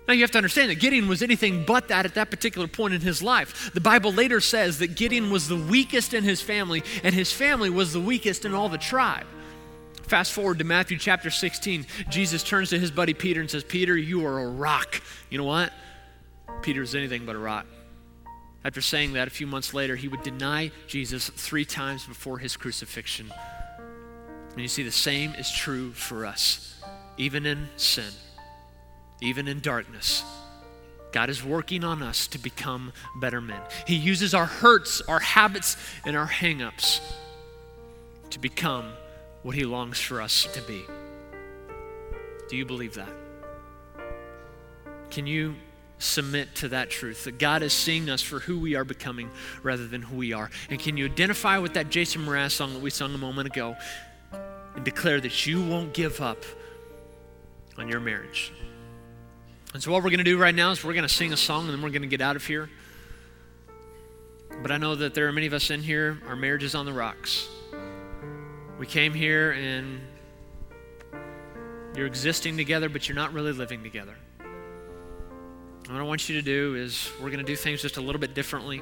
Now 0.07 0.15
you 0.15 0.21
have 0.21 0.31
to 0.31 0.37
understand 0.37 0.69
that 0.69 0.79
Gideon 0.79 1.07
was 1.07 1.21
anything 1.21 1.63
but 1.65 1.87
that 1.87 2.05
at 2.05 2.15
that 2.15 2.29
particular 2.29 2.67
point 2.67 2.93
in 2.93 3.01
his 3.01 3.23
life. 3.23 3.71
The 3.73 3.79
Bible 3.79 4.11
later 4.11 4.41
says 4.41 4.79
that 4.79 4.95
Gideon 4.95 5.31
was 5.31 5.47
the 5.47 5.55
weakest 5.55 6.13
in 6.13 6.25
his 6.25 6.41
family, 6.41 6.83
and 7.03 7.15
his 7.15 7.31
family 7.31 7.69
was 7.69 7.93
the 7.93 8.01
weakest 8.01 8.43
in 8.43 8.53
all 8.53 8.67
the 8.67 8.77
tribe. 8.77 9.27
Fast 10.03 10.33
forward 10.33 10.59
to 10.59 10.63
Matthew 10.63 10.97
chapter 10.97 11.29
16. 11.29 11.85
Jesus 12.09 12.43
turns 12.43 12.69
to 12.71 12.79
his 12.79 12.91
buddy 12.91 13.13
Peter 13.13 13.39
and 13.39 13.49
says, 13.49 13.63
Peter, 13.63 13.95
you 13.97 14.25
are 14.25 14.39
a 14.39 14.47
rock. 14.47 15.01
You 15.29 15.37
know 15.37 15.45
what? 15.45 15.71
Peter 16.61 16.81
is 16.81 16.95
anything 16.95 17.25
but 17.25 17.35
a 17.35 17.39
rock. 17.39 17.65
After 18.63 18.81
saying 18.81 19.13
that, 19.13 19.27
a 19.27 19.31
few 19.31 19.47
months 19.47 19.73
later, 19.73 19.95
he 19.95 20.07
would 20.07 20.21
deny 20.21 20.71
Jesus 20.87 21.29
three 21.29 21.65
times 21.65 22.05
before 22.05 22.37
his 22.37 22.55
crucifixion. 22.55 23.31
And 24.51 24.61
you 24.61 24.67
see, 24.67 24.83
the 24.83 24.91
same 24.91 25.33
is 25.35 25.51
true 25.51 25.91
for 25.93 26.25
us, 26.25 26.79
even 27.17 27.45
in 27.45 27.69
sin, 27.77 28.11
even 29.21 29.47
in 29.47 29.61
darkness. 29.61 30.23
God 31.11 31.29
is 31.29 31.43
working 31.43 31.83
on 31.83 32.03
us 32.03 32.27
to 32.27 32.37
become 32.37 32.93
better 33.19 33.41
men. 33.41 33.61
He 33.87 33.95
uses 33.95 34.33
our 34.33 34.45
hurts, 34.45 35.01
our 35.01 35.19
habits, 35.19 35.77
and 36.05 36.15
our 36.15 36.27
hangups 36.27 37.01
to 38.29 38.39
become 38.39 38.91
what 39.43 39.55
He 39.55 39.65
longs 39.65 39.99
for 39.99 40.21
us 40.21 40.47
to 40.53 40.61
be. 40.61 40.85
Do 42.49 42.57
you 42.57 42.65
believe 42.65 42.95
that? 42.95 43.09
Can 45.09 45.27
you 45.27 45.55
submit 45.99 46.55
to 46.55 46.69
that 46.69 46.89
truth 46.89 47.25
that 47.25 47.37
God 47.37 47.61
is 47.61 47.73
seeing 47.73 48.09
us 48.09 48.21
for 48.21 48.39
who 48.39 48.59
we 48.59 48.75
are 48.75 48.83
becoming 48.83 49.29
rather 49.61 49.87
than 49.87 50.01
who 50.01 50.17
we 50.17 50.33
are? 50.33 50.49
And 50.69 50.79
can 50.79 50.97
you 50.97 51.05
identify 51.05 51.57
with 51.59 51.73
that 51.75 51.89
Jason 51.89 52.25
Mraz 52.25 52.51
song 52.51 52.73
that 52.73 52.81
we 52.81 52.89
sung 52.89 53.13
a 53.13 53.17
moment 53.17 53.47
ago 53.47 53.75
and 54.75 54.83
declare 54.83 55.21
that 55.21 55.45
you 55.45 55.63
won't 55.63 55.93
give 55.93 56.21
up 56.21 56.43
on 57.77 57.87
your 57.87 57.99
marriage? 57.99 58.51
And 59.73 59.81
so, 59.81 59.91
what 59.91 60.03
we're 60.03 60.09
going 60.09 60.17
to 60.17 60.25
do 60.25 60.37
right 60.37 60.53
now 60.53 60.71
is 60.71 60.83
we're 60.83 60.93
going 60.93 61.07
to 61.07 61.13
sing 61.13 61.31
a 61.31 61.37
song 61.37 61.65
and 61.65 61.73
then 61.73 61.81
we're 61.81 61.89
going 61.89 62.01
to 62.01 62.07
get 62.07 62.21
out 62.21 62.35
of 62.35 62.45
here. 62.45 62.69
But 64.61 64.71
I 64.71 64.77
know 64.77 64.95
that 64.95 65.13
there 65.13 65.27
are 65.27 65.31
many 65.31 65.47
of 65.47 65.53
us 65.53 65.69
in 65.69 65.81
here, 65.81 66.17
our 66.27 66.35
marriage 66.35 66.63
is 66.63 66.75
on 66.75 66.85
the 66.85 66.93
rocks. 66.93 67.47
We 68.81 68.87
came 68.87 69.13
here 69.13 69.51
and 69.51 70.01
you're 71.95 72.07
existing 72.07 72.57
together, 72.57 72.89
but 72.89 73.07
you're 73.07 73.15
not 73.15 73.31
really 73.31 73.51
living 73.51 73.83
together. 73.83 74.15
What 75.87 75.99
I 75.99 76.01
want 76.01 76.27
you 76.27 76.33
to 76.33 76.41
do 76.41 76.73
is 76.73 77.11
we're 77.21 77.29
going 77.29 77.45
to 77.45 77.45
do 77.45 77.55
things 77.55 77.83
just 77.83 77.97
a 77.97 78.01
little 78.01 78.19
bit 78.19 78.33
differently. 78.33 78.81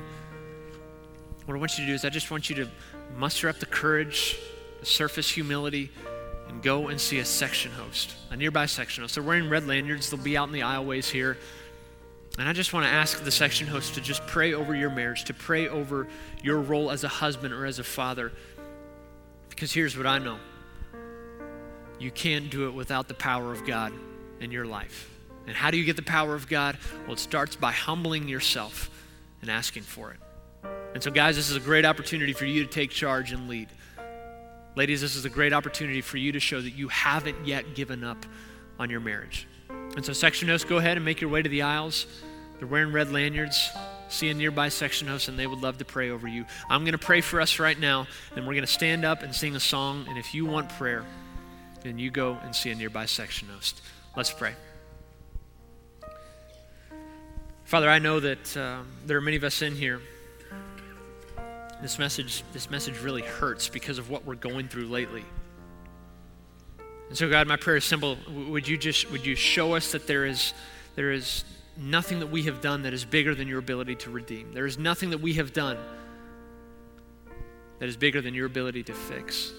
What 1.44 1.54
I 1.54 1.60
want 1.60 1.78
you 1.78 1.84
to 1.84 1.92
do 1.92 1.96
is 1.96 2.06
I 2.06 2.10
just 2.10 2.32
want 2.32 2.50
you 2.50 2.56
to 2.56 2.70
muster 3.18 3.50
up 3.50 3.60
the 3.60 3.66
courage, 3.66 4.38
the 4.80 4.86
surface 4.86 5.30
humility, 5.30 5.92
and 6.48 6.64
go 6.64 6.88
and 6.88 7.02
see 7.02 7.20
a 7.20 7.26
section 7.26 7.70
host, 7.74 8.16
a 8.30 8.38
nearby 8.38 8.68
section 8.68 9.04
host. 9.04 9.16
They're 9.16 9.24
wearing 9.26 9.50
red 9.50 9.68
lanyards. 9.68 10.10
They'll 10.10 10.24
be 10.24 10.38
out 10.38 10.48
in 10.48 10.54
the 10.54 10.62
aisleways 10.62 11.10
here. 11.10 11.38
And 12.38 12.48
I 12.48 12.54
just 12.54 12.72
want 12.72 12.86
to 12.86 12.90
ask 12.90 13.22
the 13.22 13.32
section 13.32 13.68
host 13.68 13.96
to 13.96 14.02
just 14.02 14.26
pray 14.28 14.54
over 14.54 14.74
your 14.74 14.92
marriage, 14.92 15.26
to 15.26 15.34
pray 15.34 15.68
over 15.68 16.08
your 16.42 16.62
role 16.62 16.90
as 16.90 17.04
a 17.04 17.10
husband 17.10 17.54
or 17.54 17.66
as 17.66 17.80
a 17.80 17.84
father. 17.84 18.32
Because 19.60 19.74
here's 19.74 19.98
what 19.98 20.08
I 20.08 20.20
know 20.20 20.38
you 22.00 22.12
can't 22.12 22.50
do 22.50 22.70
it 22.70 22.72
without 22.72 23.10
the 23.10 23.14
power 23.14 23.52
of 23.52 23.66
God 23.66 23.92
in 24.40 24.52
your 24.52 24.64
life. 24.64 25.10
And 25.48 25.54
how 25.54 25.70
do 25.70 25.76
you 25.76 25.84
get 25.84 25.98
the 25.98 26.02
power 26.02 26.34
of 26.34 26.48
God? 26.48 26.78
Well, 27.04 27.12
it 27.12 27.20
starts 27.20 27.58
by 27.58 27.74
humbling 27.74 28.30
yourself 28.30 28.90
and 29.42 29.52
asking 29.52 29.84
for 29.84 30.12
it. 30.12 30.70
And 30.94 31.04
so, 31.04 31.12
guys, 31.12 31.36
this 31.36 31.50
is 31.50 31.58
a 31.58 31.60
great 31.60 31.84
opportunity 31.84 32.32
for 32.32 32.46
you 32.46 32.64
to 32.64 32.70
take 32.70 32.90
charge 32.90 33.34
and 33.34 33.50
lead. 33.50 33.68
Ladies, 34.78 35.02
this 35.02 35.18
is 35.18 35.26
a 35.26 35.30
great 35.30 35.52
opportunity 35.52 36.00
for 36.00 36.16
you 36.16 36.32
to 36.32 36.40
show 36.40 36.62
that 36.62 36.72
you 36.72 36.88
haven't 36.88 37.46
yet 37.46 37.76
given 37.76 38.02
up 38.06 38.26
on 38.80 38.90
your 38.90 39.02
marriage. 39.02 39.46
And 39.68 40.06
so, 40.06 40.14
section 40.14 40.48
hosts, 40.48 40.70
go 40.70 40.78
ahead 40.78 40.96
and 40.96 41.04
make 41.04 41.20
your 41.20 41.30
way 41.30 41.42
to 41.42 41.50
the 41.50 41.64
aisles. 41.64 42.06
They're 42.60 42.68
wearing 42.70 42.94
red 42.94 43.12
lanyards. 43.12 43.70
See 44.10 44.30
a 44.30 44.34
nearby 44.34 44.70
section 44.70 45.08
host, 45.08 45.28
and 45.28 45.38
they 45.38 45.48
would 45.48 45.60
love 45.60 45.78
to 45.78 45.86
pray 45.86 46.10
over 46.10 46.28
you. 46.28 46.46
I'm 46.70 46.82
going 46.82 46.94
to 46.94 46.98
pray 46.98 47.22
for 47.22 47.40
us 47.40 47.60
right 47.60 47.80
now, 47.80 48.08
and 48.36 48.46
we're 48.46 48.54
going 48.54 48.66
to 48.66 48.72
stand 48.72 49.06
up 49.06 49.24
and 49.24 49.34
sing 49.34 49.56
a 49.56 49.60
song. 49.60 50.06
And 50.10 50.18
if 50.18 50.34
you 50.34 50.46
want 50.46 50.70
prayer, 50.70 51.06
then 51.84 52.00
you 52.00 52.10
go 52.10 52.38
and 52.44 52.56
see 52.56 52.72
a 52.72 52.76
nearby 52.76 53.06
section 53.06 53.48
host. 53.48 53.82
Let's 54.16 54.32
pray. 54.32 54.54
Father, 57.66 57.88
I 57.88 58.00
know 58.00 58.20
that 58.20 58.58
uh, 58.58 58.80
there 59.06 59.18
are 59.18 59.22
many 59.22 59.38
of 59.38 59.44
us 59.44 59.62
in 59.62 59.76
here. 59.76 60.02
This 61.84 62.00
message, 62.00 62.44
this 62.52 62.70
message 62.70 63.00
really 63.00 63.22
hurts 63.22 63.70
because 63.70 64.00
of 64.00 64.10
what 64.10 64.26
we're 64.26 64.34
going 64.34 64.68
through 64.68 64.88
lately. 64.88 65.24
And 67.10 67.18
so, 67.18 67.30
God, 67.30 67.48
my 67.48 67.58
prayer 67.58 67.78
is 67.78 67.86
simple. 67.86 68.18
Would 68.28 68.68
you 68.68 68.78
just 68.78 69.12
would 69.12 69.26
you 69.26 69.36
show 69.36 69.76
us 69.76 69.92
that 69.92 70.08
there 70.08 70.26
is 70.26 70.54
there 70.96 71.12
is 71.12 71.44
nothing 71.80 72.20
that 72.20 72.28
we 72.28 72.44
have 72.44 72.62
done 72.62 72.84
that 72.84 72.94
is 72.94 73.06
bigger 73.06 73.34
than 73.34 73.48
your 73.48 73.60
ability 73.60 73.96
to 73.96 74.10
redeem. 74.10 74.52
There 74.54 74.66
is 74.66 74.78
nothing 74.78 75.10
that 75.12 75.22
we 75.22 75.34
have 75.34 75.54
done 75.54 75.78
that 77.80 77.88
is 77.88 77.98
bigger 77.98 78.22
than 78.22 78.34
your 78.34 78.46
ability 78.46 78.84
to 78.84 78.94
fix. 78.94 79.52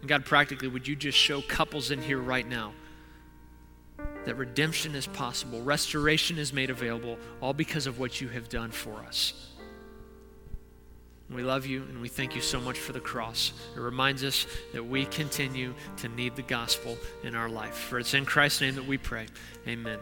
And 0.00 0.08
God, 0.08 0.24
practically, 0.24 0.68
would 0.68 0.86
you 0.86 0.96
just 0.96 1.18
show 1.18 1.42
couples 1.42 1.90
in 1.90 2.00
here 2.00 2.18
right 2.18 2.46
now 2.46 2.72
that 4.24 4.36
redemption 4.36 4.94
is 4.94 5.06
possible, 5.06 5.60
restoration 5.62 6.38
is 6.38 6.52
made 6.52 6.70
available, 6.70 7.18
all 7.40 7.52
because 7.52 7.86
of 7.86 7.98
what 7.98 8.20
you 8.20 8.28
have 8.28 8.48
done 8.48 8.70
for 8.70 8.94
us. 9.00 9.48
We 11.30 11.42
love 11.42 11.66
you 11.66 11.82
and 11.84 12.00
we 12.00 12.08
thank 12.08 12.34
you 12.34 12.42
so 12.42 12.60
much 12.60 12.78
for 12.78 12.92
the 12.92 13.00
cross. 13.00 13.52
It 13.74 13.80
reminds 13.80 14.22
us 14.22 14.46
that 14.72 14.84
we 14.84 15.06
continue 15.06 15.74
to 15.96 16.08
need 16.08 16.36
the 16.36 16.42
gospel 16.42 16.98
in 17.24 17.34
our 17.34 17.48
life. 17.48 17.74
For 17.74 17.98
it's 17.98 18.14
in 18.14 18.26
Christ's 18.26 18.60
name 18.60 18.74
that 18.74 18.86
we 18.86 18.98
pray. 18.98 19.26
Amen. 19.66 19.98